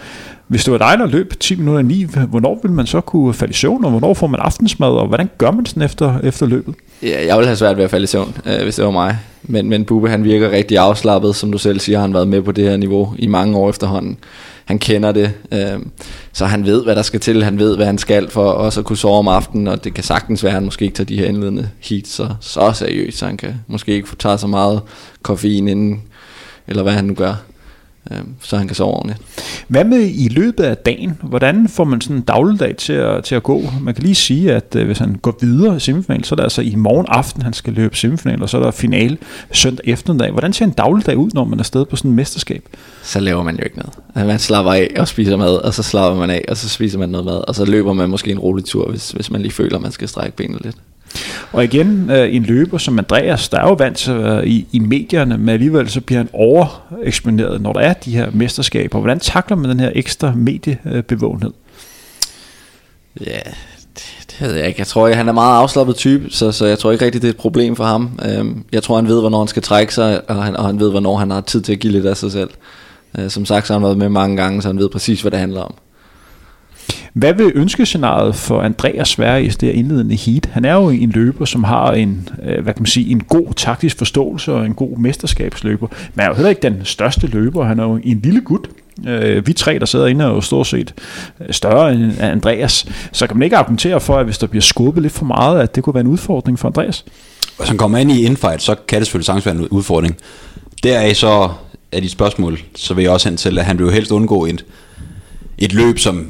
Hvis 0.47 0.65
det 0.65 0.73
var 0.73 0.79
dig, 0.79 0.99
der 0.99 1.07
løb 1.07 1.41
10 1.41 1.57
minutter 1.57 1.81
i 1.81 1.83
9, 1.83 2.07
hvornår 2.29 2.61
vil 2.63 2.71
man 2.71 2.87
så 2.87 3.01
kunne 3.01 3.35
falde 3.35 3.51
i 3.51 3.55
søvn, 3.55 3.85
og 3.85 3.91
hvornår 3.91 4.15
får 4.15 4.27
man 4.27 4.41
aftensmad, 4.41 4.89
og 4.89 5.07
hvordan 5.07 5.31
gør 5.39 5.51
man 5.51 5.67
sådan 5.67 5.83
efter, 5.83 6.21
efter 6.21 6.47
løbet? 6.47 6.75
Ja, 7.03 7.27
jeg 7.27 7.39
vil 7.39 7.47
have 7.47 7.57
svært 7.57 7.77
ved 7.77 7.85
at 7.85 7.91
falde 7.91 8.05
i 8.05 8.07
søvn, 8.07 8.37
øh, 8.47 8.63
hvis 8.63 8.77
det 8.77 8.85
var 8.85 8.91
mig. 8.91 9.19
Men, 9.43 9.69
men 9.69 9.85
Bube, 9.85 10.11
han 10.11 10.25
virker 10.25 10.51
rigtig 10.51 10.79
afslappet, 10.79 11.37
som 11.37 11.53
du 11.53 11.59
selv 11.59 11.81
siger, 11.81 12.01
han 12.01 12.11
har 12.11 12.19
været 12.19 12.29
med 12.29 12.43
på 12.43 12.53
det 12.53 12.65
her 12.65 12.77
niveau 12.77 13.15
i 13.19 13.27
mange 13.27 13.57
år 13.57 13.71
efterhånden 13.71 14.19
han 14.71 14.79
kender 14.79 15.13
det, 15.13 15.33
øh, 15.53 15.81
så 16.33 16.47
han 16.47 16.65
ved, 16.65 16.85
hvad 16.85 16.97
der 16.97 17.03
skal 17.03 17.21
til, 17.21 17.45
han 17.45 17.59
ved, 17.59 17.77
hvad 17.77 17.87
han 17.87 17.99
skal 17.99 18.31
for 18.31 18.51
også 18.51 18.81
at 18.81 18.87
kunne 18.87 18.97
sove 18.97 19.19
om 19.19 19.29
aftenen, 19.29 19.67
og 19.67 19.85
det 19.85 19.95
kan 19.95 20.05
sagtens 20.05 20.45
være, 20.45 20.51
at 20.51 20.55
han 20.55 20.65
måske 20.65 20.85
ikke 20.85 20.95
tager 20.95 21.07
de 21.07 21.19
her 21.19 21.27
indledende 21.27 21.71
heat 21.81 22.07
så, 22.07 22.29
så 22.41 22.73
seriøst, 22.73 23.19
så 23.19 23.27
han 23.27 23.37
kan 23.37 23.55
måske 23.67 23.93
ikke 23.93 24.09
få 24.09 24.17
taget 24.17 24.41
så 24.41 24.47
meget 24.47 24.81
koffein 25.23 25.69
inden, 25.69 26.03
eller 26.67 26.83
hvad 26.83 26.93
han 26.93 27.05
nu 27.05 27.15
gør 27.15 27.35
øh, 28.11 28.19
så 28.41 28.57
han 28.57 28.67
kan 28.67 28.77
sove 28.77 28.95
ordentligt. 28.95 29.21
Hvad 29.69 29.85
med 29.85 30.11
i 30.15 30.29
løbet 30.29 30.65
af 30.65 30.77
dagen? 30.77 31.19
Hvordan 31.23 31.69
får 31.69 31.85
man 31.85 32.01
sådan 32.01 32.17
en 32.17 32.23
dagligdag 32.23 32.77
til 32.77 32.93
at, 32.93 33.25
til 33.25 33.35
at 33.35 33.43
gå? 33.43 33.63
Man 33.81 33.95
kan 33.95 34.03
lige 34.05 34.15
sige, 34.15 34.53
at 34.53 34.77
øh, 34.77 34.87
hvis 34.87 34.99
han 34.99 35.15
går 35.15 35.39
videre 35.41 35.77
i 35.77 35.81
semifinal, 35.81 36.25
så 36.25 36.35
er 36.35 36.37
det 36.37 36.43
altså 36.43 36.63
i 36.63 36.75
morgen 36.75 37.07
aften, 37.09 37.43
han 37.43 37.53
skal 37.53 37.73
løbe 37.73 37.97
semifinal, 37.97 38.43
og 38.43 38.49
så 38.49 38.59
er 38.59 38.63
der 38.63 38.71
finale 38.71 39.19
søndag 39.53 39.89
eftermiddag. 39.89 40.31
Hvordan 40.31 40.53
ser 40.53 40.65
en 40.65 40.71
dagligdag 40.71 41.17
ud, 41.17 41.31
når 41.35 41.45
man 41.45 41.59
er 41.59 41.63
afsted 41.63 41.85
på 41.85 41.97
sådan 41.97 42.11
et 42.11 42.15
mesterskab? 42.15 42.69
Så 43.03 43.21
laver 43.21 43.43
man 43.43 43.57
jo 43.57 43.65
ikke 43.65 43.79
noget. 43.79 43.93
Altså, 44.15 44.27
man 44.27 44.39
slapper 44.39 44.73
af 44.73 44.91
og 44.99 45.09
spiser 45.09 45.37
mad, 45.37 45.57
og 45.57 45.75
så 45.75 45.83
slapper 45.83 46.21
man 46.21 46.31
af, 46.31 46.45
og 46.49 46.57
så 46.57 46.69
spiser 46.69 46.99
man 46.99 47.09
noget 47.09 47.27
mad, 47.27 47.49
og 47.49 47.55
så 47.55 47.65
løber 47.65 47.93
man 47.93 48.11
måske 48.11 48.31
en 48.31 48.39
rolig 48.39 48.65
tur, 48.65 48.91
hvis, 48.91 49.11
hvis 49.11 49.31
man 49.31 49.41
lige 49.43 49.53
føler, 49.53 49.77
at 49.77 49.83
man 49.83 49.93
skal 49.93 50.09
strække 50.09 50.37
benene 50.37 50.59
lidt. 50.63 50.77
Og 51.53 51.65
igen, 51.65 52.11
øh, 52.11 52.35
en 52.35 52.43
løber 52.43 52.79
som 52.79 52.99
Andreas, 52.99 53.49
der 53.49 53.59
er 53.59 53.69
jo 53.69 53.73
vant 53.73 53.97
til 53.97 54.13
øh, 54.13 54.45
i, 54.45 54.67
i 54.73 54.79
medierne, 54.79 55.39
men 55.39 55.49
alligevel 55.49 55.91
så 55.91 56.01
bliver 56.01 56.19
han 56.19 56.29
overeksponeret, 56.33 57.61
når 57.61 57.73
der 57.73 57.81
er 57.81 57.93
de 57.93 58.11
her 58.11 58.31
mesterskaber. 58.33 58.99
Hvordan 58.99 59.21
takler 59.21 59.57
man 59.57 59.71
den 59.71 59.81
her 59.81 59.91
ekstra 59.95 60.33
mediebevågenhed? 60.37 61.51
Ja, 63.21 63.41
det, 63.95 64.27
det 64.31 64.41
ved 64.41 64.55
jeg 64.55 64.67
ikke. 64.67 64.81
Jeg 64.81 64.87
tror, 64.87 65.09
at 65.09 65.17
han 65.17 65.29
er 65.29 65.33
meget 65.33 65.63
afslappet 65.63 65.97
type, 65.97 66.31
så, 66.31 66.53
så 66.53 66.67
jeg 66.67 66.79
tror 66.79 66.93
ikke 66.93 67.05
rigtigt, 67.05 67.23
det 67.23 67.29
er 67.29 67.33
et 67.33 67.37
problem 67.37 67.77
for 67.77 67.85
ham. 67.85 68.21
Øhm, 68.25 68.65
jeg 68.73 68.83
tror, 68.83 68.97
han 68.97 69.09
ved, 69.09 69.21
hvornår 69.21 69.39
han 69.39 69.49
skal 69.49 69.63
trække 69.63 69.95
sig, 69.95 70.31
og 70.31 70.45
han, 70.45 70.57
og 70.57 70.67
han 70.67 70.81
ved, 70.81 70.91
hvornår 70.91 71.17
han 71.17 71.31
har 71.31 71.41
tid 71.41 71.63
til 71.63 71.73
at 71.73 71.79
give 71.79 71.93
lidt 71.93 72.07
af 72.07 72.17
sig 72.17 72.33
selv. 72.33 72.51
Øh, 73.19 73.31
som 73.31 73.47
sagt, 73.47 73.67
så 73.67 73.73
har 73.73 73.81
han 73.81 73.85
været 73.85 73.99
med 73.99 74.09
mange 74.09 74.37
gange, 74.37 74.63
så 74.63 74.69
han 74.69 74.79
ved 74.79 74.89
præcis, 74.89 75.21
hvad 75.21 75.31
det 75.31 75.39
handler 75.41 75.61
om. 75.61 75.75
Hvad 77.13 77.35
vil 77.35 77.53
ønskescenariet 77.55 78.35
for 78.35 78.63
Andreas 78.63 79.19
være 79.19 79.45
i 79.45 79.49
det 79.49 79.63
her 79.63 79.73
indledende 79.73 80.15
heat? 80.15 80.47
Han 80.53 80.65
er 80.65 80.75
jo 80.75 80.89
en 80.89 81.11
løber, 81.11 81.45
som 81.45 81.65
har 81.65 81.93
en, 81.93 82.29
øh, 82.43 82.63
hvad 82.63 82.75
kan 82.75 82.83
man 82.83 82.87
sige, 82.87 83.11
en 83.11 83.21
god 83.21 83.55
taktisk 83.57 83.99
forståelse 83.99 84.53
og 84.53 84.67
en 84.67 84.75
god 84.75 84.97
mesterskabsløber. 84.97 85.87
Men 86.15 86.25
er 86.25 86.29
jo 86.29 86.35
heller 86.35 86.51
ikke 86.51 86.63
den 86.63 86.81
største 86.85 87.27
løber. 87.27 87.65
Han 87.65 87.79
er 87.79 87.85
jo 87.85 88.01
en 88.05 88.21
lille 88.21 88.41
gut. 88.41 88.69
Øh, 89.09 89.47
vi 89.47 89.53
tre, 89.53 89.79
der 89.79 89.87
sidder 89.87 90.07
inde, 90.07 90.25
er 90.25 90.29
jo 90.29 90.41
stort 90.41 90.67
set 90.67 90.95
øh, 91.41 91.47
større 91.51 91.95
end 91.95 92.13
Andreas. 92.21 92.87
Så 93.13 93.27
kan 93.27 93.37
man 93.37 93.45
ikke 93.45 93.57
argumentere 93.57 94.01
for, 94.01 94.17
at 94.17 94.25
hvis 94.25 94.39
der 94.39 94.47
bliver 94.47 94.63
skubbet 94.63 95.03
lidt 95.03 95.13
for 95.13 95.25
meget, 95.25 95.61
at 95.61 95.75
det 95.75 95.85
kunne 95.85 95.95
være 95.95 96.05
en 96.05 96.07
udfordring 96.07 96.59
for 96.59 96.69
Andreas? 96.69 97.05
Hvis 97.59 97.69
han 97.69 97.79
kommer 97.79 97.99
ind 97.99 98.13
i 98.13 98.25
infight, 98.25 98.63
så 98.63 98.75
kan 98.89 98.99
det 98.99 99.07
selvfølgelig 99.07 99.27
sagtens 99.27 99.47
være 99.47 99.55
en 99.55 99.69
udfordring. 99.69 100.17
Deraf 100.83 101.15
så 101.15 101.49
er 101.93 102.01
dit 102.01 102.11
spørgsmål, 102.11 102.59
så 102.75 102.95
vil 102.95 103.03
jeg 103.03 103.13
også 103.13 103.29
hen 103.29 103.37
til, 103.37 103.59
at 103.59 103.65
han 103.65 103.79
vil 103.79 103.85
jo 103.85 103.91
helst 103.91 104.11
undgå 104.11 104.45
et, 104.47 104.65
et 105.59 105.73
løb, 105.73 105.99
som 105.99 106.27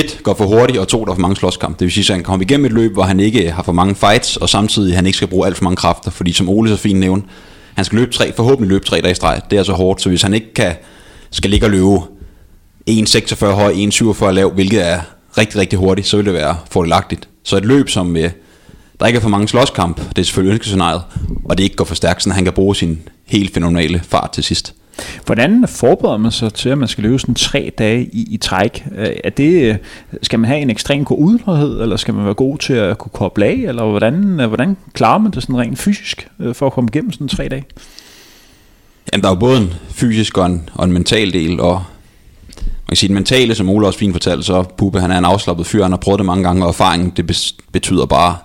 et, 0.00 0.20
går 0.22 0.34
for 0.34 0.44
hurtigt, 0.44 0.78
og 0.78 0.88
to, 0.88 1.04
der 1.04 1.10
er 1.10 1.14
for 1.14 1.20
mange 1.20 1.36
slåskamp. 1.36 1.78
Det 1.78 1.84
vil 1.84 1.92
sige, 1.92 2.04
at 2.12 2.16
han 2.16 2.24
kommer 2.24 2.46
igennem 2.46 2.66
et 2.66 2.72
løb, 2.72 2.92
hvor 2.92 3.02
han 3.02 3.20
ikke 3.20 3.50
har 3.50 3.62
for 3.62 3.72
mange 3.72 3.94
fights, 3.94 4.36
og 4.36 4.48
samtidig 4.48 4.96
han 4.96 5.06
ikke 5.06 5.16
skal 5.16 5.28
bruge 5.28 5.46
alt 5.46 5.56
for 5.56 5.64
mange 5.64 5.76
kræfter, 5.76 6.10
fordi 6.10 6.32
som 6.32 6.48
Ole 6.48 6.70
så 6.70 6.76
fint 6.76 7.00
nævnte, 7.00 7.28
han 7.74 7.84
skal 7.84 7.98
løbe 7.98 8.12
tre, 8.12 8.32
forhåbentlig 8.32 8.68
løbe 8.68 8.84
tre 8.84 9.00
dage 9.00 9.12
i 9.12 9.14
streg. 9.14 9.40
Det 9.50 9.58
er 9.58 9.62
så 9.62 9.72
hårdt, 9.72 10.02
så 10.02 10.08
hvis 10.08 10.22
han 10.22 10.34
ikke 10.34 10.54
kan, 10.54 10.74
skal 11.30 11.50
ligge 11.50 11.66
og 11.66 11.70
løbe 11.70 11.96
1,46 12.90 13.46
høj, 13.46 13.72
1,47 13.72 14.30
lav, 14.30 14.52
hvilket 14.52 14.86
er 14.86 15.00
rigtig, 15.38 15.60
rigtig 15.60 15.78
hurtigt, 15.78 16.08
så 16.08 16.16
vil 16.16 16.26
det 16.26 16.34
være 16.34 16.56
fordelagtigt. 16.70 17.28
Så 17.42 17.56
et 17.56 17.64
løb, 17.64 17.88
som 17.88 18.16
øh, 18.16 18.30
der 19.00 19.06
ikke 19.06 19.16
er 19.16 19.20
for 19.20 19.28
mange 19.28 19.48
slåskamp, 19.48 19.96
det 19.96 20.18
er 20.18 20.22
selvfølgelig 20.22 20.54
ønskescenariet, 20.54 21.02
og 21.44 21.58
det 21.58 21.64
ikke 21.64 21.76
går 21.76 21.84
for 21.84 21.94
stærkt, 21.94 22.22
så 22.22 22.30
han 22.30 22.44
kan 22.44 22.52
bruge 22.52 22.76
sin 22.76 22.98
helt 23.26 23.54
fenomenale 23.54 24.02
fart 24.08 24.30
til 24.30 24.44
sidst. 24.44 24.74
Hvordan 25.26 25.64
forbereder 25.68 26.16
man 26.16 26.32
sig 26.32 26.54
til, 26.54 26.68
at 26.68 26.78
man 26.78 26.88
skal 26.88 27.04
løbe 27.04 27.18
sådan 27.18 27.34
tre 27.34 27.72
dage 27.78 28.04
i, 28.04 28.26
i 28.30 28.36
træk? 28.36 28.84
Øh, 28.96 29.08
er 29.24 29.30
det, 29.30 29.62
øh, 29.62 29.76
skal 30.22 30.38
man 30.38 30.48
have 30.48 30.60
en 30.60 30.70
ekstrem 30.70 31.04
god 31.04 31.18
udholdenhed, 31.18 31.82
eller 31.82 31.96
skal 31.96 32.14
man 32.14 32.24
være 32.24 32.34
god 32.34 32.58
til 32.58 32.72
at 32.72 32.98
kunne 32.98 33.10
koble 33.12 33.44
af, 33.44 33.64
eller 33.68 33.84
hvordan, 33.84 34.40
øh, 34.40 34.46
hvordan 34.46 34.76
klarer 34.92 35.18
man 35.18 35.32
det 35.32 35.42
sådan 35.42 35.58
rent 35.58 35.78
fysisk 35.78 36.28
for 36.52 36.66
at 36.66 36.72
komme 36.72 36.90
igennem 36.92 37.12
sådan 37.12 37.28
tre 37.28 37.48
dage? 37.48 37.64
Jamen, 39.12 39.22
der 39.22 39.28
er 39.28 39.32
jo 39.32 39.38
både 39.38 39.58
en 39.60 39.74
fysisk 39.90 40.38
og 40.38 40.46
en, 40.46 40.68
og 40.74 40.84
en 40.84 40.92
mental 40.92 41.32
del, 41.32 41.60
og 41.60 41.82
man 42.56 42.88
kan 42.88 42.96
sige, 42.96 43.08
den 43.08 43.14
mentale, 43.14 43.54
som 43.54 43.68
Ole 43.68 43.86
også 43.86 43.98
fint 43.98 44.14
fortalte, 44.14 44.42
så 44.42 44.62
Puppe, 44.62 45.00
han 45.00 45.10
er 45.10 45.18
en 45.18 45.24
afslappet 45.24 45.66
fyr, 45.66 45.82
han 45.82 45.92
har 45.92 45.96
prøvet 45.96 46.18
det 46.18 46.26
mange 46.26 46.44
gange, 46.44 46.64
og 46.64 46.68
erfaringen, 46.68 47.10
det 47.16 47.52
betyder 47.72 48.06
bare 48.06 48.36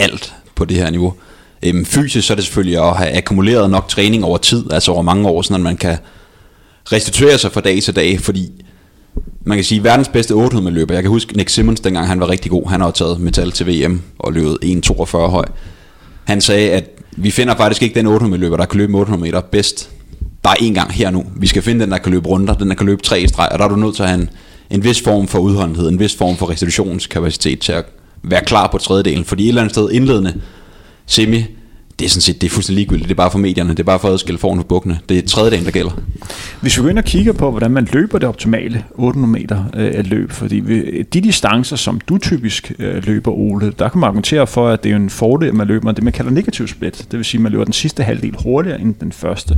alt 0.00 0.34
på 0.54 0.64
det 0.64 0.76
her 0.76 0.90
niveau. 0.90 1.14
Øhm, 1.62 1.84
fysisk 1.84 2.26
så 2.26 2.32
er 2.32 2.34
det 2.34 2.44
selvfølgelig 2.44 2.78
at 2.78 2.96
have 2.96 3.16
akkumuleret 3.16 3.70
nok 3.70 3.88
træning 3.88 4.24
over 4.24 4.38
tid, 4.38 4.72
altså 4.72 4.92
over 4.92 5.02
mange 5.02 5.28
år, 5.28 5.42
sådan 5.42 5.54
at 5.54 5.60
man 5.60 5.76
kan 5.76 5.96
restituere 6.92 7.38
sig 7.38 7.52
fra 7.52 7.60
dag 7.60 7.82
til 7.82 7.96
dag, 7.96 8.20
fordi 8.20 8.50
man 9.44 9.58
kan 9.58 9.64
sige, 9.64 9.84
verdens 9.84 10.08
bedste 10.08 10.32
800 10.32 10.74
løber. 10.74 10.94
Jeg 10.94 11.02
kan 11.02 11.10
huske 11.10 11.36
Nick 11.36 11.48
Simmons, 11.48 11.80
dengang 11.80 12.06
han 12.06 12.20
var 12.20 12.28
rigtig 12.28 12.50
god. 12.50 12.68
Han 12.68 12.80
har 12.80 12.90
taget 12.90 13.20
metal 13.20 13.50
til 13.50 13.66
VM 13.66 14.02
og 14.18 14.32
løbet 14.32 14.58
1,42 14.64 15.16
høj. 15.16 15.44
Han 16.24 16.40
sagde, 16.40 16.70
at 16.70 16.84
vi 17.16 17.30
finder 17.30 17.56
faktisk 17.56 17.82
ikke 17.82 17.94
den 17.94 18.06
800 18.06 18.40
løber, 18.40 18.56
der 18.56 18.64
kan 18.64 18.78
løbe 18.78 18.98
800 18.98 19.22
meter 19.22 19.40
bedst. 19.40 19.90
Bare 20.42 20.62
en 20.62 20.74
gang 20.74 20.92
her 20.92 21.10
nu. 21.10 21.24
Vi 21.36 21.46
skal 21.46 21.62
finde 21.62 21.80
den, 21.80 21.90
der 21.90 21.98
kan 21.98 22.12
løbe 22.12 22.28
runder, 22.28 22.54
den 22.54 22.68
der 22.68 22.74
kan 22.74 22.86
løbe 22.86 23.02
tre 23.02 23.28
streg, 23.28 23.48
og 23.52 23.58
der 23.58 23.64
er 23.64 23.68
du 23.68 23.76
nødt 23.76 23.96
til 23.96 24.02
at 24.02 24.08
have 24.08 24.20
en, 24.20 24.30
en 24.70 24.84
vis 24.84 25.02
form 25.02 25.28
for 25.28 25.38
udholdenhed, 25.38 25.88
en 25.88 25.98
vis 25.98 26.16
form 26.16 26.36
for 26.36 26.50
restitutionskapacitet 26.50 27.58
til 27.60 27.72
at 27.72 27.84
være 28.22 28.44
klar 28.44 28.66
på 28.66 28.78
tredjedelen. 28.78 29.24
Fordi 29.24 29.42
et 29.44 29.48
eller 29.48 29.62
andet 29.62 29.74
sted 29.74 29.90
indledende 29.90 30.40
semi, 31.08 31.44
det 31.98 32.04
er 32.04 32.08
sådan 32.08 32.22
set 32.22 32.40
det 32.40 32.46
er 32.46 32.50
fuldstændig 32.50 32.80
ligegyldigt. 32.80 33.08
Det 33.08 33.14
er 33.14 33.16
bare 33.16 33.30
for 33.30 33.38
medierne. 33.38 33.70
Det 33.70 33.78
er 33.78 33.84
bare 33.84 33.98
for 33.98 34.08
at 34.08 34.14
adskille 34.14 34.38
foran 34.38 34.58
for 34.58 34.64
bukkene. 34.64 34.98
Det 35.08 35.18
er 35.18 35.22
tredje 35.22 35.50
dagen, 35.50 35.64
der 35.64 35.70
gælder. 35.70 35.90
Hvis 36.60 36.78
vi 36.78 36.82
går 36.82 36.88
ind 36.88 36.98
og 36.98 37.04
kigger 37.04 37.32
på, 37.32 37.50
hvordan 37.50 37.70
man 37.70 37.88
løber 37.92 38.18
det 38.18 38.28
optimale 38.28 38.84
800 38.94 39.32
meter 39.32 39.64
øh, 39.76 40.06
løb, 40.06 40.30
fordi 40.30 40.56
vi, 40.56 41.02
de 41.02 41.20
distancer, 41.20 41.76
som 41.76 42.00
du 42.00 42.18
typisk 42.18 42.72
øh, 42.78 43.06
løber, 43.06 43.30
Ole, 43.32 43.72
der 43.78 43.88
kan 43.88 44.00
man 44.00 44.06
argumentere 44.06 44.46
for, 44.46 44.68
at 44.68 44.84
det 44.84 44.92
er 44.92 44.96
en 44.96 45.10
fordel, 45.10 45.48
at 45.48 45.54
man 45.54 45.66
løber 45.66 45.92
det, 45.92 46.04
man 46.04 46.12
kalder 46.12 46.30
negativ 46.30 46.68
split. 46.68 47.06
Det 47.10 47.16
vil 47.16 47.24
sige, 47.24 47.38
at 47.38 47.42
man 47.42 47.52
løber 47.52 47.64
den 47.64 47.72
sidste 47.72 48.02
halvdel 48.02 48.34
hurtigere 48.42 48.80
end 48.80 48.94
den 49.00 49.12
første. 49.12 49.56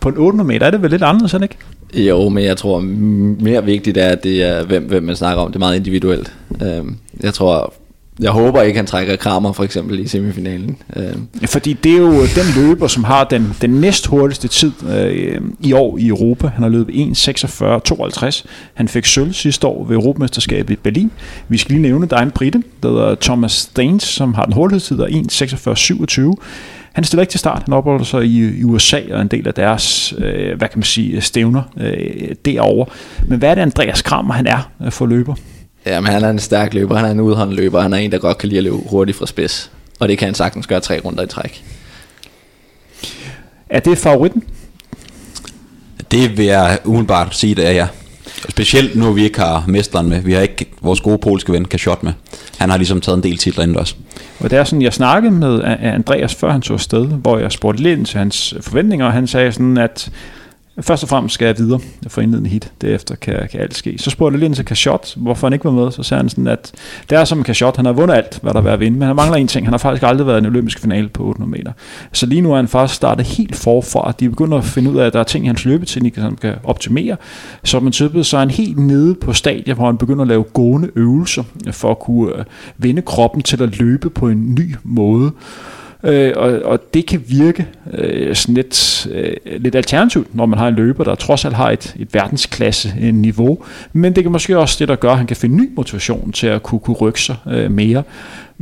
På 0.00 0.08
en 0.08 0.16
800 0.16 0.46
meter 0.48 0.66
er 0.66 0.70
det 0.70 0.82
vel 0.82 0.90
lidt 0.90 1.02
anderledes, 1.02 1.34
ikke? 1.42 1.56
Jo, 1.94 2.28
men 2.28 2.44
jeg 2.44 2.56
tror 2.56 2.80
mere 2.80 3.64
vigtigt 3.64 3.96
er, 3.96 4.08
at 4.08 4.24
det 4.24 4.42
er, 4.42 4.64
hvem, 4.64 4.84
hvem 4.84 5.02
man 5.02 5.16
snakker 5.16 5.42
om. 5.42 5.48
Det 5.48 5.56
er 5.56 5.58
meget 5.58 5.76
individuelt. 5.76 6.32
Øhm, 6.62 6.96
jeg 7.22 7.34
tror, 7.34 7.74
jeg 8.20 8.30
håber 8.30 8.62
ikke, 8.62 8.76
han 8.76 8.86
trækker 8.86 9.16
Kramer 9.16 9.52
for 9.52 9.64
eksempel 9.64 9.98
i 9.98 10.08
semifinalen. 10.08 10.76
Øh. 10.96 11.14
Fordi 11.46 11.72
det 11.72 11.92
er 11.92 11.98
jo 11.98 12.12
den 12.12 12.44
løber, 12.56 12.86
som 12.86 13.04
har 13.04 13.24
den, 13.24 13.56
den 13.60 13.70
næst 13.70 14.06
hurtigste 14.06 14.48
tid 14.48 14.72
øh, 14.90 15.40
i 15.60 15.72
år 15.72 15.98
i 15.98 16.06
Europa. 16.06 16.46
Han 16.46 16.62
har 16.62 16.70
løbet 16.70 16.94
1.46.52. 16.94 18.44
Han 18.74 18.88
fik 18.88 19.06
sølv 19.06 19.32
sidste 19.32 19.66
år 19.66 19.84
ved 19.84 19.96
Europamesterskabet 19.96 20.74
i 20.74 20.76
Berlin. 20.76 21.10
Vi 21.48 21.58
skal 21.58 21.72
lige 21.72 21.82
nævne, 21.82 22.06
der 22.06 22.16
er 22.16 22.22
en 22.22 22.30
brite, 22.30 22.62
der 22.82 22.88
hedder 22.88 23.14
Thomas 23.14 23.52
Staines, 23.52 24.02
som 24.02 24.34
har 24.34 24.44
den 24.44 24.54
hurtigste 24.54 24.94
tid 24.94 25.02
af 25.02 25.08
1.46.27. 25.08 26.34
Han 26.92 27.04
stiller 27.04 27.22
ikke 27.22 27.30
til 27.30 27.40
start. 27.40 27.62
Han 27.64 27.74
opholder 27.74 28.04
sig 28.04 28.24
i, 28.24 28.58
i 28.58 28.64
USA 28.64 29.00
og 29.10 29.20
en 29.20 29.28
del 29.28 29.48
af 29.48 29.54
deres, 29.54 30.14
øh, 30.18 30.58
hvad 30.58 30.68
kan 30.68 30.78
man 30.78 30.82
sige, 30.82 31.20
stævner 31.20 31.62
øh, 31.80 32.34
derovre. 32.44 32.86
Men 33.28 33.38
hvad 33.38 33.50
er 33.50 33.54
det, 33.54 33.62
Andreas 33.62 34.02
Kramer 34.02 34.34
han 34.34 34.46
er 34.46 34.70
øh, 34.82 34.92
for 34.92 35.06
løber? 35.06 35.34
Ja, 35.86 36.00
men 36.00 36.12
han 36.12 36.24
er 36.24 36.30
en 36.30 36.38
stærk 36.38 36.74
løber, 36.74 36.96
han 36.96 37.04
er 37.04 37.10
en 37.10 37.20
udholdende 37.20 37.62
løber, 37.62 37.80
han 37.80 37.92
er 37.92 37.96
en, 37.96 38.12
der 38.12 38.18
godt 38.18 38.38
kan 38.38 38.48
lide 38.48 38.58
at 38.58 38.64
løbe 38.64 38.76
hurtigt 38.76 39.18
fra 39.18 39.26
spids. 39.26 39.70
Og 40.00 40.08
det 40.08 40.18
kan 40.18 40.26
han 40.26 40.34
sagtens 40.34 40.66
gøre 40.66 40.80
tre 40.80 41.00
runder 41.04 41.22
i 41.22 41.26
træk. 41.26 41.64
Er 43.68 43.80
det 43.80 43.98
favoritten? 43.98 44.42
Det 46.10 46.38
vil 46.38 46.46
jeg 46.46 46.78
umiddelbart 46.84 47.36
sige, 47.36 47.54
det 47.54 47.66
er 47.66 47.70
ja. 47.70 47.86
Specielt 48.48 48.96
nu 48.96 49.12
vi 49.12 49.24
ikke 49.24 49.40
har 49.40 49.64
mesteren 49.68 50.08
med. 50.08 50.20
Vi 50.20 50.32
har 50.32 50.40
ikke 50.40 50.66
vores 50.82 51.00
gode 51.00 51.18
polske 51.18 51.52
ven 51.52 51.64
Kashot 51.64 52.02
med. 52.02 52.12
Han 52.58 52.70
har 52.70 52.76
ligesom 52.76 53.00
taget 53.00 53.16
en 53.16 53.22
del 53.22 53.36
titler 53.36 53.64
ind 53.64 53.76
også. 53.76 53.94
Og 54.40 54.50
det 54.50 54.58
er 54.58 54.64
sådan, 54.64 54.82
jeg 54.82 54.92
snakkede 54.92 55.32
med 55.32 55.60
Andreas 55.82 56.34
før 56.34 56.52
han 56.52 56.60
tog 56.60 56.74
afsted, 56.74 57.06
hvor 57.06 57.38
jeg 57.38 57.52
spurgte 57.52 57.82
lidt 57.82 58.08
til 58.08 58.18
hans 58.18 58.54
forventninger, 58.60 59.06
og 59.06 59.12
han 59.12 59.26
sagde 59.26 59.52
sådan, 59.52 59.78
at 59.78 60.10
Først 60.80 61.02
og 61.02 61.08
fremmest 61.08 61.34
skal 61.34 61.46
jeg 61.46 61.58
videre 61.58 61.80
for 62.08 62.20
indledende 62.20 62.50
hit. 62.50 62.72
Derefter 62.80 63.14
kan, 63.14 63.48
kan 63.50 63.60
alt 63.60 63.74
ske. 63.74 63.98
Så 63.98 64.10
spurgte 64.10 64.34
jeg 64.34 64.38
lige 64.38 64.46
ind 64.46 64.54
til 64.54 64.64
Kashot, 64.64 65.14
hvorfor 65.16 65.46
han 65.46 65.52
ikke 65.52 65.64
var 65.64 65.70
med. 65.70 65.90
Så 65.90 66.02
sagde 66.02 66.20
han 66.22 66.28
sådan, 66.28 66.46
at 66.46 66.72
det 67.10 67.18
er 67.18 67.24
som 67.24 67.42
Kashot, 67.42 67.76
han 67.76 67.84
har 67.84 67.92
vundet 67.92 68.14
alt, 68.14 68.38
hvad 68.42 68.54
der 68.54 68.62
er 68.62 68.72
at 68.72 68.80
vinde. 68.80 68.98
Men 68.98 69.06
han 69.06 69.16
mangler 69.16 69.36
en 69.36 69.48
ting. 69.48 69.66
Han 69.66 69.72
har 69.72 69.78
faktisk 69.78 70.02
aldrig 70.02 70.26
været 70.26 70.36
i 70.36 70.38
en 70.38 70.46
olympisk 70.46 70.80
finale 70.80 71.08
på 71.08 71.24
800 71.24 71.58
meter. 71.58 71.72
Så 72.12 72.26
lige 72.26 72.40
nu 72.40 72.52
er 72.52 72.56
han 72.56 72.68
faktisk 72.68 72.96
startet 72.96 73.26
helt 73.26 73.56
forfra. 73.56 74.12
De 74.20 74.28
begynder 74.28 74.58
at 74.58 74.64
finde 74.64 74.90
ud 74.90 74.96
af, 74.96 75.06
at 75.06 75.12
der 75.12 75.20
er 75.20 75.24
ting 75.24 75.44
i 75.44 75.46
hans 75.46 75.64
løbeteknik, 75.64 76.14
som 76.14 76.36
kan 76.36 76.54
optimere. 76.64 77.16
Så 77.64 77.80
man 77.80 77.92
typet 77.92 78.26
så 78.26 78.36
er 78.36 78.40
han 78.40 78.50
helt 78.50 78.78
nede 78.78 79.14
på 79.14 79.32
stadion, 79.32 79.76
hvor 79.76 79.86
han 79.86 79.98
begynder 79.98 80.22
at 80.22 80.28
lave 80.28 80.42
gående 80.42 80.90
øvelser 80.96 81.42
for 81.72 81.90
at 81.90 81.98
kunne 81.98 82.38
øh, 82.38 82.44
vinde 82.78 83.00
vende 83.00 83.06
kroppen 83.06 83.42
til 83.42 83.62
at 83.62 83.78
løbe 83.78 84.10
på 84.10 84.28
en 84.28 84.54
ny 84.54 84.74
måde. 84.82 85.32
Øh, 86.04 86.32
og, 86.36 86.62
og 86.64 86.94
det 86.94 87.06
kan 87.06 87.24
virke 87.28 87.66
øh, 87.92 88.34
sådan 88.34 88.54
lidt, 88.54 89.06
øh, 89.10 89.32
lidt 89.58 89.74
alternativt, 89.74 90.34
når 90.34 90.46
man 90.46 90.58
har 90.58 90.68
en 90.68 90.74
løber, 90.74 91.04
der 91.04 91.14
trods 91.14 91.44
alt 91.44 91.54
har 91.54 91.70
et, 91.70 91.96
et 91.98 92.14
verdensklasse 92.14 92.94
øh, 93.00 93.14
niveau. 93.14 93.58
Men 93.92 94.14
det 94.14 94.24
kan 94.24 94.32
måske 94.32 94.58
også 94.58 94.76
det, 94.78 94.88
der 94.88 94.96
gør, 94.96 95.10
at 95.10 95.16
han 95.16 95.26
kan 95.26 95.36
finde 95.36 95.56
ny 95.56 95.70
motivation 95.76 96.32
til 96.32 96.46
at 96.46 96.62
kunne, 96.62 96.80
kunne 96.80 96.96
rykke 96.96 97.20
sig 97.20 97.36
øh, 97.50 97.70
mere. 97.70 98.02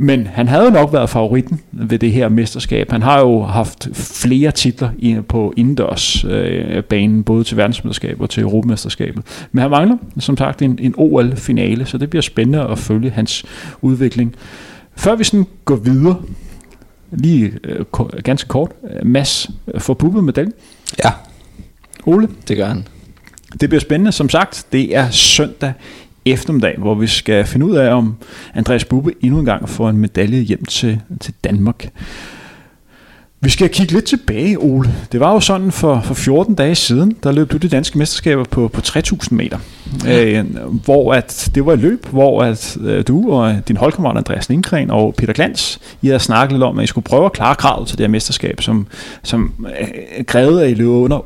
Men 0.01 0.27
han 0.27 0.47
havde 0.47 0.63
jo 0.63 0.69
nok 0.69 0.93
været 0.93 1.09
favoritten 1.09 1.59
ved 1.71 1.99
det 1.99 2.11
her 2.11 2.29
mesterskab. 2.29 2.91
Han 2.91 3.01
har 3.01 3.19
jo 3.19 3.41
haft 3.43 3.87
flere 3.93 4.51
titler 4.51 5.21
på 5.27 5.53
indendørs 5.57 6.25
øh, 6.25 7.23
både 7.25 7.43
til 7.43 7.57
verdensmesterskabet 7.57 8.21
og 8.21 8.29
til 8.29 8.43
Europamesterskabet. 8.43 9.23
Men 9.51 9.61
han 9.61 9.71
mangler, 9.71 9.97
som 10.19 10.37
sagt, 10.37 10.61
en, 10.61 10.79
en 10.81 10.93
OL-finale, 10.97 11.85
så 11.85 11.97
det 11.97 12.09
bliver 12.09 12.21
spændende 12.21 12.67
at 12.67 12.79
følge 12.79 13.09
hans 13.09 13.45
udvikling. 13.81 14.35
Før 14.95 15.15
vi 15.15 15.23
sådan 15.23 15.45
går 15.65 15.75
videre, 15.75 16.15
lige 17.11 17.53
øh, 17.63 17.85
ganske 18.23 18.47
kort, 18.47 18.71
Mads 19.03 19.49
får 19.77 19.93
puppet 19.93 20.23
medaljen. 20.23 20.53
Ja. 21.03 21.11
Ole? 22.05 22.27
Det 22.47 22.57
gør 22.57 22.65
han. 22.65 22.87
Det 23.61 23.69
bliver 23.69 23.81
spændende. 23.81 24.11
Som 24.11 24.29
sagt, 24.29 24.65
det 24.71 24.95
er 24.95 25.09
søndag 25.09 25.73
eftermiddag, 26.25 26.75
hvor 26.77 26.95
vi 26.95 27.07
skal 27.07 27.45
finde 27.45 27.65
ud 27.65 27.75
af, 27.75 27.93
om 27.93 28.15
Andreas 28.53 28.85
Bubbe 28.85 29.13
endnu 29.21 29.39
en 29.39 29.45
gang 29.45 29.69
får 29.69 29.89
en 29.89 29.97
medalje 29.97 30.39
hjem 30.39 30.65
til, 30.65 31.01
til 31.19 31.33
Danmark. 31.43 31.89
Vi 33.41 33.49
skal 33.49 33.69
kigge 33.69 33.93
lidt 33.93 34.05
tilbage, 34.05 34.59
Ole. 34.59 34.89
Det 35.11 35.19
var 35.19 35.33
jo 35.33 35.39
sådan 35.39 35.71
for, 35.71 36.01
for 36.01 36.13
14 36.13 36.55
dage 36.55 36.75
siden, 36.75 37.15
der 37.23 37.31
løb 37.31 37.51
du 37.51 37.57
de 37.57 37.69
danske 37.69 37.97
mesterskaber 37.97 38.43
på, 38.43 38.67
på 38.67 38.81
3000 38.81 39.37
meter. 39.37 39.57
Ja. 40.05 40.25
Øh, 40.25 40.45
hvor 40.85 41.13
at, 41.13 41.51
det 41.55 41.65
var 41.65 41.73
et 41.73 41.79
løb, 41.79 42.05
hvor 42.05 42.43
at, 42.43 42.77
øh, 42.81 43.03
du 43.07 43.31
og 43.31 43.55
din 43.67 43.77
holdkammerat 43.77 44.17
Andreas 44.17 44.49
Lindgren 44.49 44.91
og 44.91 45.15
Peter 45.15 45.33
Glans, 45.33 45.79
I 46.01 46.07
havde 46.07 46.19
snakket 46.19 46.53
lidt 46.53 46.63
om, 46.63 46.79
at 46.79 46.83
I 46.83 46.87
skulle 46.87 47.05
prøve 47.05 47.25
at 47.25 47.33
klare 47.33 47.55
kravet 47.55 47.87
til 47.87 47.97
det 47.97 48.03
her 48.03 48.11
mesterskab, 48.11 48.61
som, 48.61 48.87
som 49.23 49.65
øh, 49.81 50.25
krævede, 50.25 50.63
at 50.63 50.71
I 50.71 50.73
løb 50.73 50.87
under 50.87 51.19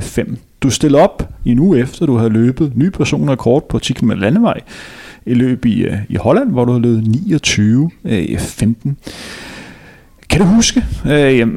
8.05. 0.00 0.36
Du 0.60 0.70
stillede 0.70 1.02
op 1.02 1.28
i 1.44 1.50
en 1.50 1.58
uge 1.58 1.78
efter, 1.78 2.06
du 2.06 2.16
havde 2.16 2.30
løbet 2.30 2.72
ny 2.76 2.88
personrekord 2.88 3.68
på 3.68 3.78
10 3.78 3.92
km 3.92 4.10
landevej. 4.10 4.60
I 5.26 5.34
løb 5.34 5.64
i, 5.64 5.82
øh, 5.82 5.96
i 6.08 6.16
Holland, 6.16 6.50
hvor 6.50 6.64
du 6.64 6.72
havde 6.72 6.82
løbet 6.82 7.02
29.15. 7.02 8.88
Øh, 8.88 8.94
kan 10.32 10.40
du 10.40 10.46
huske, 10.46 10.84
øh, 11.06 11.48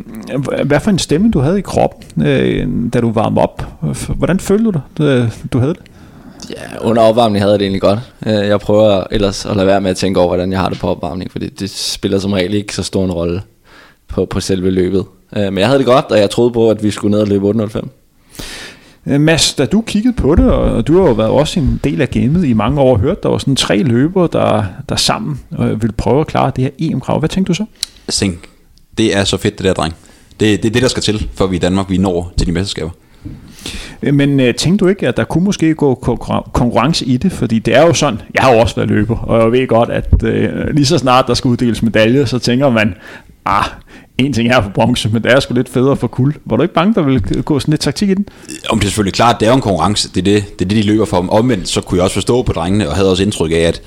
hvad 0.66 0.80
for 0.80 0.92
en 0.92 1.00
stemme 1.00 1.32
du 1.32 1.40
havde 1.40 1.60
i 1.60 1.62
kroppen, 1.62 2.28
øh, 2.28 2.68
da 2.94 3.02
du 3.02 3.12
varmede 3.12 3.42
op? 3.42 3.66
Hvordan 4.16 4.40
følte 4.40 4.66
du 4.66 4.72
dig, 4.72 5.30
du 5.54 5.60
havde 5.60 5.74
det? 5.74 5.82
Ja, 6.50 6.88
under 6.88 7.02
opvarmning 7.02 7.42
havde 7.42 7.52
jeg 7.52 7.60
det 7.60 7.66
egentlig 7.66 7.82
godt. 7.82 8.00
Øh, 8.26 8.34
jeg 8.34 8.60
prøver 8.60 9.04
ellers 9.12 9.46
at 9.46 9.56
lade 9.56 9.68
være 9.68 9.82
med 9.82 9.90
at 9.90 9.98
tænke 9.98 10.20
over, 10.20 10.28
hvordan 10.28 10.52
jeg 10.52 10.60
har 10.60 10.70
det 10.70 10.80
på 10.80 10.88
opvarmning, 10.88 11.32
fordi 11.32 11.50
det 11.50 11.70
spiller 11.70 12.20
som 12.20 12.34
regel 12.34 12.54
ikke 12.54 12.76
så 12.76 12.84
stor 12.84 13.06
en 13.06 13.12
rolle 13.12 13.42
på, 14.08 14.26
på 14.26 14.40
selve 14.40 14.72
løbet. 14.72 15.06
Øh, 15.36 15.44
men 15.44 15.58
jeg 15.58 15.68
havde 15.68 15.80
det 15.80 15.86
godt, 15.86 16.06
og 16.06 16.20
jeg 16.20 16.30
troede 16.30 16.52
på, 16.52 16.70
at 16.70 16.84
vi 16.84 16.92
skulle 16.92 17.12
ned 17.12 17.22
og 17.22 17.28
løbe 17.28 17.50
8.05. 17.50 17.88
Øh, 19.08 19.22
Mads, 19.22 19.54
da 19.54 19.66
du 19.66 19.82
kiggede 19.82 20.14
på 20.14 20.36
det, 20.36 20.52
og 20.52 20.88
du 20.88 21.02
har 21.02 21.08
jo 21.08 21.14
været 21.14 21.32
også 21.32 21.60
en 21.60 21.80
del 21.84 22.02
af 22.02 22.10
gamet 22.10 22.46
i 22.46 22.54
mange 22.54 22.82
år, 22.82 22.98
hørt, 22.98 23.24
der 23.24 23.30
var 23.30 23.38
sådan 23.38 23.56
tre 23.56 23.78
løbere, 23.78 24.30
der, 24.34 24.64
der 24.90 24.96
sammen 24.96 25.40
ville 25.52 25.94
prøve 25.98 26.20
at 26.20 26.28
klare 26.28 26.52
det 26.56 26.64
her 26.64 26.72
EM-krav. 26.80 27.20
Hvad 27.20 27.30
tænkte 27.30 27.50
du 27.50 27.54
så? 27.54 27.66
Jeg 28.08 28.14
tænkte, 28.14 28.48
det 28.98 29.16
er 29.18 29.24
så 29.24 29.38
fedt 29.38 29.58
det 29.58 29.66
der, 29.66 29.74
dreng. 29.74 29.94
Det, 30.40 30.64
det 30.64 30.70
er 30.70 30.74
det, 30.74 30.82
der 30.82 30.88
skal 30.88 31.04
til, 31.04 31.28
for 31.34 31.48
vi 31.48 31.56
i 31.56 31.60
Danmark 31.60 31.90
vi 31.90 31.98
når 31.98 32.34
til 32.38 32.48
de 32.48 32.52
mesterskaber. 32.52 32.90
Øh, 34.02 34.14
men 34.14 34.40
øh, 34.40 34.56
tænkte 34.56 34.86
du 34.86 34.90
ikke, 34.90 35.08
at 35.08 35.18
der 35.18 35.24
kunne 35.24 35.44
måske 35.44 35.76
gå 35.76 35.96
konkurrence 36.54 37.06
i 37.06 37.18
det? 37.18 37.32
Fordi 37.32 37.60
det 37.60 37.76
er 37.76 37.82
jo 37.82 37.94
sådan, 37.94 38.22
jeg 38.34 38.44
har 38.44 38.54
jo 38.54 38.60
også 38.60 38.76
været 38.76 38.90
løber, 38.90 39.18
og 39.18 39.42
jeg 39.42 39.52
ved 39.52 39.68
godt, 39.68 39.90
at 39.90 40.24
øh, 40.24 40.68
lige 40.74 40.86
så 40.86 40.98
snart 40.98 41.28
der 41.28 41.34
skal 41.34 41.50
uddeles 41.50 41.82
medalje, 41.82 42.28
så 42.28 42.40
tænker 42.40 42.70
man, 42.70 42.96
ah, 43.46 43.66
en 44.18 44.34
ting 44.34 44.50
er 44.50 44.62
for 44.62 44.70
bronze, 44.70 45.10
men 45.10 45.24
det 45.24 45.32
er 45.32 45.40
sgu 45.40 45.54
lidt 45.54 45.70
federe 45.70 45.96
for 45.96 46.08
kul. 46.08 46.36
Var 46.46 46.56
du 46.56 46.62
ikke 46.62 46.74
bange, 46.74 46.94
der 46.94 47.02
ville 47.02 47.20
gå 47.42 47.60
sådan 47.60 47.72
lidt 47.72 47.82
taktik 47.82 48.10
i 48.10 48.14
den? 48.14 48.26
Om 48.70 48.80
det 48.80 48.86
er 48.86 48.90
selvfølgelig 48.90 49.14
klart, 49.14 49.40
det 49.40 49.46
er 49.46 49.50
jo 49.50 49.56
en 49.56 49.62
konkurrence, 49.62 50.10
det 50.10 50.18
er 50.18 50.24
det, 50.24 50.60
det, 50.60 50.66
er 50.66 50.70
det 50.70 50.84
de 50.84 50.88
løber 50.88 51.06
for. 51.06 51.28
Omvendt, 51.30 51.68
så 51.68 51.82
kunne 51.82 51.98
jeg 51.98 52.04
også 52.04 52.14
forstå 52.14 52.42
på 52.42 52.54
drengene, 52.54 52.90
og 52.90 52.96
havde 52.96 53.12
også 53.12 53.24
indtryk 53.24 53.52
af, 53.52 53.56
at 53.56 53.82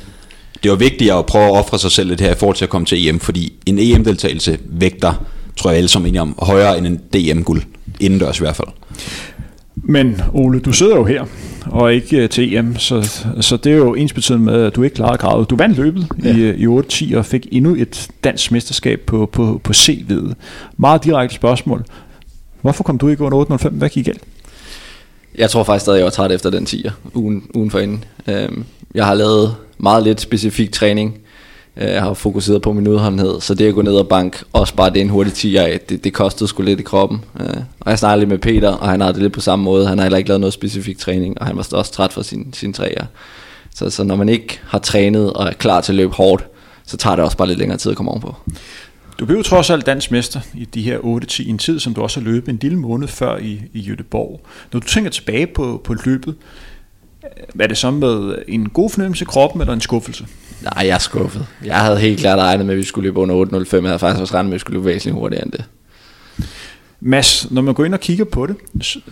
det 0.62 0.70
var 0.70 0.76
vigtigt 0.76 1.12
at 1.12 1.26
prøve 1.26 1.44
at 1.44 1.58
ofre 1.58 1.78
sig 1.78 1.90
selv 1.90 2.08
lidt 2.08 2.20
her 2.20 2.32
i 2.32 2.38
forhold 2.38 2.56
til 2.56 2.64
at 2.64 2.68
komme 2.68 2.84
til 2.84 3.08
EM, 3.08 3.20
fordi 3.20 3.52
en 3.66 3.78
EM-deltagelse 3.78 4.58
vægter, 4.64 5.24
tror 5.56 5.70
jeg 5.70 5.76
alle 5.76 5.88
som 5.88 6.06
enige 6.06 6.20
om, 6.20 6.34
højere 6.38 6.78
end 6.78 6.86
en 6.86 6.96
DM-guld, 6.96 7.62
indendørs 8.00 8.38
i 8.38 8.42
hvert 8.42 8.56
fald. 8.56 8.68
Men 9.74 10.20
Ole, 10.32 10.60
du 10.60 10.72
sidder 10.72 10.96
jo 10.96 11.04
her, 11.04 11.24
og 11.66 11.94
ikke 11.94 12.24
uh, 12.24 12.28
til 12.28 12.54
EM, 12.54 12.76
så, 12.76 13.22
så 13.40 13.56
det 13.56 13.72
er 13.72 13.76
jo 13.76 13.94
ens 13.94 14.12
betydende 14.12 14.44
med, 14.44 14.62
at 14.64 14.76
du 14.76 14.82
ikke 14.82 14.96
klarede 14.96 15.18
kravet. 15.18 15.50
Du 15.50 15.56
vandt 15.56 15.76
løbet 15.76 16.06
ja. 16.24 16.36
i, 16.36 16.50
i 16.50 16.66
8-10 16.66 17.16
og 17.16 17.26
fik 17.26 17.46
endnu 17.52 17.74
et 17.74 18.08
dansk 18.24 18.52
mesterskab 18.52 19.00
på, 19.00 19.26
på, 19.32 19.60
på 19.64 19.72
CV'et. 19.72 20.32
Meget 20.76 21.04
direkte 21.04 21.34
spørgsmål. 21.34 21.84
Hvorfor 22.60 22.84
kom 22.84 22.98
du 22.98 23.08
ikke 23.08 23.24
under 23.24 23.44
8.05? 23.44 23.68
Hvad 23.68 23.88
gik 23.88 24.04
galt? 24.04 24.22
Jeg 25.38 25.50
tror 25.50 25.64
faktisk 25.64 25.82
stadig, 25.82 25.98
jeg 25.98 26.04
var 26.04 26.10
træt 26.10 26.32
efter 26.32 26.50
den 26.50 26.64
10'er, 26.64 26.90
ugen, 27.14 27.42
ugen 27.54 27.70
for 27.70 27.78
inden. 27.78 28.04
Øhm, 28.26 28.64
jeg 28.94 29.06
har 29.06 29.14
lavet 29.14 29.54
meget 29.78 30.02
lidt 30.02 30.20
specifik 30.20 30.72
træning 30.72 31.18
øh, 31.76 31.88
Jeg 31.88 32.02
har 32.02 32.14
fokuseret 32.14 32.62
på 32.62 32.72
min 32.72 32.88
udholdenhed, 32.88 33.40
så 33.40 33.54
det 33.54 33.68
at 33.68 33.74
gå 33.74 33.82
ned 33.82 33.94
og 33.94 34.08
bank, 34.08 34.42
også 34.52 34.74
bare 34.74 34.90
det 34.90 35.00
en 35.00 35.08
hurtig 35.08 35.32
10 35.32 35.56
af, 35.56 35.80
det, 35.88 36.04
det 36.04 36.14
kostede 36.14 36.48
sgu 36.48 36.62
lidt 36.62 36.80
i 36.80 36.82
kroppen. 36.82 37.24
Øh, 37.40 37.56
og 37.80 37.90
jeg 37.90 37.98
snakkede 37.98 38.20
lidt 38.20 38.30
med 38.30 38.38
Peter, 38.38 38.70
og 38.70 38.88
han 38.88 39.00
har 39.00 39.12
det 39.12 39.22
lidt 39.22 39.32
på 39.32 39.40
samme 39.40 39.64
måde. 39.64 39.86
Han 39.86 39.98
har 39.98 40.04
heller 40.04 40.18
ikke 40.18 40.28
lavet 40.28 40.40
noget 40.40 40.52
specifik 40.52 40.98
træning, 40.98 41.40
og 41.40 41.46
han 41.46 41.56
var 41.56 41.68
også 41.72 41.92
træt 41.92 42.12
for 42.12 42.22
sin, 42.22 42.52
sin 42.52 42.72
træer. 42.72 43.04
Så, 43.74 43.90
så 43.90 44.04
når 44.04 44.16
man 44.16 44.28
ikke 44.28 44.60
har 44.66 44.78
trænet 44.78 45.32
og 45.32 45.46
er 45.46 45.52
klar 45.52 45.80
til 45.80 45.92
at 45.92 45.96
løbe 45.96 46.12
hårdt, 46.12 46.46
så 46.86 46.96
tager 46.96 47.16
det 47.16 47.24
også 47.24 47.36
bare 47.36 47.48
lidt 47.48 47.58
længere 47.58 47.78
tid 47.78 47.90
at 47.90 47.96
komme 47.96 48.10
ovenpå. 48.10 48.34
Du 49.18 49.26
blev 49.26 49.44
trods 49.44 49.70
alt 49.70 49.86
dansk 49.86 50.10
mester 50.10 50.40
i 50.54 50.64
de 50.64 50.82
her 50.82 50.98
8-10 50.98 51.48
en 51.48 51.58
tid, 51.58 51.78
som 51.78 51.94
du 51.94 52.02
også 52.02 52.20
har 52.20 52.24
løbet 52.24 52.48
en 52.48 52.58
lille 52.62 52.78
måned 52.78 53.08
før 53.08 53.36
i, 53.38 53.60
i 53.72 53.80
Jødeborg. 53.80 54.40
Når 54.72 54.80
du 54.80 54.86
tænker 54.86 55.10
tilbage 55.10 55.46
på, 55.46 55.80
på 55.84 55.94
løbet, 56.04 56.34
er 57.60 57.66
det 57.66 57.78
så 57.78 57.90
med 57.90 58.34
en 58.48 58.68
god 58.68 58.90
fornemmelse 58.90 59.22
i 59.22 59.26
kroppen 59.26 59.60
eller 59.60 59.74
en 59.74 59.80
skuffelse? 59.80 60.26
Nej, 60.62 60.86
jeg 60.86 60.94
er 60.94 60.98
skuffet. 60.98 61.46
Jeg 61.64 61.76
havde 61.76 61.98
helt 61.98 62.20
klart 62.20 62.38
regnet 62.38 62.66
med, 62.66 62.74
at 62.74 62.78
vi 62.78 62.84
skulle 62.84 63.06
løbe 63.06 63.20
under 63.20 63.44
8.05. 63.44 63.76
Jeg 63.76 63.82
havde 63.82 63.98
faktisk 63.98 64.20
også 64.20 64.34
regnet 64.34 64.48
med, 64.48 64.52
at 64.52 64.54
vi 64.54 64.58
skulle 64.58 64.74
løbe 64.74 64.86
væsentligt 64.86 65.14
hurtigere 65.14 65.44
end 65.44 65.52
det. 65.52 65.64
Mads, 67.00 67.50
når 67.50 67.62
man 67.62 67.74
går 67.74 67.84
ind 67.84 67.94
og 67.94 68.00
kigger 68.00 68.24
på 68.24 68.46
det, 68.46 68.56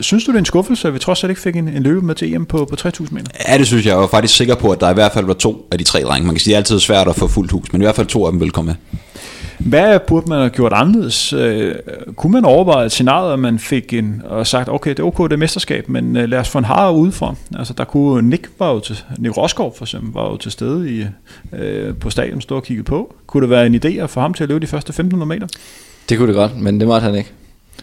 synes 0.01 0.25
du 0.25 0.31
det 0.31 0.37
er 0.37 0.39
en 0.39 0.45
skuffelse, 0.45 0.89
at 0.89 0.95
vi 0.95 0.99
trods 0.99 1.25
alt 1.25 1.31
ikke 1.31 1.41
fik 1.41 1.57
en, 1.57 1.69
en 1.69 1.83
løbe 1.83 2.07
med 2.07 2.15
til 2.15 2.35
EM 2.35 2.47
på, 2.47 2.65
på 2.65 2.77
3.000 2.89 3.07
meter? 3.11 3.27
Ja, 3.49 3.59
det 3.59 3.67
synes 3.67 3.85
jeg. 3.85 3.91
Jeg 3.91 3.99
var 3.99 4.07
faktisk 4.07 4.37
sikker 4.37 4.55
på, 4.55 4.71
at 4.71 4.81
der 4.81 4.91
i 4.91 4.95
hvert 4.95 5.13
fald 5.13 5.27
var 5.27 5.35
to 5.35 5.69
af 5.71 5.79
de 5.79 5.85
tre 5.85 6.03
drenge. 6.03 6.27
Man 6.27 6.35
kan 6.35 6.41
sige, 6.41 6.51
det 6.51 6.55
er 6.55 6.59
altid 6.59 6.81
svært 6.81 7.09
at 7.09 7.17
få 7.17 7.29
fuldt 7.29 7.51
hus, 7.51 7.73
men 7.73 7.83
i 7.83 7.85
hvert 7.85 7.95
fald 7.95 8.07
to 8.07 8.27
af 8.27 8.33
dem 8.33 8.41
vil 8.41 8.51
komme 8.51 8.67
med. 8.67 8.99
Hvad 9.59 10.01
burde 10.01 10.29
man 10.29 10.38
have 10.38 10.51
gjort 10.51 10.73
anderledes? 10.73 11.33
Øh, 11.33 11.75
kunne 12.16 12.33
man 12.33 12.45
overveje 12.45 12.87
et 12.87 12.92
scenarie, 12.92 13.33
at 13.33 13.38
man 13.38 13.59
fik 13.59 13.92
en, 13.92 14.23
og 14.25 14.47
sagt, 14.47 14.69
okay, 14.69 14.90
det 14.90 14.99
er 14.99 15.03
okay, 15.03 15.25
det 15.25 15.33
er 15.33 15.37
mesterskab, 15.37 15.88
men 15.88 16.16
øh, 16.16 16.29
lad 16.29 16.38
os 16.38 16.49
få 16.49 16.59
en 16.59 16.64
har 16.64 16.90
udefra. 16.90 17.35
Altså, 17.59 17.73
der 17.73 17.85
kunne 17.85 18.29
Nick, 18.29 18.51
var 18.59 18.73
jo 18.73 18.81
til, 18.81 19.03
Nick 19.19 19.37
Roskov 19.37 19.75
for 19.77 19.85
eksempel, 19.85 20.12
var 20.12 20.31
jo 20.31 20.37
til 20.37 20.53
stede 20.53 20.90
i, 20.90 21.05
øh, 21.53 21.95
på 21.95 22.11
stadion, 22.11 22.40
stod 22.40 22.57
og 22.57 22.62
kiggede 22.62 22.85
på. 22.85 23.14
Kunne 23.27 23.42
det 23.42 23.51
være 23.51 23.66
en 23.66 23.75
idé 23.75 23.88
at 23.88 24.11
få 24.11 24.21
ham 24.21 24.35
til 24.35 24.42
at 24.42 24.49
løbe 24.49 24.61
de 24.61 24.66
første 24.66 24.90
1500 24.90 25.29
meter? 25.29 25.47
Det 26.09 26.19
kunne 26.19 26.29
det 26.29 26.35
godt, 26.35 26.57
men 26.57 26.81
det 26.81 26.88
måtte 26.88 27.05
han 27.05 27.14
ikke. 27.14 27.33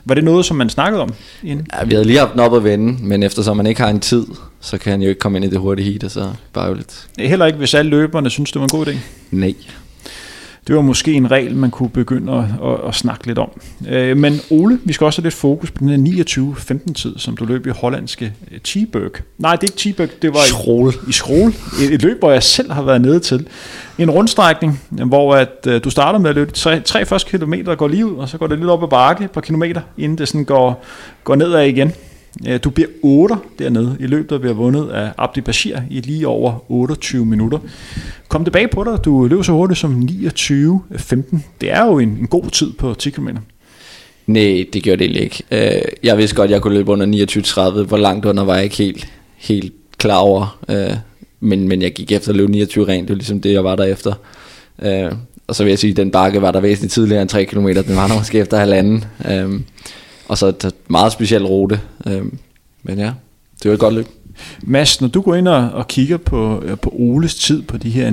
Var 0.05 0.15
det 0.15 0.23
noget, 0.23 0.45
som 0.45 0.57
man 0.57 0.69
snakkede 0.69 1.01
om? 1.01 1.13
Inden? 1.43 1.67
Ja, 1.73 1.85
vi 1.85 1.93
havde 1.93 2.05
lige 2.07 2.19
haft 2.19 2.31
den 2.31 2.39
op 2.39 2.55
at 2.55 2.63
vende, 2.63 3.03
men 3.03 3.23
eftersom 3.23 3.57
man 3.57 3.65
ikke 3.65 3.81
har 3.81 3.89
en 3.89 3.99
tid, 3.99 4.25
så 4.59 4.77
kan 4.77 4.91
han 4.91 5.01
jo 5.01 5.09
ikke 5.09 5.19
komme 5.19 5.37
ind 5.37 5.45
i 5.45 5.49
det 5.49 5.59
hurtige 5.59 5.89
heat, 5.91 6.03
og 6.03 6.11
så 6.11 6.29
bare 6.53 6.67
jo 6.67 6.73
lidt. 6.73 7.07
Heller 7.19 7.45
ikke, 7.45 7.57
hvis 7.57 7.73
alle 7.73 7.89
løberne 7.89 8.29
synes, 8.29 8.51
det 8.51 8.59
var 8.59 8.65
en 8.65 8.71
god 8.71 8.87
idé? 8.87 8.95
Nej 9.31 9.53
det 10.67 10.75
var 10.75 10.81
måske 10.81 11.13
en 11.13 11.31
regel, 11.31 11.55
man 11.55 11.71
kunne 11.71 11.89
begynde 11.89 12.33
at, 12.33 12.43
at, 12.43 12.87
at 12.87 12.95
snakke 12.95 13.27
lidt 13.27 13.37
om. 13.37 13.49
Øh, 13.89 14.17
men 14.17 14.39
Ole, 14.49 14.79
vi 14.83 14.93
skal 14.93 15.05
også 15.05 15.21
have 15.21 15.25
lidt 15.25 15.33
fokus 15.33 15.71
på 15.71 15.79
den 15.79 16.07
her 16.07 16.23
29-15 16.87 16.93
tid, 16.93 17.13
som 17.17 17.37
du 17.37 17.45
løb 17.45 17.67
i 17.67 17.69
hollandske 17.69 18.33
øh, 18.51 18.59
T-Berg. 18.67 19.21
Nej, 19.37 19.55
det 19.55 19.69
er 19.69 19.73
ikke 19.73 19.95
T-Berg, 19.95 20.09
det 20.21 20.33
var 20.33 20.39
Schrol. 20.39 20.89
i, 20.89 21.09
i 21.09 21.11
Schrol. 21.11 21.49
Et, 21.81 21.93
et 21.93 22.01
løb, 22.01 22.19
hvor 22.19 22.31
jeg 22.31 22.43
selv 22.43 22.71
har 22.71 22.81
været 22.81 23.01
nede 23.01 23.19
til. 23.19 23.47
En 23.97 24.11
rundstrækning, 24.11 24.81
hvor 24.89 25.35
at, 25.35 25.67
uh, 25.67 25.73
du 25.83 25.89
starter 25.89 26.19
med 26.19 26.29
at 26.29 26.35
løbe 26.35 26.51
tre, 26.51 26.79
tre 26.79 27.05
første 27.05 27.29
kilometer, 27.29 27.75
går 27.75 27.87
lige 27.87 28.05
ud, 28.05 28.17
og 28.17 28.29
så 28.29 28.37
går 28.37 28.47
det 28.47 28.57
lidt 28.57 28.69
op 28.69 28.83
ad 28.83 28.87
bakke 28.87 29.29
på 29.33 29.41
kilometer, 29.41 29.81
inden 29.97 30.17
det 30.17 30.27
sådan 30.27 30.45
går, 30.45 30.85
går 31.23 31.35
nedad 31.35 31.63
igen. 31.63 31.93
Øh, 32.47 32.59
du 32.63 32.69
bliver 32.69 32.89
8 33.01 33.35
dernede 33.59 33.97
i 33.99 34.07
løbet, 34.07 34.29
der 34.29 34.37
bliver 34.37 34.53
vundet 34.53 34.89
af 34.89 35.11
Abdi 35.17 35.41
Bashir 35.41 35.77
i 35.89 35.99
lige 35.99 36.27
over 36.27 36.71
28 36.71 37.25
minutter. 37.25 37.59
Kom 38.27 38.43
tilbage 38.43 38.67
på 38.67 38.83
dig, 38.83 39.05
du 39.05 39.27
løb 39.27 39.43
så 39.43 39.51
hurtigt 39.51 39.79
som 39.79 40.09
29-15. 40.11 41.37
Det 41.61 41.71
er 41.71 41.85
jo 41.85 41.99
en, 41.99 42.09
en 42.09 42.27
god 42.27 42.49
tid 42.51 42.73
på 42.73 42.93
10 42.93 43.09
km. 43.09 43.27
Nej, 44.27 44.65
det 44.73 44.83
gjorde 44.83 45.07
det 45.07 45.15
ikke. 45.15 45.43
Øh, 45.51 45.81
jeg 46.03 46.17
vidste 46.17 46.35
godt, 46.35 46.45
at 46.45 46.51
jeg 46.51 46.61
kunne 46.61 46.73
løbe 46.73 46.91
under 46.91 47.25
29-30. 47.81 47.87
Hvor 47.87 47.97
langt 47.97 48.25
under 48.25 48.43
var 48.43 48.55
jeg 48.55 48.63
ikke 48.63 48.75
helt, 48.75 49.07
helt 49.37 49.73
klar 49.97 50.17
over. 50.17 50.59
Øh, 50.69 50.97
men, 51.39 51.67
men 51.67 51.81
jeg 51.81 51.93
gik 51.93 52.11
efter 52.11 52.29
at 52.29 52.35
løbe 52.35 52.51
29 52.51 52.87
rent. 52.87 53.07
Det 53.07 53.13
var 53.13 53.17
ligesom 53.17 53.41
det, 53.41 53.53
jeg 53.53 53.63
var 53.63 53.75
der 53.75 53.83
efter. 53.83 54.13
Og 55.47 55.55
så 55.55 55.63
vil 55.63 55.71
jeg 55.71 55.79
sige, 55.79 55.91
at 55.91 55.97
den 55.97 56.11
bakke 56.11 56.41
var 56.41 56.51
der 56.51 56.59
væsentligt 56.59 56.93
tidligere 56.93 57.21
end 57.21 57.29
3 57.29 57.45
km. 57.45 57.67
Den 57.67 57.95
var 57.95 58.07
der 58.07 58.17
måske 58.17 58.39
efter 58.39 58.57
halvanden. 58.57 59.05
Og 60.33 60.37
så 60.37 60.47
et 60.47 60.71
meget 60.87 61.11
speciel 61.11 61.45
rute. 61.45 61.79
Men 62.83 62.99
ja, 62.99 63.11
det 63.63 63.69
var 63.69 63.73
et 63.73 63.79
godt 63.79 63.93
løb. 63.93 64.07
Mads, 64.61 65.01
når 65.01 65.07
du 65.07 65.21
går 65.21 65.35
ind 65.35 65.47
og, 65.47 65.69
og 65.73 65.87
kigger 65.87 66.17
på, 66.17 66.63
øh, 66.65 66.77
på 66.77 66.93
Oles 66.99 67.35
tid 67.35 67.61
på 67.61 67.77
de 67.77 67.89
her 67.89 68.11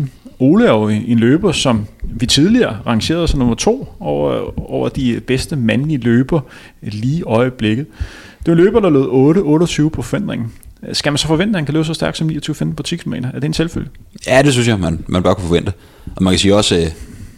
29-15, 0.00 0.04
Ole 0.38 0.66
er 0.66 0.70
jo 0.70 0.88
en 0.88 1.18
løber, 1.18 1.52
som 1.52 1.86
vi 2.02 2.26
tidligere 2.26 2.78
rangerede 2.86 3.28
som 3.28 3.38
nummer 3.38 3.54
to 3.54 3.94
over, 4.00 4.60
over 4.70 4.88
de 4.88 5.20
bedste 5.26 5.56
mandlige 5.56 5.98
løber 5.98 6.40
lige 6.82 7.18
i 7.18 7.22
øjeblikket. 7.22 7.86
Det 8.40 8.48
er 8.48 8.52
en 8.52 8.58
løber, 8.58 8.80
der 8.80 8.90
lød 8.90 9.86
8-28 9.86 9.88
på 9.88 10.02
forventningen. 10.02 10.52
Skal 10.92 11.12
man 11.12 11.18
så 11.18 11.26
forvente, 11.26 11.50
at 11.50 11.56
han 11.56 11.64
kan 11.64 11.74
løbe 11.74 11.84
så 11.84 11.94
stærkt 11.94 12.16
som 12.16 12.30
29-15 12.30 12.74
på 12.74 12.82
10 12.82 12.96
km? 12.96 13.12
Er 13.14 13.30
det 13.34 13.44
en 13.44 13.54
selvfølge? 13.54 13.90
Ja, 14.26 14.42
det 14.42 14.52
synes 14.52 14.68
jeg, 14.68 14.80
man, 14.80 15.04
man 15.06 15.22
bør 15.22 15.34
kunne 15.34 15.46
forvente. 15.46 15.72
Og 16.16 16.22
man 16.22 16.32
kan 16.32 16.38
sige 16.38 16.56
også, 16.56 16.76
øh, 16.76 16.86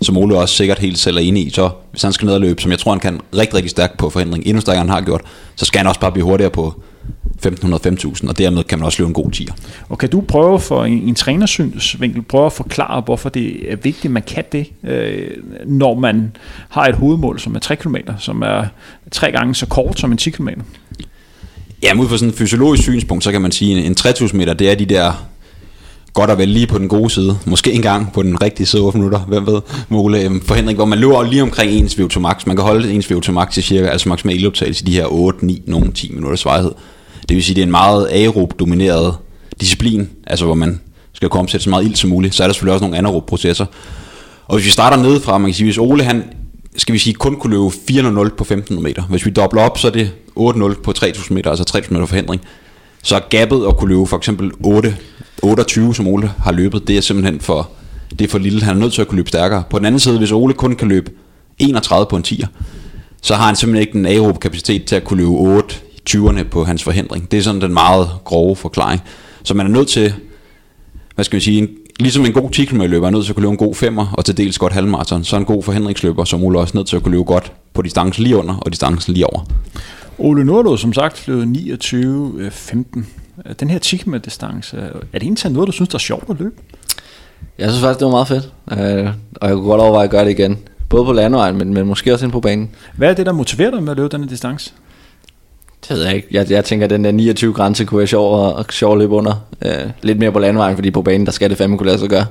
som 0.07 0.17
Ole 0.17 0.39
også 0.39 0.55
sikkert 0.55 0.79
helt 0.79 0.99
selv 0.99 1.17
er 1.17 1.21
enig 1.21 1.47
i, 1.47 1.51
så 1.51 1.71
hvis 1.91 2.03
han 2.03 2.13
skal 2.13 2.27
ned 2.27 2.35
og 2.35 2.41
løbe, 2.41 2.63
som 2.63 2.71
jeg 2.71 2.79
tror, 2.79 2.93
han 2.93 3.01
kan 3.01 3.21
rigtig, 3.35 3.55
rigtig 3.55 3.71
stærkt 3.71 3.97
på 3.99 4.11
forhindring, 4.11 4.47
endnu 4.47 4.61
stærkere 4.61 4.81
han 4.81 4.89
har 4.89 5.01
gjort, 5.01 5.21
så 5.57 5.65
skal 5.65 5.79
han 5.79 5.87
også 5.87 6.01
bare 6.01 6.13
blive 6.13 6.25
hurtigere 6.25 6.51
på 6.51 6.83
1500-5000, 7.47 8.29
og 8.29 8.39
dermed 8.39 8.65
kan 8.65 8.79
man 8.79 8.87
også 8.87 9.03
løbe 9.03 9.09
en 9.09 9.15
god 9.15 9.31
tiger. 9.31 9.53
Og 9.89 9.99
kan 9.99 10.09
du 10.09 10.21
prøve 10.21 10.61
for 10.61 10.85
en, 10.85 11.03
en 11.03 11.15
trænersynsvinkel, 11.15 12.23
prøve 12.23 12.47
at 12.47 12.53
forklare, 12.53 13.01
hvorfor 13.01 13.29
det 13.29 13.73
er 13.73 13.77
vigtigt, 13.77 14.05
at 14.05 14.11
man 14.11 14.23
kan 14.23 14.45
det, 14.53 14.67
øh, 14.85 15.31
når 15.67 15.95
man 15.95 16.37
har 16.69 16.87
et 16.87 16.95
hovedmål, 16.95 17.41
som 17.41 17.55
er 17.55 17.59
3 17.59 17.77
km, 17.77 17.97
som 18.19 18.43
er 18.43 18.65
tre 19.11 19.33
gange 19.33 19.55
så 19.55 19.67
kort 19.67 20.01
som 20.01 20.13
en 20.13 20.19
10 20.19 20.31
km? 20.31 20.49
Ja, 21.83 21.95
ud 21.95 22.09
fra 22.09 22.19
sådan 22.19 22.29
et 22.29 22.39
fysiologisk 22.39 22.83
synspunkt, 22.83 23.25
så 23.25 23.33
kan 23.33 23.43
man 23.43 23.53
sige, 23.53 23.79
at 23.79 23.87
en 23.87 23.95
3000 23.95 24.39
meter, 24.39 24.55
det 24.55 24.71
er 24.71 24.75
de 24.75 24.87
der 24.87 25.29
godt 26.17 26.31
og 26.31 26.39
vel 26.39 26.49
lige 26.49 26.67
på 26.67 26.79
den 26.79 26.89
gode 26.89 27.11
side. 27.11 27.39
Måske 27.45 27.73
engang 27.73 28.13
på 28.13 28.23
den 28.23 28.43
rigtige 28.43 28.67
side 28.67 28.83
8 28.83 28.99
minutter, 28.99 29.19
hvem 29.19 29.47
ved, 29.47 29.61
Mole. 29.89 30.23
Øhm, 30.23 30.41
for 30.41 30.47
Forhindring, 30.47 30.77
hvor 30.77 30.85
man 30.85 30.99
løber 30.99 31.23
lige 31.23 31.43
omkring 31.43 31.73
ens 31.73 31.95
VO2 31.95 32.19
max. 32.19 32.47
Man 32.47 32.57
kan 32.57 32.65
holde 32.65 32.93
ens 32.93 33.11
VO2 33.11 33.31
max 33.31 33.55
til 33.55 33.63
cirka, 33.63 33.87
altså 33.87 34.09
maksimal 34.09 34.37
ildoptagelse 34.37 34.85
i 34.85 34.87
de 34.87 34.93
her 34.93 35.07
8, 35.07 35.47
9, 35.47 35.63
nogle 35.67 35.93
10 35.93 36.13
minutters 36.13 36.45
varighed. 36.45 36.73
Det 37.29 37.35
vil 37.35 37.45
sige, 37.45 37.55
det 37.55 37.61
er 37.61 37.67
en 37.67 37.71
meget 37.71 38.09
aerob 38.11 38.59
domineret 38.59 39.15
disciplin, 39.61 40.09
altså 40.27 40.45
hvor 40.45 40.55
man 40.55 40.81
skal 41.13 41.29
komme 41.29 41.49
til 41.49 41.61
så 41.61 41.71
meget 41.71 41.85
ild 41.85 41.95
som 41.95 42.11
muligt. 42.11 42.35
Så 42.35 42.43
er 42.43 42.47
der 42.47 42.53
selvfølgelig 42.53 42.75
også 42.75 42.85
nogle 42.85 42.99
anaerob 42.99 43.27
processer. 43.27 43.67
Og 44.47 44.57
hvis 44.57 44.67
vi 44.67 44.71
starter 44.71 44.97
nedefra, 44.97 45.39
man 45.39 45.51
kan 45.51 45.55
sige, 45.55 45.67
hvis 45.67 45.79
Ole 45.79 46.05
han, 46.05 46.25
skal 46.77 46.93
vi 46.93 46.99
sige, 46.99 47.15
kun 47.15 47.37
kunne 47.37 47.51
løbe 47.51 47.71
400 47.89 48.31
på 48.31 48.45
1500 48.45 48.89
meter. 48.89 49.03
Hvis 49.03 49.27
vi 49.27 49.31
dobler 49.31 49.63
op, 49.63 49.79
så 49.79 49.87
er 49.87 49.93
det 49.93 50.11
8-0 50.39 50.83
på 50.83 50.93
3000 50.93 51.35
meter, 51.35 51.51
altså 51.51 51.65
3000 51.65 51.97
meter 51.97 52.07
forhindring. 52.07 52.41
Så 53.03 53.21
gappet 53.31 53.67
at 53.69 53.77
kunne 53.77 53.89
løbe 53.89 54.07
for 54.07 54.17
eksempel 54.17 54.51
8, 54.65 54.97
28, 55.43 55.95
som 55.95 56.07
Ole 56.07 56.33
har 56.39 56.53
løbet, 56.53 56.89
det 56.89 56.97
er 56.97 57.01
simpelthen 57.01 57.41
for, 57.41 57.71
det 58.11 58.21
er 58.25 58.29
for 58.29 58.39
lille. 58.39 58.63
Han 58.63 58.77
er 58.77 58.81
nødt 58.81 58.93
til 58.93 59.01
at 59.01 59.09
kunne 59.09 59.17
løbe 59.17 59.29
stærkere. 59.29 59.63
På 59.71 59.79
den 59.79 59.87
anden 59.87 60.01
side, 60.01 60.19
hvis 60.19 60.33
Ole 60.33 60.55
kun 60.55 60.77
kan 60.77 60.89
løbe 60.89 61.11
31 61.59 62.07
på 62.11 62.17
en 62.17 62.25
10'er, 62.27 62.47
så 63.23 63.35
har 63.35 63.47
han 63.47 63.57
simpelthen 63.57 63.81
ikke 63.81 63.93
den 63.93 64.07
aerob 64.07 64.41
kapacitet 64.41 64.85
til 64.85 64.97
at 64.97 65.05
kunne 65.05 65.17
løbe 65.17 65.31
8 65.31 65.75
20'erne 66.11 66.43
på 66.43 66.65
hans 66.65 66.83
forhindring. 66.83 67.31
Det 67.31 67.39
er 67.39 67.43
sådan 67.43 67.61
den 67.61 67.75
meget 67.75 68.09
grove 68.25 68.57
forklaring. 68.57 69.03
Så 69.43 69.55
man 69.55 69.67
er 69.67 69.71
nødt 69.71 69.89
til, 69.89 70.15
hvad 71.15 71.25
skal 71.25 71.37
vi 71.37 71.45
sige, 71.45 71.59
en, 71.59 71.69
ligesom 72.01 72.25
en 72.25 72.33
god 72.33 72.51
10 72.51 72.65
km 72.65 72.81
løber 72.81 73.07
er 73.07 73.11
nødt 73.11 73.25
til 73.25 73.33
at 73.33 73.37
kunne 73.37 73.43
løbe 73.43 73.53
en 73.53 73.57
god 73.57 73.75
femmer, 73.75 74.07
og 74.13 74.25
til 74.25 74.37
dels 74.37 74.59
godt 74.59 74.73
halvmarathon, 74.73 75.25
så 75.25 75.37
er 75.37 75.41
en 75.41 75.47
god 75.47 75.63
forhindringsløber, 75.63 76.25
som 76.25 76.43
Ole 76.45 76.59
også 76.59 76.77
nødt 76.77 76.87
til 76.87 76.97
at 76.97 77.03
kunne 77.03 77.13
løbe 77.13 77.25
godt 77.25 77.53
på 77.75 77.83
distancen 77.83 78.25
lige 78.25 78.37
under 78.37 78.55
og 78.55 78.73
distancen 78.73 79.15
lige 79.15 79.27
over. 79.27 79.47
Ole 80.19 80.45
Nordlund, 80.45 80.79
som 80.79 80.93
sagt, 80.93 81.29
løb 81.29 81.43
29-15. 81.43 83.03
Den 83.61 83.71
her 83.71 83.79
10 83.79 83.97
km 83.97 84.15
distance, 84.25 84.77
er 84.77 84.91
det 85.13 85.23
egentlig 85.23 85.53
noget, 85.53 85.67
du 85.67 85.73
synes, 85.73 85.89
der 85.89 85.95
er 85.95 85.99
sjovt 85.99 86.31
at 86.31 86.37
løbe? 86.39 86.55
Jeg 87.59 87.71
synes 87.71 87.83
faktisk, 87.83 87.99
det 87.99 88.05
var 88.05 88.11
meget 88.11 88.29
fedt, 88.29 88.53
øh, 88.73 89.11
og 89.41 89.49
jeg 89.49 89.57
kunne 89.57 89.69
godt 89.69 89.81
overveje 89.81 90.05
at 90.05 90.11
gøre 90.11 90.25
det 90.25 90.31
igen. 90.31 90.59
Både 90.89 91.05
på 91.05 91.13
landevejen, 91.13 91.59
men, 91.59 91.75
men 91.75 91.87
måske 91.87 92.13
også 92.13 92.25
ind 92.25 92.33
på 92.33 92.41
banen. 92.41 92.71
Hvad 92.97 93.11
er 93.11 93.15
det, 93.15 93.27
der 93.27 93.33
motiverer 93.33 93.71
dig 93.71 93.83
med 93.83 93.91
at 93.91 93.97
løbe 93.97 94.09
denne 94.09 94.29
distance? 94.29 94.73
Det 95.89 95.97
ved 95.97 96.05
jeg 96.05 96.15
ikke. 96.15 96.29
Jeg, 96.31 96.51
jeg 96.51 96.65
tænker, 96.65 96.87
at 96.87 96.91
den 96.91 97.05
der 97.05 97.13
29 97.13 97.53
grænse 97.53 97.85
kunne 97.85 97.99
være 97.99 98.07
sjov 98.07 98.35
og, 98.35 98.55
og 98.55 98.65
sjov 98.71 98.93
at 98.93 98.99
løbe 98.99 99.15
under. 99.15 99.47
Øh, 99.63 99.91
lidt 100.03 100.19
mere 100.19 100.33
på 100.33 100.39
landevejen, 100.39 100.77
fordi 100.77 100.91
på 100.91 101.03
banen, 101.03 101.27
der 101.27 101.33
skal 101.33 101.51
det 101.51 101.59
fandme 101.59 101.79
kunne 101.79 101.87
lade 101.87 101.99
sig 101.99 102.09
gøre. 102.09 102.27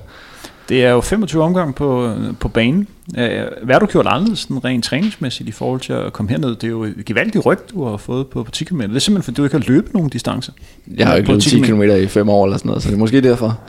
Det 0.69 0.86
er 0.86 0.89
jo 0.89 1.01
25 1.01 1.43
omgang 1.43 1.75
på, 1.75 2.13
på 2.39 2.47
banen. 2.47 2.88
Øh, 3.17 3.41
hvad 3.63 3.75
har 3.75 3.80
du 3.80 3.86
gjort 3.86 4.08
anderledes 4.08 4.47
rent 4.65 4.86
træningsmæssigt 4.86 5.49
i 5.49 5.51
forhold 5.51 5.82
til 5.82 5.93
at 5.93 6.13
komme 6.13 6.32
herned? 6.32 6.49
Det 6.49 6.63
er 6.63 6.67
jo 6.67 6.84
et 6.84 7.06
gevaldigt 7.06 7.45
ryg, 7.45 7.60
du 7.71 7.86
har 7.86 7.97
fået 7.97 8.28
på, 8.28 8.43
på 8.43 8.51
10 8.51 8.63
km. 8.63 8.82
Det 8.82 8.95
er 8.95 8.99
simpelthen, 8.99 9.23
fordi 9.23 9.36
du 9.36 9.43
ikke 9.43 9.58
har 9.58 9.63
løbet 9.67 9.93
nogen 9.93 10.10
distancer. 10.10 10.51
Jeg 10.97 11.08
har 11.08 11.13
jo 11.13 11.17
ikke 11.17 11.30
løbet 11.30 11.43
10 11.43 11.60
km 11.60 11.82
i 11.82 12.08
5 12.08 12.30
år 12.30 12.45
eller 12.45 12.58
sådan 12.58 12.69
noget, 12.69 12.84
så 12.84 12.89
det 12.89 12.95
er 12.95 12.99
måske 12.99 13.21
derfor. 13.21 13.60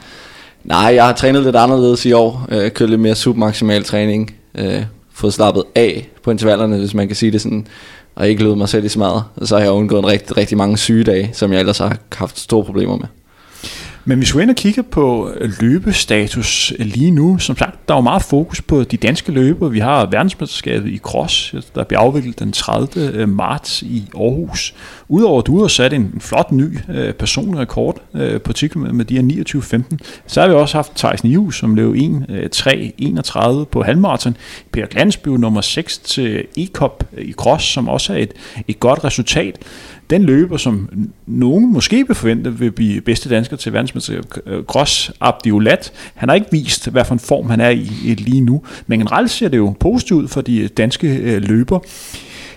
Nej, 0.64 0.92
jeg 0.94 1.06
har 1.06 1.12
trænet 1.12 1.42
lidt 1.42 1.56
anderledes 1.56 2.06
i 2.06 2.12
år. 2.12 2.46
Øh, 2.48 2.70
kørt 2.70 2.90
lidt 2.90 3.00
mere 3.00 3.14
submaximal 3.14 3.84
træning. 3.84 4.34
Øh, 4.54 4.82
fået 5.12 5.34
slappet 5.34 5.64
af 5.74 6.08
på 6.22 6.30
intervallerne, 6.30 6.78
hvis 6.78 6.94
man 6.94 7.06
kan 7.06 7.16
sige 7.16 7.32
det 7.32 7.40
sådan 7.40 7.66
og 8.14 8.28
ikke 8.28 8.42
løbet 8.42 8.58
mig 8.58 8.68
selv 8.68 8.84
i 8.84 8.88
smadret. 8.88 9.22
Så 9.42 9.56
har 9.56 9.62
jeg 9.62 9.72
undgået 9.72 9.98
en 9.98 10.08
rigtig, 10.08 10.36
rigtig 10.36 10.56
mange 10.58 10.78
sygedage, 10.78 11.30
som 11.32 11.52
jeg 11.52 11.60
ellers 11.60 11.78
har 11.78 11.96
haft 12.12 12.38
store 12.38 12.64
problemer 12.64 12.96
med. 12.96 13.06
Men 14.08 14.18
hvis 14.18 14.36
vi 14.36 14.42
ind 14.42 14.50
og 14.50 14.56
kigger 14.56 14.82
på 14.82 15.30
øh, 15.36 15.50
løbestatus 15.60 16.72
øh, 16.78 16.86
lige 16.86 17.10
nu, 17.10 17.38
som 17.38 17.56
sagt, 17.56 17.88
der 17.88 17.94
er 17.94 17.98
jo 17.98 18.02
meget 18.02 18.22
fokus 18.22 18.62
på 18.62 18.84
de 18.84 18.96
danske 18.96 19.32
løber. 19.32 19.68
Vi 19.68 19.78
har 19.78 20.06
verdensmesterskabet 20.06 20.88
i 20.88 20.98
cross, 20.98 21.54
øh, 21.54 21.62
der 21.74 21.84
bliver 21.84 22.00
afviklet 22.00 22.38
den 22.38 22.52
30. 22.52 23.26
Marts 23.26 23.82
i 23.82 24.04
Aarhus. 24.14 24.74
Udover 25.08 25.40
at 25.40 25.46
du 25.46 25.60
har 25.60 25.68
sat 25.68 25.92
en 25.92 26.14
flot 26.20 26.52
ny 26.52 26.78
personlig 27.18 27.60
rekord 27.60 28.00
på 28.14 28.48
artiklen 28.48 28.96
med 28.96 29.04
de 29.04 29.14
her 29.14 29.82
29-15, 29.92 29.96
så 30.26 30.40
har 30.40 30.48
vi 30.48 30.54
også 30.54 30.76
haft 30.76 30.92
Thijs 30.96 31.24
Nihus, 31.24 31.58
som 31.58 31.74
løb 31.74 31.94
1-3-31 31.94 33.64
på 33.64 33.82
halvmarathon. 33.82 34.36
Per 34.72 34.86
Glansby 34.86 35.28
nummer 35.28 35.60
6 35.60 35.98
til 35.98 36.44
E-Cup 36.58 37.04
i 37.18 37.32
cross, 37.32 37.64
som 37.64 37.88
også 37.88 38.12
er 38.12 38.18
et, 38.18 38.32
et 38.68 38.80
godt 38.80 39.04
resultat 39.04 39.58
den 40.10 40.22
løber, 40.22 40.56
som 40.56 40.88
nogen 41.26 41.72
måske 41.72 42.06
vil 42.06 42.16
forvente 42.16 42.58
vil 42.58 42.70
blive 42.70 43.00
bedste 43.00 43.28
dansker 43.28 43.56
til 43.56 43.72
verdensmesterskabet, 43.72 44.66
Gros 44.66 45.08
øh, 45.08 45.14
Abdiolat, 45.20 45.92
han 46.14 46.28
har 46.28 46.34
ikke 46.34 46.48
vist, 46.52 46.88
hvad 46.88 47.04
for 47.04 47.12
en 47.12 47.18
form 47.20 47.50
han 47.50 47.60
er 47.60 47.70
i 47.70 48.14
lige 48.18 48.40
nu, 48.40 48.62
men 48.86 48.98
generelt 48.98 49.30
ser 49.30 49.48
det 49.48 49.56
jo 49.56 49.74
positivt 49.80 50.22
ud 50.22 50.28
for 50.28 50.40
de 50.40 50.58
øh, 50.58 50.68
danske 50.76 51.16
øh, 51.16 51.42
løber. 51.42 51.78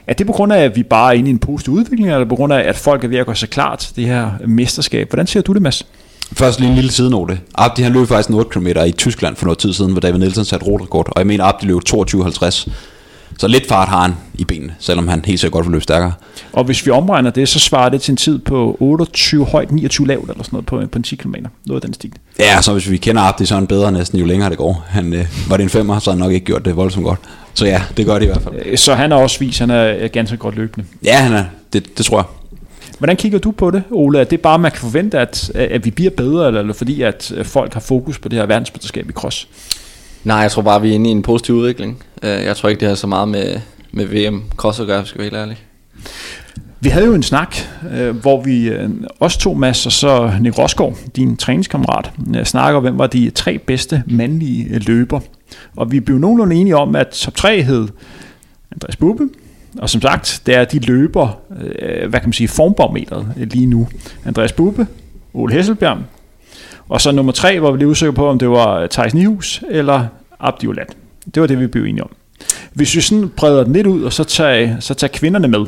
Er 0.08 0.14
det 0.14 0.28
på 0.28 0.34
grund 0.34 0.54
af, 0.54 0.64
at 0.64 0.76
vi 0.76 0.84
bare 0.84 1.14
er 1.14 1.18
inde 1.18 1.30
i 1.30 1.32
en 1.32 1.40
positiv 1.40 1.74
udvikling, 1.74 2.12
eller 2.12 2.26
på 2.26 2.36
grund 2.36 2.54
af, 2.54 2.60
at 2.60 2.76
folk 2.76 3.04
er 3.04 3.08
ved 3.08 3.18
at 3.18 3.26
gøre 3.26 3.36
sig 3.36 3.50
klar 3.50 3.76
til 3.76 3.96
det 3.96 4.06
her 4.06 4.32
mesterskab? 4.48 5.10
Hvordan 5.10 5.28
ser 5.28 5.42
du 5.42 5.54
det, 5.54 5.62
Mads? 5.62 5.86
Først 6.34 6.60
lige 6.60 6.70
en 6.70 6.76
lille 6.76 6.92
sidenote. 6.92 7.40
Abdi 7.56 7.82
han 7.82 7.94
løb 7.94 8.08
faktisk 8.08 8.30
en 8.30 8.36
8 8.36 8.50
km 8.50 8.68
i 8.68 8.92
Tyskland 8.92 9.36
for 9.36 9.46
noget 9.46 9.58
tid 9.58 9.74
siden, 9.74 9.92
hvor 9.92 10.02
David 10.02 10.20
Nielsen 10.20 10.46
satte 10.46 10.66
rotekort, 10.66 11.08
og 11.08 11.20
jeg 11.20 11.28
mener 11.28 11.44
Abdi 11.44 11.66
løb 11.66 11.78
22.50. 11.90 12.72
Så 13.38 13.48
lidt 13.48 13.68
fart 13.68 13.90
har 13.90 14.02
han 14.02 14.14
i 14.34 14.44
benene, 14.44 14.76
selvom 14.80 15.08
han 15.08 15.26
helt 15.26 15.40
sikkert 15.40 15.54
godt 15.54 15.66
vil 15.66 15.72
løbe 15.72 15.84
stærkere. 15.84 16.14
Og 16.54 16.64
hvis 16.64 16.86
vi 16.86 16.92
omregner 16.92 17.30
det, 17.30 17.50
så 17.50 17.60
svarer 17.60 17.90
det 17.90 18.02
til 18.02 18.12
en 18.12 18.18
tid 18.18 18.40
på 18.40 18.78
28 18.80 19.46
højt, 19.46 19.72
29 19.72 20.08
lavt 20.08 20.30
eller 20.30 20.44
sådan 20.44 20.56
noget 20.56 20.66
på, 20.66 20.82
på 20.92 20.98
en 21.00 21.04
10 21.04 21.16
km. 21.16 21.36
Noget 21.66 21.82
af 21.84 21.88
den 21.88 21.94
stil. 21.94 22.14
Ja, 22.40 22.62
så 22.62 22.74
hvis 22.74 22.90
vi 22.90 22.98
kender 22.98 23.22
Abdi, 23.22 23.46
så 23.46 23.54
er 23.54 23.60
han 23.60 23.68
bedre 23.68 23.92
næsten, 23.92 24.20
jo 24.20 24.26
længere 24.26 24.50
det 24.50 24.58
går. 24.58 24.86
Han, 24.90 25.14
øh, 25.14 25.26
var 25.50 25.58
det 25.58 25.64
en 25.64 25.70
femmer, 25.70 26.00
så 26.00 26.10
har 26.12 26.16
han 26.16 26.20
nok 26.20 26.32
ikke 26.32 26.46
gjort 26.46 26.66
det 26.66 26.76
voldsomt 26.76 27.06
godt. 27.06 27.20
Så 27.54 27.66
ja, 27.66 27.82
det 27.98 28.06
gør 28.06 28.14
det 28.14 28.24
i 28.24 28.28
hvert 28.28 28.42
fald. 28.42 28.56
Øh, 28.66 28.78
så 28.78 28.94
han 28.94 29.12
er 29.12 29.16
også 29.16 29.40
vist, 29.40 29.60
han 29.60 29.70
er 29.70 30.08
ganske 30.08 30.38
godt 30.38 30.56
løbende. 30.56 30.88
Ja, 31.04 31.18
han 31.18 31.34
er. 31.34 31.46
Det, 31.74 31.98
det 31.98 32.06
tror 32.06 32.18
jeg. 32.18 32.26
Hvordan 32.98 33.16
kigger 33.16 33.40
du 33.40 33.52
på 33.52 33.72
det, 33.72 33.84
Ole? 33.92 34.20
Er 34.20 34.24
det 34.24 34.42
bare, 34.42 34.60
man 34.60 34.72
kan 34.72 34.80
forvente, 34.80 35.20
at, 35.20 35.52
at 35.56 35.86
vi 35.86 35.92
bliver 35.92 36.12
bedre, 36.12 36.48
eller, 36.48 36.60
eller 36.60 36.74
fordi 36.74 37.02
at 37.02 37.34
folk 37.44 37.74
har 37.74 37.80
fokus 37.80 38.20
på 38.20 38.30
det 38.30 38.40
her 38.40 38.46
verdensmesterskab 38.46 39.10
i 39.10 39.14
cross? 39.14 39.48
Nej, 40.24 40.38
jeg 40.38 40.52
tror 40.52 40.62
bare, 40.62 40.82
vi 40.82 40.90
er 40.90 40.94
inde 40.94 41.10
i 41.10 41.12
en 41.12 41.22
positiv 41.22 41.56
udvikling. 41.56 42.04
Øh, 42.24 42.30
jeg 42.30 42.58
tror 42.58 42.70
ikke, 42.70 42.80
det 42.80 42.88
har 42.88 42.96
så 42.96 43.08
meget 43.08 43.28
med, 43.28 43.60
med 43.92 44.06
VM 44.06 44.44
cross 44.58 44.80
at 44.80 44.88
gøre, 44.88 45.06
skal 45.06 45.20
være 45.20 45.26
helt 45.26 45.36
ærlig. 45.36 45.58
Vi 46.80 46.90
havde 46.90 47.06
jo 47.06 47.14
en 47.14 47.24
snak, 47.24 47.56
øh, 47.92 48.18
hvor 48.18 48.42
vi 48.42 48.70
øh, 48.70 48.90
også 49.20 49.40
to 49.40 49.54
Mads 49.54 49.86
og 49.86 49.92
så 49.92 50.32
Nick 50.42 50.58
Rosgaard, 50.58 50.98
din 51.16 51.38
træningskammerat, 51.38 52.12
snakker, 52.44 52.80
hvem 52.80 52.98
var 52.98 53.08
de 53.08 53.30
tre 53.30 53.58
bedste 53.58 54.04
mandlige 54.08 54.80
løber. 54.80 55.20
Og 55.76 55.92
vi 55.92 56.00
blev 56.00 56.18
nogenlunde 56.18 56.56
enige 56.56 56.78
om, 56.78 56.96
at 56.96 57.08
top 57.08 57.36
3 57.36 57.64
hed 57.64 57.88
Andreas 58.72 58.96
Bubbe, 58.96 59.30
og 59.78 59.90
som 59.90 60.02
sagt, 60.02 60.42
det 60.46 60.56
er 60.56 60.66
de 60.66 60.80
løber, 60.80 61.40
hvad 62.10 62.20
kan 62.20 62.30
man 62.30 62.34
sige, 62.34 62.48
formbarometeret 62.48 63.28
lige 63.38 63.66
nu. 63.66 63.88
Andreas 64.26 64.54
Bubbe, 64.54 64.88
Ole 65.34 65.54
Hesselbjerg, 65.54 65.98
og 66.90 67.02
så 67.02 67.12
nummer 67.12 67.32
tre 67.32 67.62
var 67.62 67.72
vi 67.72 67.78
lige 67.78 67.88
usikre 67.88 68.14
på, 68.14 68.28
om 68.28 68.40
det 68.40 68.50
var 68.50 68.80
øh, 68.80 68.90
Thijs 68.90 69.14
Nihus 69.14 69.64
eller 69.70 70.06
Abdi 70.40 70.68
Olat. 70.68 70.96
Det 71.36 71.42
var 71.42 71.48
det, 71.48 71.60
vi 71.60 71.68
blev 71.68 71.84
enige 71.84 72.04
om. 72.04 72.10
Hvis 72.74 72.96
vi 72.96 73.02
sådan 73.02 73.32
breder 73.38 73.64
den 73.64 73.74
lidt 73.74 73.88
ud, 73.88 74.04
og 74.04 74.14
så 74.14 74.24
tager, 74.24 74.80
så 74.80 74.94
tager 74.94 75.12
kvinderne 75.12 75.48
med 75.48 75.66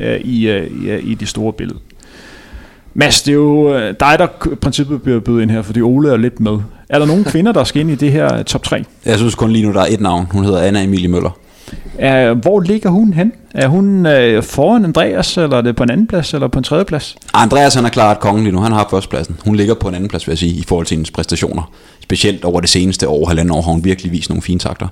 øh, 0.00 0.20
i, 0.20 0.48
øh, 0.48 0.70
i, 0.84 1.10
i 1.10 1.14
det 1.14 1.28
store 1.28 1.52
billede. 1.52 1.78
Mads, 2.94 3.22
det 3.22 3.32
er 3.32 3.36
jo 3.36 3.74
øh, 3.74 3.94
dig, 4.00 4.16
der 4.18 4.26
i 4.52 4.54
princippet 4.54 5.02
bliver 5.02 5.20
bydet 5.20 5.42
ind 5.42 5.50
her, 5.50 5.62
fordi 5.62 5.80
Ole 5.80 6.12
er 6.12 6.16
lidt 6.16 6.40
med. 6.40 6.58
Er 6.88 6.98
der 6.98 7.06
nogen 7.06 7.24
kvinder, 7.24 7.52
der 7.52 7.64
skal 7.64 7.80
ind 7.80 7.90
i 7.90 7.94
det 7.94 8.12
her 8.12 8.38
øh, 8.38 8.44
top 8.44 8.62
3? 8.62 8.84
Jeg 9.04 9.18
synes 9.18 9.34
kun 9.34 9.50
lige 9.50 9.66
nu, 9.66 9.72
der 9.72 9.80
er 9.80 9.86
et 9.90 10.00
navn. 10.00 10.26
Hun 10.30 10.44
hedder 10.44 10.60
Anna 10.60 10.82
Emilie 10.82 11.08
Møller. 11.08 11.38
Er, 11.98 12.34
hvor 12.34 12.60
ligger 12.60 12.90
hun 12.90 13.12
hen? 13.12 13.32
Er 13.54 13.68
hun 13.68 14.06
øh, 14.06 14.42
foran 14.42 14.84
Andreas, 14.84 15.36
eller 15.36 15.56
er 15.56 15.60
det 15.60 15.76
på 15.76 15.82
en 15.82 15.90
anden 15.90 16.06
plads, 16.06 16.34
eller 16.34 16.48
på 16.48 16.58
en 16.58 16.64
tredje 16.64 16.84
plads? 16.84 17.16
Andreas 17.34 17.74
han 17.74 17.84
er 17.84 17.88
klart 17.88 18.20
kongen 18.20 18.44
lige 18.44 18.54
nu. 18.54 18.60
Han 18.60 18.72
har 18.72 18.86
førstepladsen. 18.90 19.36
Hun 19.44 19.56
ligger 19.56 19.74
på 19.74 19.88
en 19.88 19.94
anden 19.94 20.08
plads, 20.08 20.26
vil 20.26 20.32
jeg 20.32 20.38
sige, 20.38 20.52
i 20.52 20.64
forhold 20.68 20.86
til 20.86 20.94
hendes 20.94 21.10
præstationer. 21.10 21.72
Specielt 22.00 22.44
over 22.44 22.60
det 22.60 22.70
seneste 22.70 23.08
år, 23.08 23.26
halvanden 23.26 23.54
år, 23.54 23.62
har 23.62 23.72
hun 23.72 23.84
virkelig 23.84 24.12
vist 24.12 24.30
nogle 24.30 24.42
fine 24.42 24.58
takter. 24.58 24.88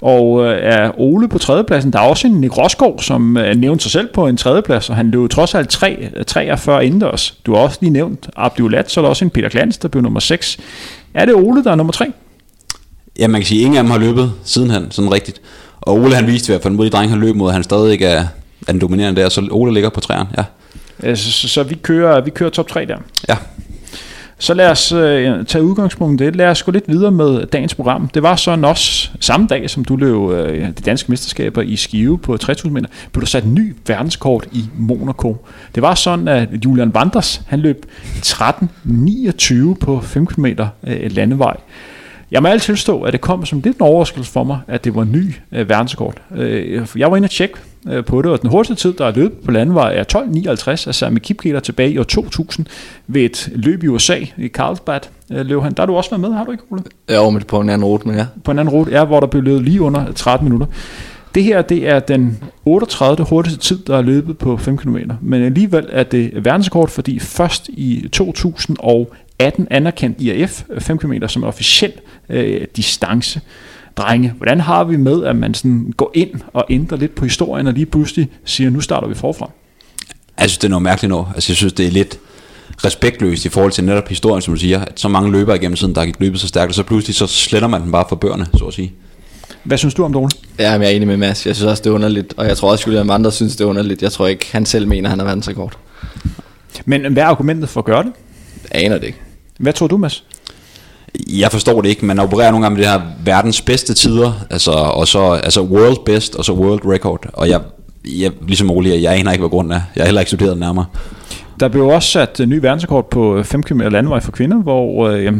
Og 0.00 0.44
øh, 0.44 0.58
er 0.62 1.00
Ole 1.00 1.28
på 1.28 1.38
tredjepladsen. 1.38 1.92
Der 1.92 1.98
er 1.98 2.02
også 2.02 2.26
en 2.26 2.40
Nick 2.40 2.58
Rosgaard, 2.58 2.98
som 3.02 3.36
øh, 3.36 3.56
nævnte 3.56 3.82
sig 3.82 3.92
selv 3.92 4.08
på 4.14 4.26
en 4.26 4.36
tredjeplads, 4.36 4.90
og 4.90 4.96
han 4.96 5.10
løb 5.10 5.30
trods 5.30 5.54
alt 5.54 5.68
3, 5.68 6.10
43 6.26 6.86
indendørs. 6.86 7.30
Du 7.46 7.54
har 7.54 7.60
også 7.60 7.78
lige 7.80 7.90
nævnt 7.90 8.28
Abdullat, 8.36 8.90
så 8.90 9.00
er 9.00 9.02
der 9.02 9.08
også 9.08 9.24
en 9.24 9.30
Peter 9.30 9.48
Glans, 9.48 9.78
der 9.78 9.88
blev 9.88 10.02
nummer 10.02 10.20
6. 10.20 10.58
Er 11.14 11.24
det 11.24 11.34
Ole, 11.34 11.64
der 11.64 11.70
er 11.70 11.74
nummer 11.74 11.92
3? 11.92 12.12
Ja, 13.18 13.28
man 13.28 13.40
kan 13.40 13.46
sige, 13.46 13.60
at 13.60 13.64
ingen 13.64 13.78
af 13.78 13.84
dem 13.84 13.90
har 13.90 13.98
løbet 13.98 14.32
siden 14.44 14.70
han, 14.70 14.90
sådan 14.90 15.12
rigtigt. 15.12 15.40
Og 15.86 15.94
Ole 15.94 16.14
han 16.14 16.26
viste 16.26 16.50
i 16.50 16.52
hvert 16.52 16.62
fald 16.62 16.74
mod 16.74 16.84
de 16.84 16.90
drenge, 16.90 17.10
han 17.10 17.20
løb 17.20 17.34
mod, 17.34 17.48
at 17.48 17.54
han 17.54 17.62
stadig 17.62 17.92
ikke 17.92 18.06
er, 18.06 18.24
er 18.68 18.72
den 18.72 18.80
dominerende 18.80 19.20
der, 19.20 19.28
så 19.28 19.48
Ole 19.50 19.74
ligger 19.74 19.90
på 19.90 20.00
træerne, 20.00 20.28
ja. 20.38 20.44
Så, 21.14 21.32
så, 21.32 21.48
så 21.48 21.62
vi, 21.62 21.74
kører, 21.74 22.20
vi 22.20 22.30
kører 22.30 22.50
top 22.50 22.68
3 22.68 22.84
der? 22.84 22.96
Ja. 23.28 23.36
Så 24.38 24.54
lad 24.54 24.70
os 24.70 24.92
øh, 24.92 25.44
tage 25.44 25.64
udgangspunkt 25.64 26.20
i 26.20 26.24
det. 26.24 26.36
Lad 26.36 26.46
os 26.46 26.62
gå 26.62 26.72
lidt 26.72 26.84
videre 26.88 27.10
med 27.10 27.46
dagens 27.46 27.74
program. 27.74 28.08
Det 28.08 28.22
var 28.22 28.36
sådan 28.36 28.64
også 28.64 29.10
samme 29.20 29.46
dag, 29.46 29.70
som 29.70 29.84
du 29.84 29.96
løb 29.96 30.30
øh, 30.30 30.66
de 30.66 30.72
danske 30.72 31.10
mesterskaber 31.10 31.62
i 31.62 31.76
Skive 31.76 32.18
på 32.18 32.36
3000 32.36 32.72
meter, 32.72 32.88
blev 33.12 33.20
du 33.20 33.26
sat 33.26 33.44
en 33.44 33.54
ny 33.54 33.74
verdenskort 33.86 34.48
i 34.52 34.64
Monaco. 34.74 35.46
Det 35.74 35.82
var 35.82 35.94
sådan, 35.94 36.28
at 36.28 36.48
Julian 36.64 36.94
Vanders, 36.94 37.42
han 37.46 37.60
løb 37.60 37.86
13.29 38.16 39.74
på 39.74 40.00
5 40.00 40.26
km 40.26 40.46
øh, 40.86 41.12
landevej. 41.12 41.56
Jeg 42.30 42.42
må 42.42 42.48
altid 42.48 42.66
tilstå, 42.66 43.02
at 43.02 43.12
det 43.12 43.20
kom 43.20 43.46
som 43.46 43.60
lidt 43.60 43.76
en 43.76 43.82
overraskelse 43.82 44.32
for 44.32 44.44
mig, 44.44 44.60
at 44.68 44.84
det 44.84 44.94
var 44.94 45.02
en 45.02 45.12
ny 45.12 45.34
øh, 45.52 45.68
verdenskort. 45.68 46.22
Øh, 46.36 46.86
jeg 46.96 47.10
var 47.10 47.16
inde 47.16 47.26
og 47.26 47.30
tjekke 47.30 47.54
øh, 47.88 48.04
på 48.04 48.22
det, 48.22 48.30
og 48.30 48.42
den 48.42 48.50
hurtigste 48.50 48.88
tid, 48.88 48.94
der 48.94 49.06
er 49.06 49.12
løbet 49.12 49.38
på 49.38 49.50
landevej, 49.50 49.94
er 49.96 50.04
12.59 50.82 50.88
af 50.88 50.94
Sami 50.94 51.20
Kipketer 51.20 51.60
tilbage 51.60 51.90
i 51.90 51.98
år 51.98 52.02
2000 52.02 52.66
ved 53.06 53.22
et 53.22 53.48
løb 53.54 53.84
i 53.84 53.88
USA 53.88 54.18
i 54.36 54.48
Carlsbad. 54.48 55.00
Øh, 55.32 55.46
løb 55.46 55.60
han. 55.60 55.72
Der 55.72 55.82
har 55.82 55.86
du 55.86 55.96
også 55.96 56.10
været 56.10 56.20
med, 56.20 56.32
har 56.32 56.44
du 56.44 56.50
ikke, 56.50 56.64
Ole? 56.70 56.82
Ja, 57.08 57.30
men 57.30 57.42
på 57.42 57.60
en 57.60 57.68
anden 57.68 57.84
rute, 57.84 58.08
men 58.08 58.16
ja. 58.16 58.26
På 58.44 58.50
en 58.50 58.58
anden 58.58 58.74
rute, 58.74 58.90
ja, 58.90 59.04
hvor 59.04 59.20
der 59.20 59.26
blev 59.26 59.42
løbet 59.42 59.62
lige 59.62 59.82
under 59.82 60.12
13 60.12 60.44
minutter. 60.44 60.66
Det 61.34 61.44
her, 61.44 61.62
det 61.62 61.88
er 61.88 61.98
den 61.98 62.38
38. 62.64 63.24
hurtigste 63.24 63.60
tid, 63.60 63.78
der 63.78 63.96
er 63.96 64.02
løbet 64.02 64.38
på 64.38 64.56
5 64.56 64.76
km. 64.76 64.96
Men 65.20 65.42
alligevel 65.42 65.86
er 65.92 66.02
det 66.02 66.44
verdenskort, 66.44 66.90
fordi 66.90 67.18
først 67.18 67.68
i 67.68 68.08
2018 68.12 69.66
anerkendt 69.70 70.20
IAF 70.20 70.62
5 70.78 70.98
km 70.98 71.12
som 71.26 71.44
officiel 71.44 71.92
øh, 72.28 72.66
distance. 72.76 73.40
Drenge, 73.96 74.32
hvordan 74.36 74.60
har 74.60 74.84
vi 74.84 74.96
med, 74.96 75.24
at 75.24 75.36
man 75.36 75.54
sådan 75.54 75.92
går 75.96 76.10
ind 76.14 76.30
og 76.52 76.64
ændrer 76.70 76.98
lidt 76.98 77.14
på 77.14 77.24
historien, 77.24 77.66
og 77.66 77.72
lige 77.72 77.86
pludselig 77.86 78.28
siger, 78.44 78.70
nu 78.70 78.80
starter 78.80 79.08
vi 79.08 79.14
forfra? 79.14 79.50
Jeg 80.38 80.50
synes, 80.50 80.58
det 80.58 80.64
er 80.64 80.70
noget 80.70 80.82
mærkeligt 80.82 81.10
nu. 81.10 81.26
Altså, 81.34 81.52
jeg 81.52 81.56
synes, 81.56 81.72
det 81.72 81.86
er 81.86 81.90
lidt 81.90 82.18
respektløst 82.84 83.44
i 83.44 83.48
forhold 83.48 83.72
til 83.72 83.84
netop 83.84 84.08
historien, 84.08 84.42
som 84.42 84.54
du 84.54 84.60
siger, 84.60 84.80
at 84.80 85.00
så 85.00 85.08
mange 85.08 85.32
løber 85.32 85.54
igennem 85.54 85.76
tiden, 85.76 85.94
der 85.94 86.00
har 86.00 86.12
løbet 86.18 86.40
så 86.40 86.48
stærkt, 86.48 86.68
og 86.68 86.74
så 86.74 86.82
pludselig 86.82 87.14
så 87.14 87.26
sletter 87.26 87.68
man 87.68 87.82
den 87.82 87.92
bare 87.92 88.04
for 88.08 88.16
bøgerne, 88.16 88.46
så 88.58 88.64
at 88.64 88.74
sige. 88.74 88.92
Hvad 89.64 89.78
synes 89.78 89.94
du 89.94 90.04
om 90.04 90.12
det, 90.12 90.22
Ole? 90.22 90.30
Ja, 90.58 90.72
jeg 90.72 90.84
er 90.84 90.88
enig 90.88 91.08
med 91.08 91.16
Mads. 91.16 91.46
Jeg 91.46 91.56
synes 91.56 91.70
også, 91.70 91.82
det 91.82 91.90
er 91.90 91.94
underligt. 91.94 92.34
Og 92.36 92.46
jeg 92.46 92.56
tror 92.56 92.70
også, 92.70 92.82
at 92.82 92.86
Julian 92.86 93.08
Vanders 93.08 93.34
synes, 93.34 93.56
det 93.56 93.64
er 93.64 93.68
underligt. 93.68 94.02
Jeg 94.02 94.12
tror 94.12 94.26
ikke, 94.26 94.46
han 94.52 94.66
selv 94.66 94.88
mener, 94.88 95.10
han 95.10 95.18
har 95.18 95.26
verdensrekord. 95.26 95.78
Men 96.84 97.12
hvad 97.12 97.22
er 97.22 97.26
argumentet 97.26 97.68
for 97.68 97.80
at 97.80 97.84
gøre 97.84 98.02
det? 98.02 98.12
Jeg 98.72 98.84
aner 98.84 98.98
det 98.98 99.06
ikke. 99.06 99.18
Hvad 99.58 99.72
tror 99.72 99.86
du, 99.86 99.96
Mads? 99.96 100.24
Jeg 101.28 101.52
forstår 101.52 101.80
det 101.80 101.88
ikke. 101.88 102.06
Man 102.06 102.18
opererer 102.18 102.50
nogle 102.50 102.64
gange 102.64 102.76
med 102.76 102.84
det 102.84 102.92
her 102.92 103.00
verdens 103.24 103.60
bedste 103.60 103.94
tider, 103.94 104.32
altså, 104.50 104.70
og 104.70 105.08
så 105.08 105.20
altså 105.20 105.62
world 105.62 106.04
best, 106.04 106.34
og 106.34 106.44
så 106.44 106.52
world 106.52 106.80
record. 106.84 107.26
Og 107.32 107.48
jeg, 107.48 107.60
jeg 108.04 108.30
ligesom 108.48 108.70
Ole, 108.70 109.02
jeg 109.02 109.18
aner 109.18 109.32
ikke, 109.32 109.42
hvad 109.42 109.50
grunden 109.50 109.72
er. 109.72 109.80
Jeg 109.96 110.02
har 110.02 110.06
heller 110.06 110.20
ikke 110.20 110.30
studeret 110.30 110.58
nærmere. 110.58 110.86
Der 111.60 111.68
blev 111.68 111.86
også 111.86 112.08
sat 112.08 112.40
en 112.40 112.48
ny 112.48 112.58
verdensrekord 112.58 113.10
på 113.10 113.42
5 113.42 113.62
km 113.62 113.80
landevej 113.80 114.20
for 114.20 114.32
kvinder, 114.32 114.56
hvor 114.56 115.08
øh, 115.08 115.32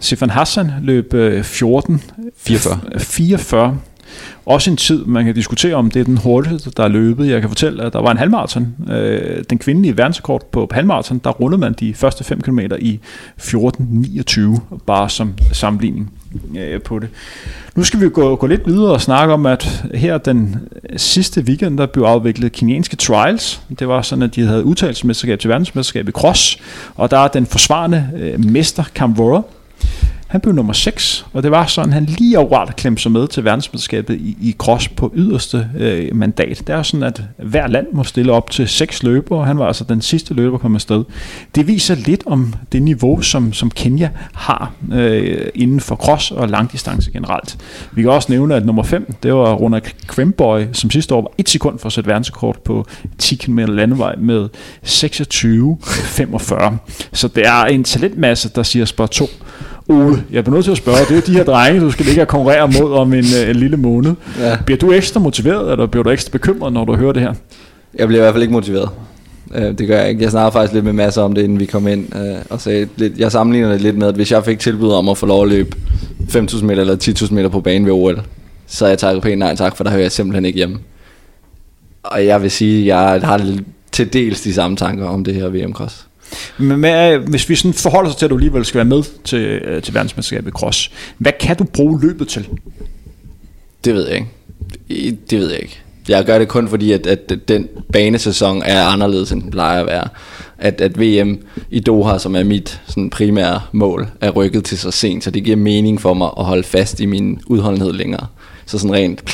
Stefan 0.00 0.30
Hassan 0.30 0.70
løb 0.82 1.14
øh, 1.14 1.44
14 1.44 2.02
44. 2.36 2.78
44 2.98 3.78
også 4.46 4.70
en 4.70 4.76
tid, 4.76 5.04
man 5.04 5.24
kan 5.24 5.34
diskutere 5.34 5.74
om 5.74 5.90
det 5.90 6.00
er 6.00 6.04
den 6.04 6.16
hurtigste, 6.16 6.70
der 6.76 6.84
er 6.84 6.88
løbet. 6.88 7.28
Jeg 7.28 7.40
kan 7.40 7.50
fortælle, 7.50 7.82
at 7.82 7.92
der 7.92 8.00
var 8.00 8.10
en 8.10 8.18
halvmarathon. 8.18 8.74
Øh, 8.90 9.44
den 9.50 9.58
kvindelige 9.58 9.96
verdensrekord 9.96 10.50
på 10.52 10.68
halvmarathon, 10.70 11.20
der 11.24 11.30
rundede 11.30 11.60
man 11.60 11.72
de 11.72 11.94
første 11.94 12.24
5 12.24 12.40
km 12.40 12.58
i 12.78 13.00
14.29, 13.40 14.60
bare 14.86 15.10
som 15.10 15.34
sammenligning 15.52 16.12
øh, 16.58 16.82
på 16.82 16.98
det. 16.98 17.08
Nu 17.74 17.84
skal 17.84 18.00
vi 18.00 18.08
gå, 18.08 18.36
gå 18.36 18.46
lidt 18.46 18.66
videre 18.66 18.92
og 18.92 19.00
snakke 19.00 19.34
om, 19.34 19.46
at 19.46 19.84
her 19.94 20.18
den 20.18 20.56
sidste 20.96 21.40
weekend, 21.40 21.78
der 21.78 21.86
blev 21.86 22.04
afviklet 22.04 22.52
kinesiske 22.52 22.96
trials. 22.96 23.62
Det 23.78 23.88
var 23.88 24.02
sådan, 24.02 24.22
at 24.22 24.34
de 24.34 24.46
havde 24.46 24.64
udtalelsesmesterskab 24.64 25.38
til 25.38 25.50
verdensmesterskab 25.50 26.08
i 26.08 26.12
cross, 26.12 26.58
og 26.94 27.10
der 27.10 27.18
er 27.18 27.28
den 27.28 27.46
forsvarende 27.46 28.10
øh, 28.16 28.44
mester 28.44 28.84
Camvora, 28.84 29.42
han 30.34 30.40
blev 30.40 30.54
nummer 30.54 30.72
6, 30.72 31.26
og 31.32 31.42
det 31.42 31.50
var 31.50 31.66
sådan, 31.66 31.92
han 31.92 32.04
lige 32.04 32.38
overalt 32.38 32.76
klemte 32.76 33.02
sig 33.02 33.12
med 33.12 33.28
til 33.28 33.44
verdensmesterskabet 33.44 34.14
i, 34.14 34.36
i 34.40 34.54
cross 34.58 34.88
på 34.88 35.12
yderste 35.14 35.68
øh, 35.78 36.16
mandat. 36.16 36.62
Det 36.66 36.68
er 36.68 36.82
sådan, 36.82 37.02
at 37.02 37.22
hver 37.36 37.66
land 37.66 37.86
må 37.92 38.04
stille 38.04 38.32
op 38.32 38.50
til 38.50 38.68
seks 38.68 39.02
løbere, 39.02 39.38
og 39.38 39.46
han 39.46 39.58
var 39.58 39.66
altså 39.66 39.84
den 39.84 40.00
sidste 40.00 40.34
løber, 40.34 40.58
kom 40.58 40.74
afsted. 40.74 41.04
Det 41.54 41.66
viser 41.66 41.94
lidt 41.94 42.22
om 42.26 42.54
det 42.72 42.82
niveau, 42.82 43.20
som, 43.20 43.52
som 43.52 43.70
Kenya 43.70 44.10
har 44.32 44.72
øh, 44.92 45.46
inden 45.54 45.80
for 45.80 45.96
cross 45.96 46.30
og 46.30 46.48
langdistance 46.48 47.10
generelt. 47.10 47.58
Vi 47.92 48.02
kan 48.02 48.10
også 48.10 48.32
nævne, 48.32 48.54
at 48.54 48.66
nummer 48.66 48.82
5, 48.82 49.14
det 49.22 49.34
var 49.34 49.52
Ronald 49.52 50.06
Kremboy, 50.06 50.62
som 50.72 50.90
sidste 50.90 51.14
år 51.14 51.20
var 51.20 51.30
et 51.38 51.48
sekund 51.48 51.78
for 51.78 51.86
at 51.86 51.92
sætte 51.92 52.08
verdensrekord 52.08 52.56
på 52.64 52.86
10 53.18 53.36
km 53.36 53.58
landevej 53.58 54.14
med 54.18 54.48
26-45. 54.84 56.76
Så 57.12 57.28
det 57.28 57.46
er 57.46 57.64
en 57.64 57.84
talentmasse, 57.84 58.50
der 58.54 58.62
siger 58.62 58.84
spot 58.84 59.10
2. 59.10 59.26
Ole, 59.88 60.24
jeg 60.32 60.44
bliver 60.44 60.54
nødt 60.54 60.64
til 60.64 60.72
at 60.72 60.76
spørge, 60.76 60.98
det 60.98 61.10
er 61.10 61.14
jo 61.14 61.22
de 61.26 61.32
her 61.32 61.44
drenge, 61.44 61.80
du 61.80 61.90
skal 61.90 62.06
ligge 62.06 62.22
og 62.22 62.28
konkurrere 62.28 62.68
mod 62.68 62.92
om 62.92 63.12
en, 63.12 63.24
øh, 63.42 63.50
en 63.50 63.56
lille 63.56 63.76
måned. 63.76 64.14
Ja. 64.38 64.56
Bliver 64.66 64.78
du 64.78 64.92
ekstra 64.92 65.20
motiveret, 65.20 65.72
eller 65.72 65.86
bliver 65.86 66.02
du 66.02 66.10
ekstra 66.10 66.30
bekymret, 66.32 66.72
når 66.72 66.84
du 66.84 66.96
hører 66.96 67.12
det 67.12 67.22
her? 67.22 67.34
Jeg 67.94 68.08
bliver 68.08 68.20
i 68.20 68.22
hvert 68.22 68.34
fald 68.34 68.42
ikke 68.42 68.52
motiveret. 68.52 68.88
Øh, 69.54 69.78
det 69.78 69.88
gør 69.88 70.00
jeg 70.00 70.10
ikke. 70.10 70.22
Jeg 70.22 70.30
snakker 70.30 70.50
faktisk 70.50 70.72
lidt 70.72 70.84
med 70.84 70.92
masser 70.92 71.22
om 71.22 71.34
det, 71.34 71.42
inden 71.42 71.60
vi 71.60 71.66
kom 71.66 71.88
ind. 71.88 72.16
Øh, 72.16 72.36
og 72.50 72.60
sagde 72.60 72.88
lidt, 72.96 73.18
jeg 73.18 73.32
sammenligner 73.32 73.72
det 73.72 73.80
lidt 73.80 73.98
med, 73.98 74.06
at 74.06 74.14
hvis 74.14 74.32
jeg 74.32 74.44
fik 74.44 74.58
tilbud 74.58 74.90
om 74.92 75.08
at 75.08 75.18
få 75.18 75.26
lov 75.26 75.42
at 75.42 75.48
løbe 75.48 75.76
5.000 76.20 76.64
meter 76.64 76.80
eller 76.80 76.96
10.000 76.96 77.34
meter 77.34 77.48
på 77.48 77.60
banen 77.60 77.86
ved 77.86 77.92
OL, 77.92 78.22
så 78.66 78.86
jeg 78.86 78.98
takker 78.98 79.20
pænt 79.20 79.38
nej 79.38 79.56
tak, 79.56 79.76
for 79.76 79.84
der 79.84 79.90
hører 79.90 80.02
jeg 80.02 80.12
simpelthen 80.12 80.44
ikke 80.44 80.56
hjemme. 80.56 80.78
Og 82.02 82.26
jeg 82.26 82.42
vil 82.42 82.50
sige, 82.50 82.80
at 82.80 82.86
jeg 82.86 83.20
har 83.28 83.56
til 83.92 84.12
dels 84.12 84.40
de 84.40 84.54
samme 84.54 84.76
tanker 84.76 85.06
om 85.06 85.24
det 85.24 85.34
her 85.34 85.48
VM-cross. 85.48 86.06
Men 86.58 86.78
hvad, 86.78 87.18
hvis 87.18 87.48
vi 87.48 87.54
sådan 87.54 87.74
forholder 87.74 88.10
sig 88.10 88.18
til, 88.18 88.26
at 88.26 88.30
du 88.30 88.36
alligevel 88.36 88.64
skal 88.64 88.78
være 88.78 88.84
med 88.84 89.02
til, 89.24 89.38
øh, 89.38 89.82
til 89.82 89.94
verdensmesterskabet 89.94 90.48
i 90.48 90.52
cross, 90.52 90.90
hvad 91.18 91.32
kan 91.40 91.56
du 91.56 91.64
bruge 91.64 92.00
løbet 92.00 92.28
til? 92.28 92.48
Det 93.84 93.94
ved 93.94 94.08
jeg 94.08 94.14
ikke. 94.16 95.16
Det 95.30 95.38
ved 95.38 95.50
jeg 95.50 95.60
ikke. 95.62 95.80
Jeg 96.08 96.24
gør 96.24 96.38
det 96.38 96.48
kun 96.48 96.68
fordi, 96.68 96.92
at, 96.92 97.06
at 97.06 97.32
den 97.48 97.68
banesæson 97.92 98.62
er 98.62 98.84
anderledes, 98.84 99.32
end 99.32 99.42
den 99.42 99.50
plejer 99.50 99.80
at 99.80 99.86
være. 99.86 100.08
At, 100.58 100.80
at 100.80 101.00
VM 101.00 101.38
i 101.70 101.80
Doha, 101.80 102.18
som 102.18 102.36
er 102.36 102.44
mit 102.44 102.80
sådan, 102.86 103.10
primære 103.10 103.60
mål, 103.72 104.08
er 104.20 104.30
rykket 104.30 104.64
til 104.64 104.78
så 104.78 104.90
sent, 104.90 105.24
så 105.24 105.30
det 105.30 105.44
giver 105.44 105.56
mening 105.56 106.00
for 106.00 106.14
mig 106.14 106.30
at 106.38 106.44
holde 106.44 106.62
fast 106.62 107.00
i 107.00 107.06
min 107.06 107.40
udholdenhed 107.46 107.92
længere. 107.92 108.26
Så 108.66 108.78
sådan 108.78 108.94
rent 108.94 109.24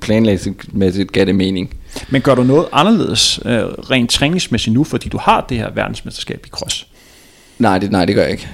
planlægningsmæssigt 0.00 1.12
gav 1.12 1.24
det 1.24 1.34
mening. 1.34 1.70
Men 2.08 2.22
gør 2.22 2.34
du 2.34 2.42
noget 2.42 2.66
anderledes 2.72 3.40
øh, 3.44 3.62
rent 3.62 4.10
træningsmæssigt 4.10 4.74
nu, 4.74 4.84
fordi 4.84 5.08
du 5.08 5.18
har 5.18 5.46
det 5.48 5.56
her 5.56 5.70
verdensmesterskab 5.70 6.42
i 6.46 6.48
cross? 6.48 6.86
Nej, 7.58 7.78
det, 7.78 7.90
nej, 7.90 8.04
det 8.04 8.14
gør 8.14 8.22
jeg 8.22 8.30
ikke. 8.30 8.48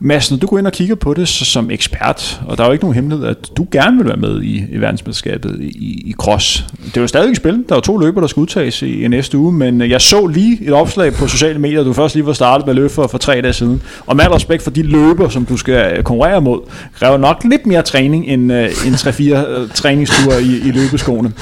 Mads, 0.00 0.30
når 0.30 0.38
du 0.38 0.46
går 0.46 0.58
ind 0.58 0.66
og 0.66 0.72
kigger 0.72 0.94
på 0.94 1.14
det 1.14 1.28
så, 1.28 1.44
som 1.44 1.70
ekspert, 1.70 2.40
og 2.46 2.58
der 2.58 2.64
er 2.64 2.68
jo 2.68 2.72
ikke 2.72 2.84
nogen 2.84 2.94
hemmelighed, 2.94 3.26
at 3.26 3.36
du 3.56 3.66
gerne 3.70 3.96
vil 3.96 4.06
være 4.06 4.16
med 4.16 4.42
i, 4.42 4.64
i 4.70 4.80
verdensmesterskabet 4.80 5.56
i, 5.60 6.02
i 6.06 6.14
cross. 6.18 6.64
Det 6.84 6.96
er 6.96 7.00
jo 7.00 7.06
stadig 7.06 7.26
ikke 7.26 7.36
spil. 7.36 7.52
Der 7.68 7.74
er 7.74 7.76
jo 7.76 7.80
to 7.80 7.98
løber, 7.98 8.20
der 8.20 8.28
skal 8.28 8.40
udtages 8.40 8.82
i, 8.82 9.02
i 9.02 9.08
næste 9.08 9.38
uge, 9.38 9.52
men 9.52 9.80
jeg 9.80 10.00
så 10.00 10.26
lige 10.26 10.58
et 10.62 10.72
opslag 10.72 11.12
på 11.12 11.26
sociale 11.26 11.58
medier, 11.58 11.84
du 11.84 11.92
først 11.92 12.14
lige 12.14 12.26
var 12.26 12.32
startet 12.32 12.66
med 12.66 12.74
løbe 12.74 12.88
for, 12.88 13.06
for 13.06 13.18
tre 13.18 13.40
dage 13.40 13.52
siden. 13.52 13.82
Og 14.06 14.16
med 14.16 14.24
al 14.24 14.30
respekt 14.30 14.62
for 14.62 14.70
de 14.70 14.82
løber, 14.82 15.28
som 15.28 15.46
du 15.46 15.56
skal 15.56 16.02
konkurrere 16.02 16.40
mod, 16.40 16.60
kræver 16.98 17.16
nok 17.16 17.44
lidt 17.44 17.66
mere 17.66 17.82
træning 17.82 18.26
end, 18.26 18.52
uh, 18.52 18.58
end 18.58 18.94
3-4 18.94 19.20
uh, 19.22 19.62
øh, 19.62 19.68
træningsture 19.68 20.42
i, 20.42 20.68
i 20.68 20.70
løbeskoene. 20.70 21.32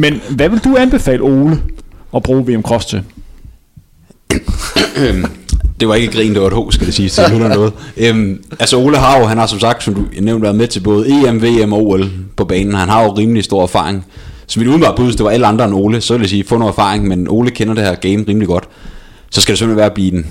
Men 0.00 0.20
hvad 0.30 0.48
vil 0.48 0.58
du 0.58 0.76
anbefale 0.76 1.22
Ole 1.22 1.62
at 2.16 2.22
bruge 2.22 2.46
VM 2.46 2.62
Cross 2.62 2.86
til? 2.86 3.02
det 5.80 5.88
var 5.88 5.94
ikke 5.94 6.12
grin, 6.12 6.32
det 6.32 6.40
var 6.40 6.46
et 6.46 6.52
ho, 6.52 6.70
skal 6.70 6.86
det 6.86 6.94
sige, 6.94 7.08
til 7.08 7.24
nu 7.32 7.48
noget. 7.48 7.72
Øhm, 7.96 8.42
altså 8.60 8.76
Ole 8.76 8.96
har 8.96 9.18
jo, 9.18 9.24
han 9.24 9.38
har 9.38 9.46
som 9.46 9.58
sagt, 9.60 9.82
som 9.82 9.94
du 9.94 10.04
nævnte, 10.20 10.42
været 10.42 10.56
med 10.56 10.66
til 10.66 10.80
både 10.80 11.28
EM, 11.28 11.42
VM 11.42 11.72
og 11.72 11.86
OL 11.86 12.10
på 12.36 12.44
banen. 12.44 12.74
Han 12.74 12.88
har 12.88 13.02
jo 13.02 13.12
rimelig 13.12 13.44
stor 13.44 13.62
erfaring. 13.62 14.04
Så 14.46 14.60
mit 14.60 14.66
umiddelbare 14.66 14.96
bud, 14.96 15.12
det 15.12 15.24
var 15.24 15.30
alle 15.30 15.46
andre 15.46 15.64
end 15.64 15.74
Ole, 15.74 16.00
så 16.00 16.14
vil 16.14 16.20
jeg 16.20 16.30
sige, 16.30 16.44
få 16.44 16.58
noget 16.58 16.72
erfaring, 16.72 17.08
men 17.08 17.28
Ole 17.28 17.50
kender 17.50 17.74
det 17.74 17.84
her 17.84 17.94
game 17.94 18.24
rimelig 18.28 18.48
godt. 18.48 18.68
Så 19.30 19.40
skal 19.40 19.52
det 19.52 19.58
simpelthen 19.58 19.76
være 19.76 19.86
at 19.86 19.94
blive 19.94 20.10
den. 20.10 20.26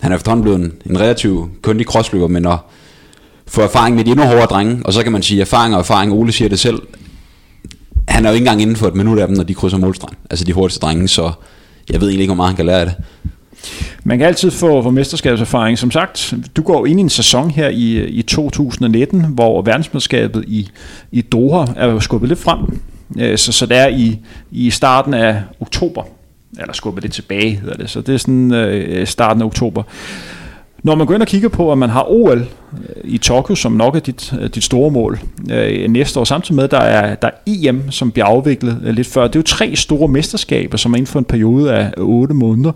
Han 0.00 0.12
er 0.12 0.16
efterhånden 0.16 0.42
blevet 0.42 0.60
en, 0.60 0.72
en 0.90 1.00
relativt 1.00 1.62
kundig 1.62 1.86
crossløber, 1.86 2.28
men 2.28 2.46
at 2.46 2.58
få 3.46 3.60
erfaring 3.60 3.96
med 3.96 4.04
de 4.04 4.10
endnu 4.10 4.24
hårdere 4.24 4.46
drenge, 4.46 4.80
og 4.84 4.92
så 4.92 5.02
kan 5.02 5.12
man 5.12 5.22
sige 5.22 5.40
erfaring 5.40 5.74
og 5.74 5.80
erfaring, 5.80 6.12
Ole 6.12 6.32
siger 6.32 6.48
det 6.48 6.58
selv, 6.58 6.80
han 8.08 8.24
er 8.24 8.30
jo 8.30 8.34
ikke 8.34 8.42
engang 8.42 8.62
inden 8.62 8.76
for 8.76 8.88
et 8.88 8.94
minut 8.94 9.18
af 9.18 9.26
dem, 9.26 9.36
når 9.36 9.44
de 9.44 9.54
krydser 9.54 9.78
målstregen. 9.78 10.16
Altså 10.30 10.44
de 10.44 10.52
hurtigste 10.52 10.80
drenge, 10.80 11.08
så 11.08 11.32
jeg 11.90 12.00
ved 12.00 12.08
egentlig 12.08 12.22
ikke, 12.22 12.34
hvor 12.34 12.36
meget 12.36 12.48
han 12.48 12.56
kan 12.56 12.66
lære 12.66 12.80
af 12.80 12.86
det. 12.86 12.94
Man 14.04 14.18
kan 14.18 14.26
altid 14.26 14.50
få, 14.50 14.82
få 14.82 14.90
mesterskabserfaring. 14.90 15.78
Som 15.78 15.90
sagt, 15.90 16.34
du 16.56 16.62
går 16.62 16.86
ind 16.86 17.00
i 17.00 17.02
en 17.02 17.08
sæson 17.08 17.50
her 17.50 17.68
i, 17.68 18.04
i 18.04 18.22
2019, 18.22 19.24
hvor 19.24 19.62
verdensmesterskabet 19.62 20.44
i, 20.46 20.68
i 21.12 21.20
Doha 21.20 21.72
er 21.76 21.86
jo 21.86 22.00
skubbet 22.00 22.28
lidt 22.28 22.38
frem. 22.38 22.80
Øh, 23.18 23.38
så, 23.38 23.52
så 23.52 23.66
det 23.66 23.76
er 23.76 23.88
i, 23.88 24.18
i 24.50 24.70
starten 24.70 25.14
af 25.14 25.42
oktober, 25.60 26.02
eller 26.60 26.72
skubbet 26.72 27.02
lidt 27.02 27.12
tilbage 27.12 27.56
hedder 27.56 27.76
det, 27.76 27.90
så 27.90 28.00
det 28.00 28.14
er 28.14 28.18
sådan 28.18 28.52
øh, 28.54 29.06
starten 29.06 29.42
af 29.42 29.46
oktober. 29.46 29.82
Når 30.84 30.94
man 30.94 31.06
går 31.06 31.14
ind 31.14 31.22
og 31.22 31.28
kigger 31.28 31.48
på, 31.48 31.72
at 31.72 31.78
man 31.78 31.90
har 31.90 32.10
OL 32.10 32.38
øh, 32.38 32.46
i 33.04 33.18
Tokyo, 33.18 33.54
som 33.54 33.72
nok 33.72 33.96
er 33.96 34.00
dit, 34.00 34.34
øh, 34.40 34.50
dit 34.54 34.64
store 34.64 34.90
mål 34.90 35.18
øh, 35.50 35.90
næste 35.90 36.20
år, 36.20 36.24
samtidig 36.24 36.56
med, 36.56 36.64
at 36.64 36.70
der 36.70 36.78
er, 36.78 37.14
der 37.14 37.28
er 37.28 37.32
EM, 37.46 37.90
som 37.90 38.10
bliver 38.10 38.26
afviklet 38.26 38.80
øh, 38.84 38.94
lidt 38.94 39.06
før. 39.06 39.26
Det 39.26 39.36
er 39.36 39.40
jo 39.40 39.42
tre 39.42 39.76
store 39.76 40.08
mesterskaber, 40.08 40.76
som 40.76 40.92
er 40.92 40.96
inden 40.96 41.06
for 41.06 41.18
en 41.18 41.24
periode 41.24 41.74
af 41.74 41.92
8 41.96 42.34
måneder. 42.34 42.72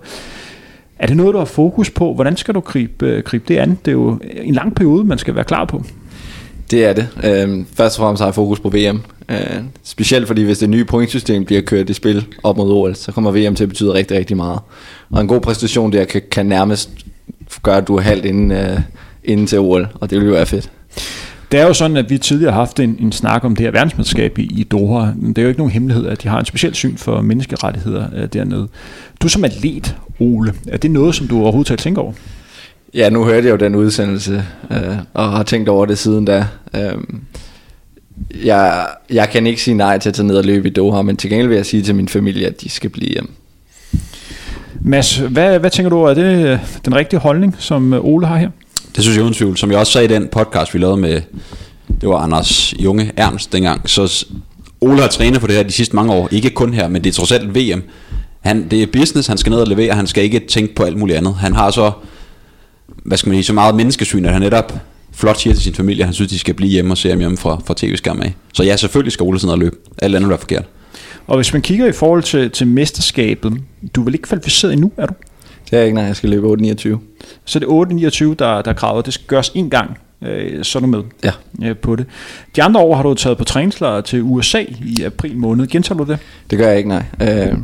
Er 0.98 1.06
det 1.06 1.16
noget, 1.16 1.32
du 1.32 1.38
har 1.38 1.44
fokus 1.44 1.90
på? 1.90 2.14
Hvordan 2.14 2.36
skal 2.36 2.54
du 2.54 2.60
gribe, 2.60 3.06
øh, 3.06 3.22
gribe 3.22 3.44
det 3.48 3.56
an? 3.56 3.78
Det 3.84 3.88
er 3.88 3.92
jo 3.92 4.18
en 4.42 4.54
lang 4.54 4.74
periode, 4.74 5.04
man 5.04 5.18
skal 5.18 5.34
være 5.34 5.44
klar 5.44 5.64
på. 5.64 5.84
Det 6.70 6.84
er 6.84 6.92
det. 6.92 7.08
Øh, 7.24 7.64
først 7.74 7.98
og 7.98 8.02
fremmest 8.02 8.20
har 8.20 8.26
jeg 8.26 8.34
fokus 8.34 8.60
på 8.60 8.68
VM. 8.68 9.00
Øh, 9.28 9.62
specielt 9.82 10.26
fordi 10.26 10.42
hvis 10.42 10.58
det 10.58 10.70
nye 10.70 10.84
pointsystem 10.84 11.44
bliver 11.44 11.62
kørt 11.62 11.90
i 11.90 11.92
spil 11.92 12.26
op 12.42 12.56
mod 12.56 12.72
OL, 12.72 12.94
så 12.94 13.12
kommer 13.12 13.30
VM 13.30 13.54
til 13.54 13.64
at 13.64 13.68
betyde 13.68 13.94
rigtig, 13.94 14.16
rigtig 14.16 14.36
meget. 14.36 14.60
Og 15.10 15.20
en 15.20 15.28
god 15.28 15.40
præstation 15.40 15.92
der 15.92 16.04
kan, 16.04 16.22
kan 16.30 16.46
nærmest 16.46 16.90
gøre, 17.62 17.76
at 17.76 17.88
du 17.88 17.96
er 17.96 18.00
halvt 18.00 18.24
inden, 18.24 18.50
øh, 18.50 18.80
inden 19.24 19.46
til 19.46 19.58
OL, 19.58 19.88
og 19.94 20.10
det 20.10 20.18
vil 20.18 20.26
jo 20.26 20.32
være 20.32 20.46
fedt. 20.46 20.70
Det 21.52 21.60
er 21.60 21.66
jo 21.66 21.72
sådan, 21.72 21.96
at 21.96 22.10
vi 22.10 22.18
tidligere 22.18 22.52
har 22.52 22.60
haft 22.60 22.80
en, 22.80 22.96
en 23.00 23.12
snak 23.12 23.44
om 23.44 23.56
det 23.56 23.64
her 23.64 23.70
verdensmesterskab 23.70 24.38
i, 24.38 24.42
i 24.42 24.62
Doha. 24.62 25.10
Det 25.26 25.38
er 25.38 25.42
jo 25.42 25.48
ikke 25.48 25.60
nogen 25.60 25.72
hemmelighed, 25.72 26.06
at 26.06 26.22
de 26.22 26.28
har 26.28 26.38
en 26.38 26.44
speciel 26.44 26.74
syn 26.74 26.96
for 26.96 27.20
menneskerettigheder 27.20 28.06
øh, 28.16 28.28
dernede. 28.32 28.68
Du 29.22 29.28
som 29.28 29.44
atlet, 29.44 29.96
Ole, 30.20 30.54
er 30.68 30.76
det 30.76 30.90
noget, 30.90 31.14
som 31.14 31.28
du 31.28 31.42
overhovedet 31.42 31.68
har 31.68 31.76
tænkt 31.76 31.98
over? 31.98 32.12
Ja, 32.94 33.10
nu 33.10 33.24
hørte 33.24 33.46
jeg 33.46 33.52
jo 33.52 33.56
den 33.56 33.74
udsendelse, 33.74 34.44
øh, 34.70 34.96
og 35.14 35.32
har 35.32 35.42
tænkt 35.42 35.68
over 35.68 35.86
det 35.86 35.98
siden 35.98 36.24
da. 36.24 36.46
Øh, 36.76 36.92
jeg, 38.44 38.86
jeg 39.10 39.28
kan 39.28 39.46
ikke 39.46 39.62
sige 39.62 39.74
nej 39.74 39.98
til 39.98 40.08
at 40.08 40.14
tage 40.14 40.26
ned 40.26 40.36
og 40.36 40.44
løbe 40.44 40.68
i 40.68 40.72
Doha, 40.72 41.02
men 41.02 41.16
til 41.16 41.30
gengæld 41.30 41.48
vil 41.48 41.56
jeg 41.56 41.66
sige 41.66 41.82
til 41.82 41.94
min 41.94 42.08
familie, 42.08 42.46
at 42.46 42.60
de 42.60 42.68
skal 42.68 42.90
blive 42.90 43.12
hjemme. 43.12 43.30
Mads, 44.80 45.16
hvad, 45.16 45.58
hvad 45.58 45.70
tænker 45.70 45.90
du, 45.90 46.02
er 46.02 46.14
det 46.14 46.46
øh, 46.46 46.58
den 46.84 46.94
rigtige 46.94 47.20
holdning, 47.20 47.56
som 47.58 47.92
øh, 47.92 48.04
Ole 48.04 48.26
har 48.26 48.36
her? 48.36 48.50
Det 48.96 49.04
synes 49.04 49.16
jeg 49.16 49.22
uden 49.22 49.34
tvivl. 49.34 49.56
Som 49.56 49.70
jeg 49.70 49.78
også 49.78 49.92
sagde 49.92 50.04
i 50.04 50.08
den 50.08 50.28
podcast, 50.32 50.74
vi 50.74 50.78
lavede 50.78 50.96
med, 50.96 51.20
det 52.00 52.08
var 52.08 52.16
Anders 52.16 52.74
Junge 52.78 53.12
Ernst 53.16 53.52
dengang, 53.52 53.90
så 53.90 54.26
Ole 54.80 55.00
har 55.00 55.08
trænet 55.08 55.40
for 55.40 55.46
det 55.46 55.56
her 55.56 55.62
de 55.62 55.72
sidste 55.72 55.96
mange 55.96 56.12
år. 56.12 56.28
Ikke 56.30 56.50
kun 56.50 56.74
her, 56.74 56.88
men 56.88 57.04
det 57.04 57.10
er 57.10 57.14
trods 57.14 57.32
alt 57.32 57.54
VM. 57.54 57.82
Han, 58.40 58.68
det 58.70 58.82
er 58.82 58.86
business, 58.86 59.28
han 59.28 59.38
skal 59.38 59.50
ned 59.50 59.60
og 59.60 59.66
levere, 59.66 59.94
han 59.94 60.06
skal 60.06 60.24
ikke 60.24 60.40
tænke 60.40 60.74
på 60.74 60.82
alt 60.82 60.96
muligt 60.96 61.18
andet. 61.18 61.34
Han 61.34 61.54
har 61.54 61.70
så, 61.70 61.92
hvad 63.04 63.18
skal 63.18 63.28
man 63.28 63.36
sige, 63.36 63.44
så 63.44 63.52
meget 63.52 63.74
menneskesyn, 63.74 64.24
at 64.24 64.32
han 64.32 64.42
netop 64.42 64.72
flot 65.12 65.40
siger 65.40 65.54
til 65.54 65.62
sin 65.62 65.74
familie, 65.74 66.02
at 66.02 66.06
han 66.06 66.14
synes, 66.14 66.30
de 66.30 66.38
skal 66.38 66.54
blive 66.54 66.70
hjemme 66.70 66.92
og 66.92 66.98
se 66.98 67.08
ham 67.08 67.18
hjemme 67.18 67.36
fra, 67.36 67.60
fra 67.66 67.74
tv-skærmen 67.76 68.22
af. 68.22 68.34
Så 68.52 68.62
ja, 68.62 68.76
selvfølgelig 68.76 69.12
skal 69.12 69.24
Ole 69.24 69.40
sådan 69.40 69.52
og 69.52 69.58
løbe. 69.58 69.76
Alt 69.98 70.16
andet 70.16 70.32
er 70.32 70.36
forkert. 70.36 70.64
Og 71.28 71.36
hvis 71.36 71.52
man 71.52 71.62
kigger 71.62 71.86
i 71.86 71.92
forhold 71.92 72.22
til, 72.22 72.50
til 72.50 72.66
mesterskabet, 72.66 73.52
du 73.94 74.00
er 74.00 74.04
vel 74.04 74.14
ikke 74.14 74.28
kvalificeret 74.28 74.72
endnu, 74.72 74.92
er 74.96 75.06
du? 75.06 75.14
Det 75.70 75.78
er 75.78 75.82
ikke, 75.82 75.94
når 75.94 76.02
jeg 76.02 76.16
skal 76.16 76.30
løbe 76.30 76.46
8.29. 76.46 76.98
Så 77.44 77.58
det 77.58 77.66
er 77.66 78.30
8.29, 78.30 78.34
der, 78.34 78.62
der 78.62 78.70
er 78.70 78.74
kravet. 78.74 79.06
Det 79.06 79.14
skal 79.14 79.26
gøres 79.26 79.52
en 79.54 79.70
gang, 79.70 79.98
øh, 80.22 80.64
så 80.64 80.78
er 80.78 80.80
du 80.80 80.86
med 80.86 81.02
ja. 81.24 81.32
øh, 81.64 81.76
på 81.76 81.96
det. 81.96 82.06
De 82.56 82.62
andre 82.62 82.80
år 82.80 82.96
har 82.96 83.02
du 83.02 83.14
taget 83.14 83.38
på 83.38 83.44
træningslejr 83.44 84.00
til 84.00 84.22
USA 84.22 84.64
i 84.84 85.02
april 85.04 85.36
måned. 85.36 85.66
Gentager 85.66 86.04
du 86.04 86.10
det? 86.10 86.18
Det 86.50 86.58
gør 86.58 86.68
jeg 86.68 86.76
ikke, 86.76 86.88
nej. 86.88 87.04
Øh, 87.22 87.56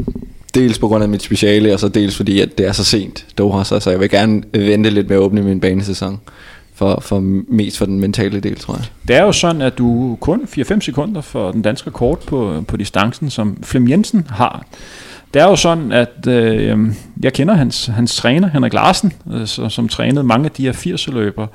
dels 0.55 0.79
på 0.79 0.89
grund 0.89 1.03
af 1.03 1.09
mit 1.09 1.23
speciale, 1.23 1.73
og 1.73 1.81
så 1.81 1.89
dels 1.89 2.17
fordi, 2.17 2.41
at 2.41 2.59
det 2.59 2.67
er 2.67 2.73
så 2.73 2.85
sent, 2.85 3.27
Doha, 3.39 3.65
så, 3.65 3.81
så 3.81 3.91
jeg 3.91 4.01
vil 4.01 4.11
gerne 4.11 4.43
vente 4.53 4.91
lidt 4.91 5.09
med 5.09 5.17
at 5.17 5.21
åbne 5.21 5.43
min 5.43 5.61
banesæson. 5.61 6.21
For, 6.77 7.01
for 7.01 7.20
mest 7.49 7.79
for 7.79 7.87
den 7.87 8.01
mentale 8.01 8.41
del, 8.41 8.59
tror 8.59 8.75
jeg. 8.75 8.85
Det 9.09 9.16
er 9.16 9.22
jo 9.22 9.33
sådan, 9.33 9.62
at 9.62 9.79
du 9.79 10.18
kun 10.20 10.49
4-5 10.59 10.81
sekunder 10.81 11.20
for 11.20 11.53
den 11.53 11.62
danske 11.62 11.91
kort 11.91 12.18
på, 12.18 12.64
på 12.68 12.77
distancen, 12.77 13.31
som 13.31 13.59
Flem 13.62 13.89
Jensen 13.89 14.27
har. 14.31 14.64
Det 15.35 15.43
er 15.43 15.47
jo 15.47 15.57
sådan, 15.57 15.93
at 15.93 16.27
øh, 16.29 16.79
jeg 17.22 17.33
kender 17.33 17.55
hans, 17.55 17.87
hans 17.87 18.16
træner, 18.16 18.49
Henrik 18.49 18.72
Larsen, 18.72 19.12
øh, 19.33 19.47
som 19.47 19.89
trænede 19.89 20.25
mange 20.25 20.45
af 20.45 20.51
de 20.51 20.62
her 20.62 20.72
80'er-løbere. 20.72 21.47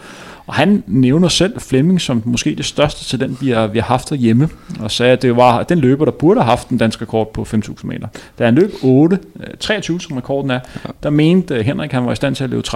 Og 0.50 0.56
han 0.56 0.84
nævner 0.88 1.28
selv 1.28 1.60
Flemming 1.60 2.02
som 2.02 2.22
måske 2.26 2.56
det 2.56 2.66
største 2.66 3.06
talent, 3.06 3.41
vi 3.41 3.50
har, 3.50 3.68
vi 3.68 3.80
har 3.80 3.86
haft 3.86 4.10
derhjemme, 4.10 4.50
og 4.80 4.91
sagde, 4.91 5.14
at 5.14 5.22
det 5.22 5.36
var 5.36 5.64
den 5.64 5.80
løber, 5.80 6.06
der 6.06 6.12
burde 6.12 6.39
have 6.39 6.50
haft 6.50 6.70
en 6.70 6.78
dansk 6.78 7.02
rekord 7.02 7.34
på 7.34 7.47
5.000 7.54 7.74
meter. 7.84 8.08
Da 8.39 8.45
han 8.45 8.56
løb 8.56 8.74
8, 8.84 9.20
23, 9.60 10.02
som 10.02 10.18
rekorden 10.18 10.52
er, 10.52 10.60
der 11.04 11.10
mente 11.10 11.56
øh, 11.56 11.66
Henrik, 11.66 11.91
han 11.91 12.06
var 12.06 12.12
i 12.12 12.16
stand 12.16 12.36
til 12.36 12.43
at 12.43 12.50
løbe 12.50 12.64
13.15, 12.68 12.76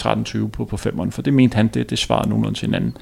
13.20 0.00 0.48
på, 0.48 0.64
på 0.64 0.76
5'eren, 0.76 1.10
for 1.10 1.22
det 1.22 1.34
mente 1.34 1.56
han, 1.56 1.68
det, 1.68 1.90
det 1.90 1.98
svarede 1.98 2.28
nogenlunde 2.28 2.58
til 2.58 2.66
hinanden. 2.66 2.96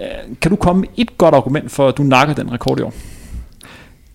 Øh, 0.00 0.06
kan 0.40 0.50
du 0.50 0.56
komme 0.56 0.80
med 0.80 0.88
et 0.96 1.18
godt 1.18 1.34
argument 1.34 1.70
for, 1.70 1.88
at 1.88 1.96
du 1.96 2.02
nakker 2.02 2.34
den 2.34 2.52
rekord 2.52 2.78
i 2.78 2.82
år? 2.82 2.94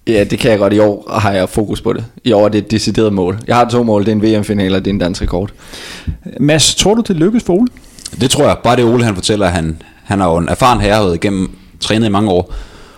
Ja, 0.07 0.23
det 0.23 0.39
kan 0.39 0.51
jeg 0.51 0.59
godt. 0.59 0.73
I 0.73 0.79
år 0.79 1.19
har 1.19 1.31
jeg 1.31 1.49
fokus 1.49 1.81
på 1.81 1.93
det. 1.93 2.05
I 2.23 2.31
år 2.31 2.45
er 2.45 2.49
det 2.49 2.57
et 2.57 2.71
decideret 2.71 3.13
mål. 3.13 3.39
Jeg 3.47 3.55
har 3.55 3.69
to 3.69 3.83
mål. 3.83 4.05
Det 4.05 4.11
er 4.11 4.15
en 4.15 4.21
VM-final, 4.21 4.75
og 4.75 4.85
det 4.85 4.91
er 4.91 4.93
en 4.93 4.99
dansk 4.99 5.21
rekord. 5.21 5.51
Mads, 6.39 6.75
tror 6.75 6.93
du, 6.93 7.01
det 7.01 7.15
lykkes 7.15 7.43
for 7.43 7.53
Ole? 7.53 7.67
Det 8.21 8.31
tror 8.31 8.43
jeg. 8.43 8.57
Bare 8.63 8.75
det 8.75 8.85
Ole 8.85 9.03
han 9.03 9.15
fortæller, 9.15 9.45
at 9.45 9.51
han, 9.51 9.81
han 10.03 10.21
er 10.21 10.25
jo 10.25 10.37
en 10.37 10.49
erfaren 10.49 10.81
herre 10.81 11.15
igennem 11.15 11.51
trænet 11.79 12.07
i 12.07 12.09
mange 12.09 12.31
år. 12.31 12.53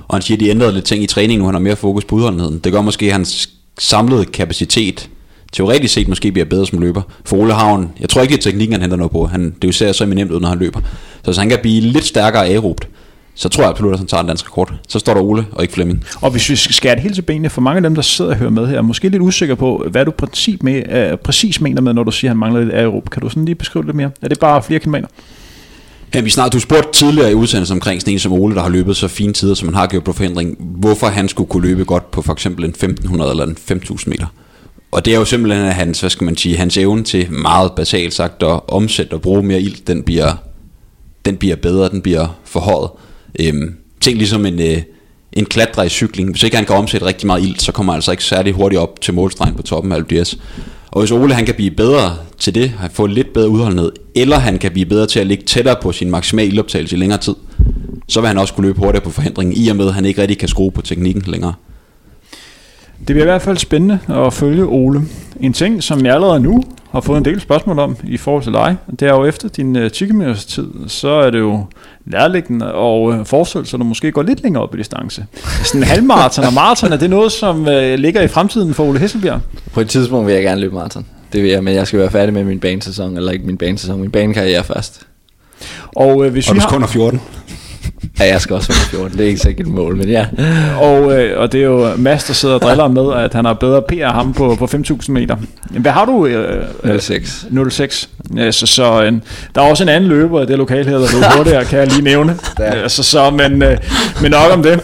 Og 0.08 0.16
han 0.16 0.22
siger, 0.22 0.36
at 0.36 0.40
de 0.40 0.50
ændrede 0.50 0.72
lidt 0.72 0.86
ting 0.86 1.04
i 1.04 1.08
træningen, 1.08 1.40
nu 1.40 1.46
han 1.46 1.56
har 1.56 1.62
mere 1.62 1.76
fokus 1.76 2.06
på 2.06 2.16
udholdenheden. 2.16 2.60
Det 2.60 2.72
gør 2.74 2.82
måske, 2.82 3.06
at 3.06 3.12
hans 3.12 3.50
samlede 3.80 4.26
kapacitet 4.26 5.10
teoretisk 5.54 5.94
set 5.94 6.08
måske 6.08 6.32
bliver 6.32 6.46
bedre 6.46 6.68
som 6.68 6.80
løber. 6.80 7.02
For 7.26 7.38
Ole 7.38 7.54
Havn, 7.54 7.92
jeg 8.00 8.10
tror 8.10 8.22
ikke, 8.22 8.32
det 8.32 8.38
er 8.38 8.50
teknikken, 8.50 8.74
han 8.74 8.82
henter 8.82 8.98
noget 8.98 9.12
på. 9.12 9.26
Han, 9.26 9.46
det 9.46 9.64
er 9.64 9.68
jo 9.68 9.72
ser 9.72 9.92
så 9.92 10.06
nemt 10.06 10.32
ud, 10.32 10.40
når 10.40 10.50
han 10.50 10.60
løber. 10.60 10.80
Så 11.16 11.26
hvis 11.26 11.38
han 11.38 11.50
kan 11.50 11.60
blive 11.62 11.82
lidt 11.82 12.06
stærkere 12.06 12.48
aerobt, 12.48 12.88
så 13.40 13.50
tror 13.50 13.64
jeg 13.64 13.70
absolut, 13.70 13.94
at 13.94 14.00
han 14.00 14.08
tager 14.08 14.22
en 14.22 14.28
dansk 14.28 14.46
rekord. 14.46 14.74
Så 14.88 15.00
står 15.00 15.14
der 15.14 15.22
Ole, 15.22 15.46
og 15.52 15.62
ikke 15.62 15.74
Flemming. 15.74 16.06
Og 16.22 16.32
hvis 16.32 16.50
vi 16.50 16.56
skærer 16.56 16.96
det 16.96 17.04
helt 17.04 17.16
til 17.16 17.22
benene, 17.22 17.50
for 17.50 17.62
mange 17.62 17.78
af 17.78 17.84
dem, 17.84 17.96
der 17.96 18.02
sidder 18.02 18.32
og 18.32 18.38
hører 18.38 18.50
med 18.50 18.68
her, 18.68 18.78
er 18.78 18.82
måske 18.82 19.10
lidt 19.10 19.22
usikre 19.22 19.56
på, 19.56 19.86
hvad 19.92 20.06
du 20.06 20.12
præcis, 20.12 20.64
med, 20.64 21.12
uh, 21.12 21.20
præcis 21.20 21.62
mener 21.62 21.82
med, 21.82 21.94
når 21.94 22.04
du 22.04 22.12
siger, 22.12 22.32
at 22.32 22.32
han 22.32 22.38
mangler 22.38 22.62
lidt 22.62 22.74
aerob. 22.74 23.10
Kan 23.10 23.22
du 23.22 23.30
sådan 23.30 23.46
lige 23.46 23.56
beskrive 23.56 23.86
lidt 23.86 23.96
mere? 23.96 24.12
Er 24.22 24.28
det 24.28 24.40
bare 24.40 24.64
flere 24.64 24.80
kilometer? 24.80 25.08
Ja, 26.14 26.22
vi 26.22 26.30
snart, 26.30 26.54
du 26.54 26.60
spurgte 26.60 26.90
tidligere 26.94 27.32
i 27.32 27.34
udsendelsen 27.34 27.76
omkring 27.76 28.02
sådan 28.02 28.14
en 28.14 28.20
som 28.20 28.32
Ole, 28.32 28.56
der 28.56 28.62
har 28.62 28.70
løbet 28.70 28.98
så 28.98 29.08
fine 29.08 29.34
tider, 29.34 29.54
som 29.54 29.68
han 29.68 29.76
har 29.76 29.88
gjort 29.88 30.04
på 30.04 30.14
forhindring, 30.14 30.58
hvorfor 30.60 31.08
han 31.08 31.30
skulle 31.30 31.50
kunne 31.50 31.68
løbe 31.68 31.86
godt 31.86 32.12
på 32.12 32.22
for 32.22 32.34
eksempel 32.34 32.64
en 32.66 32.70
1500 32.70 33.32
eller 33.32 33.46
en 33.46 33.56
5000 33.56 34.12
meter. 34.12 34.26
Og 34.92 35.06
det 35.06 35.14
er 35.14 35.18
jo 35.18 35.26
simpelthen 35.26 35.66
hans, 35.66 36.00
hvad 36.00 36.10
skal 36.10 36.26
man 36.26 36.38
sige, 36.38 36.58
hans 36.58 36.78
evne 36.78 37.04
til 37.04 37.32
meget 37.32 37.72
basalt 37.76 38.14
sagt 38.14 38.44
at 38.44 38.60
omsætte 38.68 39.14
og 39.14 39.22
bruge 39.22 39.44
mere 39.44 39.62
ild, 39.62 39.86
den 39.88 40.04
bliver, 40.04 40.34
den 41.26 41.38
bliver 41.38 41.56
bedre, 41.56 41.90
den 41.90 42.02
bliver 42.02 42.40
forhøjet. 42.44 42.90
Øhm, 43.40 43.76
tænk 44.02 44.18
ligesom 44.18 44.46
en, 44.46 44.62
øh, 44.62 44.82
en 45.34 45.46
klatre 45.46 45.86
i 45.86 45.90
cykling. 45.90 46.32
Hvis 46.32 46.44
ikke 46.44 46.56
han 46.56 46.66
kan 46.66 46.76
omsætte 46.76 47.06
rigtig 47.08 47.28
meget 47.28 47.44
ild, 47.44 47.60
så 47.60 47.72
kommer 47.72 47.94
han 47.94 47.98
altså 47.98 48.12
ikke 48.12 48.24
særlig 48.24 48.54
hurtigt 48.54 48.82
op 48.82 49.02
til 49.02 49.14
målstregen 49.14 49.56
på 49.56 49.62
toppen 49.62 49.92
af 49.92 49.96
Alpe 49.96 50.26
Og 50.92 51.02
hvis 51.02 51.12
Ole 51.12 51.34
han 51.34 51.46
kan 51.46 51.56
blive 51.56 51.72
bedre 51.72 52.18
til 52.38 52.56
det, 52.56 52.70
han 52.70 52.90
får 52.94 53.08
lidt 53.08 53.34
bedre 53.34 53.50
udholdenhed, 53.50 53.92
eller 54.16 54.38
han 54.38 54.58
kan 54.60 54.72
blive 54.72 54.86
bedre 54.86 55.08
til 55.08 55.20
at 55.20 55.28
ligge 55.28 55.44
tættere 55.44 55.76
på 55.82 55.92
sin 55.92 56.12
maksimale 56.12 56.48
ildoptagelse 56.48 56.96
i 56.96 57.00
længere 57.00 57.20
tid, 57.20 57.36
så 58.08 58.22
vil 58.22 58.28
han 58.28 58.38
også 58.38 58.54
kunne 58.54 58.68
løbe 58.68 58.80
hurtigere 58.80 59.04
på 59.04 59.10
forhindringen, 59.10 59.58
i 59.58 59.68
og 59.70 59.76
med 59.76 59.88
at 59.88 59.94
han 59.94 60.06
ikke 60.06 60.22
rigtig 60.22 60.38
kan 60.38 60.48
skrue 60.48 60.72
på 60.72 60.82
teknikken 60.82 61.24
længere. 61.28 61.54
Det 63.10 63.14
bliver 63.16 63.26
i 63.26 63.32
hvert 63.32 63.42
fald 63.42 63.58
spændende 63.58 64.00
at 64.10 64.34
følge 64.34 64.64
Ole. 64.64 65.02
En 65.40 65.54
ting, 65.54 65.84
som 65.84 66.06
jeg 66.06 66.14
allerede 66.14 66.40
nu 66.40 66.64
har 66.92 67.02
fået 67.02 67.18
en 67.18 67.26
del 67.26 67.42
spørgsmål 67.42 67.80
om 67.80 67.98
i 68.04 68.18
forhold 68.18 68.44
til 68.44 68.54
dig, 68.54 68.78
det 69.00 69.02
er 69.02 69.14
jo 69.14 69.26
efter 69.26 69.50
din 69.50 69.76
uh, 69.76 69.90
tid, 69.92 70.68
så 70.88 71.10
er 71.10 71.30
det 71.30 71.40
jo 71.40 71.66
nærliggende 72.06 72.74
og 72.74 73.04
uh, 73.04 73.26
forestille 73.26 73.66
sig, 73.66 73.78
at 73.78 73.80
du 73.80 73.86
måske 73.86 74.12
går 74.12 74.22
lidt 74.22 74.44
længere 74.44 74.64
op 74.64 74.76
i 74.76 74.78
distance. 74.78 75.26
Sådan 75.64 75.82
en 75.82 75.88
halvmarathon 75.88 76.46
og 76.46 76.54
maraton, 76.54 76.94
er 76.94 76.98
det 76.98 77.10
noget, 77.10 77.32
som 77.32 77.62
uh, 77.62 77.94
ligger 77.94 78.22
i 78.22 78.28
fremtiden 78.28 78.74
for 78.74 78.84
Ole 78.84 79.00
Hesselbjerg? 79.00 79.42
På 79.74 79.82
et 79.82 79.90
tidspunkt 79.90 80.28
vil 80.28 80.34
jeg 80.34 80.44
gerne 80.44 80.62
løbe 80.62 80.76
maraton. 80.76 81.06
Det 81.34 81.44
vil 81.44 81.52
jeg, 81.52 81.64
men 81.64 81.76
jeg 81.76 81.88
skal 81.88 82.00
være 82.00 82.12
færdig 82.12 82.34
med 82.34 82.44
min 82.44 82.60
banesæson, 82.60 83.18
eller 83.18 83.32
ikke 83.32 83.46
min 83.46 83.58
banesæson, 83.58 84.02
min 84.02 84.12
banekarriere 84.12 84.64
først. 84.64 85.08
Og, 85.96 86.18
uh, 86.18 86.28
hvis 86.28 86.50
og 86.50 86.56
vi 86.56 86.60
du 86.60 86.66
har... 86.70 86.70
kun 86.70 86.88
14. 86.88 87.22
Ja, 88.20 88.26
jeg 88.26 88.42
skal 88.42 88.56
også 88.56 88.74
være 88.74 89.00
14. 89.00 89.18
Det 89.18 89.24
er 89.24 89.28
ikke 89.28 89.40
sikkert 89.40 89.68
et 89.68 89.74
mål, 89.74 89.96
men 89.96 90.10
ja. 90.10 90.26
Og, 90.82 91.20
øh, 91.20 91.40
og 91.40 91.52
det 91.52 91.60
er 91.60 91.66
jo 91.66 91.96
Mads, 91.98 92.24
der 92.24 92.34
sidder 92.34 92.56
og 92.56 92.62
driller 92.62 92.88
med, 92.88 93.14
at 93.24 93.34
han 93.34 93.46
har 93.46 93.54
bedre 93.54 93.82
PR 93.82 94.14
ham 94.14 94.34
på, 94.34 94.56
på 94.56 94.66
5.000 94.66 95.12
meter. 95.12 95.36
Hvad 95.70 95.92
har 95.92 96.06
du? 96.06 96.26
Øh, 96.26 97.02
06. 97.02 97.48
06. 97.70 98.10
Ja, 98.36 98.52
så, 98.52 98.66
så 98.66 99.04
en, 99.04 99.24
der 99.56 99.62
er 99.62 99.70
også 99.70 99.84
en 99.84 99.90
anden 99.90 100.10
løber 100.10 100.42
i 100.42 100.46
det 100.46 100.58
lokale 100.58 100.90
her, 100.90 100.98
der 100.98 101.06
er 101.06 101.38
hurtigere, 101.38 101.66
kan 101.70 101.80
jeg 101.80 101.88
lige 101.88 102.02
nævne. 102.02 102.36
Ja. 102.60 102.88
Så, 102.88 103.04
så, 103.04 103.30
men, 103.30 103.62
øh, 103.62 103.78
men 104.22 104.32
nok 104.32 104.52
om 104.54 104.64
det. 104.64 104.80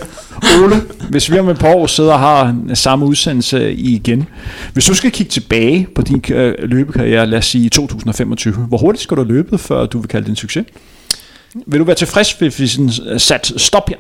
Ole, 0.64 0.76
hvis 1.10 1.32
vi 1.32 1.40
om 1.40 1.50
et 1.50 1.60
par 1.60 1.74
år 1.74 1.88
sidder 1.88 2.14
og 2.14 2.20
har 2.20 2.56
samme 2.74 3.06
udsendelse 3.06 3.74
igen. 3.74 4.28
Hvis 4.74 4.86
du 4.86 4.94
skal 4.94 5.12
kigge 5.12 5.30
tilbage 5.30 5.88
på 5.96 6.02
din 6.02 6.24
øh, 6.32 6.54
løbekarriere, 6.60 7.26
lad 7.26 7.38
os 7.38 7.46
sige 7.46 7.70
2025, 7.70 8.54
hvor 8.54 8.78
hurtigt 8.78 9.04
skal 9.04 9.18
du 9.18 9.22
have 9.22 9.34
løbet, 9.34 9.60
før 9.60 9.86
du 9.86 10.00
vil 10.00 10.08
kalde 10.08 10.24
det 10.24 10.30
en 10.30 10.36
succes? 10.36 10.66
Vil 11.68 11.80
du 11.80 11.86
være 11.86 11.96
tilfreds, 11.96 12.32
hvis 12.34 12.60
vi 12.60 12.68
sådan 12.68 13.20
sat 13.20 13.54
stop 13.58 13.90
her? 13.90 13.98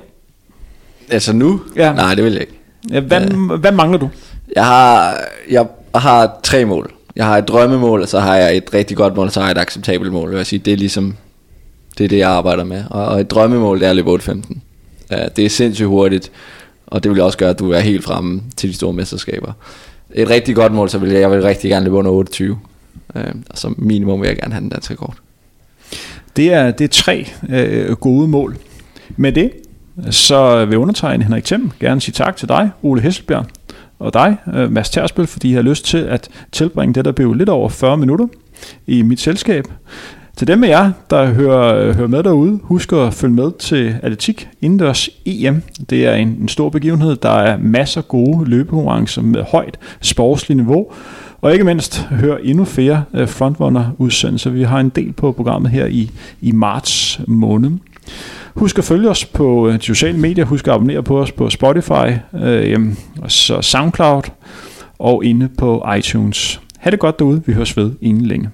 Altså 1.09 1.33
nu? 1.33 1.61
Ja. 1.75 1.93
Nej, 1.93 2.15
det 2.15 2.23
vil 2.23 2.33
jeg 2.33 2.41
ikke. 2.41 2.53
Ja, 2.91 2.99
hvad, 2.99 3.21
ja. 3.21 3.55
hvad 3.55 3.71
mangler 3.71 3.97
du? 3.97 4.09
Jeg 4.55 4.65
har, 4.65 5.17
jeg 5.49 5.67
har 5.95 6.39
tre 6.43 6.65
mål. 6.65 6.91
Jeg 7.15 7.25
har 7.25 7.37
et 7.37 7.47
drømmemål, 7.47 8.01
og 8.01 8.07
så 8.07 8.19
har 8.19 8.35
jeg 8.35 8.57
et 8.57 8.73
rigtig 8.73 8.97
godt 8.97 9.15
mål, 9.15 9.25
og 9.25 9.31
så 9.31 9.39
har 9.39 9.47
jeg 9.47 9.51
et 9.51 9.57
acceptabelt 9.61 10.11
mål. 10.11 10.29
Jeg 10.29 10.37
vil 10.37 10.45
sige, 10.45 10.59
det 10.59 10.73
er 10.73 10.77
ligesom, 10.77 11.15
det 11.97 12.03
er 12.03 12.07
det, 12.07 12.17
jeg 12.17 12.29
arbejder 12.29 12.63
med. 12.63 12.83
Og, 12.89 13.05
og 13.05 13.21
et 13.21 13.31
drømmemål, 13.31 13.79
det 13.79 13.85
er 13.85 13.89
at 13.89 13.95
løbe 13.95 14.11
8.15. 14.13 14.57
Ja, 15.11 15.27
det 15.35 15.45
er 15.45 15.49
sindssygt 15.49 15.87
hurtigt, 15.87 16.31
og 16.87 17.03
det 17.03 17.11
vil 17.11 17.21
også 17.21 17.37
gøre, 17.37 17.49
at 17.49 17.59
du 17.59 17.71
er 17.71 17.79
helt 17.79 18.03
fremme 18.03 18.41
til 18.55 18.69
de 18.69 18.75
store 18.75 18.93
mesterskaber. 18.93 19.53
Et 20.13 20.29
rigtig 20.29 20.55
godt 20.55 20.73
mål, 20.73 20.89
så 20.89 20.97
vil 20.97 21.11
jeg, 21.11 21.21
jeg 21.21 21.31
vil 21.31 21.41
rigtig 21.43 21.69
gerne 21.69 21.85
løbe 21.85 21.95
under 21.95 22.11
28. 22.11 22.59
Øh, 23.15 23.23
og 23.49 23.57
som 23.57 23.75
minimum 23.77 24.21
vil 24.21 24.27
jeg 24.27 24.37
gerne 24.37 24.53
have 24.53 24.61
den 24.61 24.69
danske 24.69 24.93
rekord. 24.93 25.15
Det 26.35 26.53
er, 26.53 26.71
det 26.71 26.83
er 26.83 26.87
tre 26.87 27.27
øh, 27.49 27.91
gode 27.91 28.27
mål. 28.27 28.57
Med 29.17 29.31
det, 29.31 29.51
så 30.09 30.65
vil 30.65 30.77
undertegne 30.77 31.23
Henrik 31.23 31.43
Thiem 31.43 31.71
gerne 31.79 32.01
sige 32.01 32.13
tak 32.13 32.37
til 32.37 32.47
dig, 32.47 32.69
Ole 32.83 33.01
Hesselbjerg, 33.01 33.45
og 33.99 34.13
dig, 34.13 34.37
øh, 34.53 34.71
Mads 34.71 34.89
Tersbøl, 34.89 35.27
fordi 35.27 35.49
I 35.49 35.53
har 35.53 35.61
lyst 35.61 35.85
til 35.85 35.97
at 35.97 36.29
tilbringe 36.51 36.93
det, 36.93 37.05
der 37.05 37.11
blev 37.11 37.33
lidt 37.33 37.49
over 37.49 37.69
40 37.69 37.97
minutter 37.97 38.27
i 38.87 39.01
mit 39.01 39.19
selskab. 39.19 39.65
Til 40.37 40.47
dem 40.47 40.63
af 40.63 40.69
jer, 40.69 40.91
der 41.09 41.25
hører, 41.25 41.93
hører 41.93 42.07
med 42.07 42.23
derude, 42.23 42.59
husk 42.63 42.93
at 42.93 43.13
følge 43.13 43.33
med 43.33 43.51
til 43.59 43.95
Atletik 44.03 44.47
Indendørs 44.61 45.09
EM. 45.25 45.61
Det 45.89 46.05
er 46.05 46.13
en, 46.13 46.27
en 46.27 46.47
stor 46.47 46.69
begivenhed. 46.69 47.15
Der 47.15 47.29
er 47.29 47.57
masser 47.57 48.01
af 48.01 48.07
gode 48.07 48.49
løbekonkurrencer 48.49 49.21
med 49.21 49.43
højt 49.43 49.79
sportsligt 50.01 50.57
niveau. 50.57 50.91
Og 51.45 51.53
ikke 51.53 51.63
mindst 51.63 52.01
hør 52.01 52.37
endnu 52.37 52.65
flere 52.65 53.03
øh, 53.13 53.27
frontrunner-udsendelser. 53.27 54.49
Vi 54.49 54.63
har 54.63 54.79
en 54.79 54.89
del 54.89 55.11
på 55.13 55.31
programmet 55.31 55.71
her 55.71 55.85
i, 55.85 56.11
i 56.41 56.51
marts 56.51 57.21
måned. 57.27 57.71
Husk 58.55 58.77
at 58.77 58.83
følge 58.83 59.09
os 59.09 59.25
på 59.25 59.67
øh, 59.67 59.73
de 59.73 59.81
sociale 59.81 60.17
medier. 60.17 60.45
Husk 60.45 60.67
at 60.67 60.73
abonnere 60.73 61.03
på 61.03 61.19
os 61.19 61.31
på 61.31 61.49
Spotify, 61.49 62.07
øh, 62.33 62.93
så 63.27 63.61
SoundCloud 63.61 64.23
og 64.99 65.25
inde 65.25 65.49
på 65.57 65.85
iTunes. 65.97 66.61
Ha' 66.77 66.89
det 66.89 66.99
godt 66.99 67.19
derude. 67.19 67.43
Vi 67.45 67.53
høres 67.53 67.77
ved 67.77 67.91
inden 68.01 68.25
længe. 68.25 68.49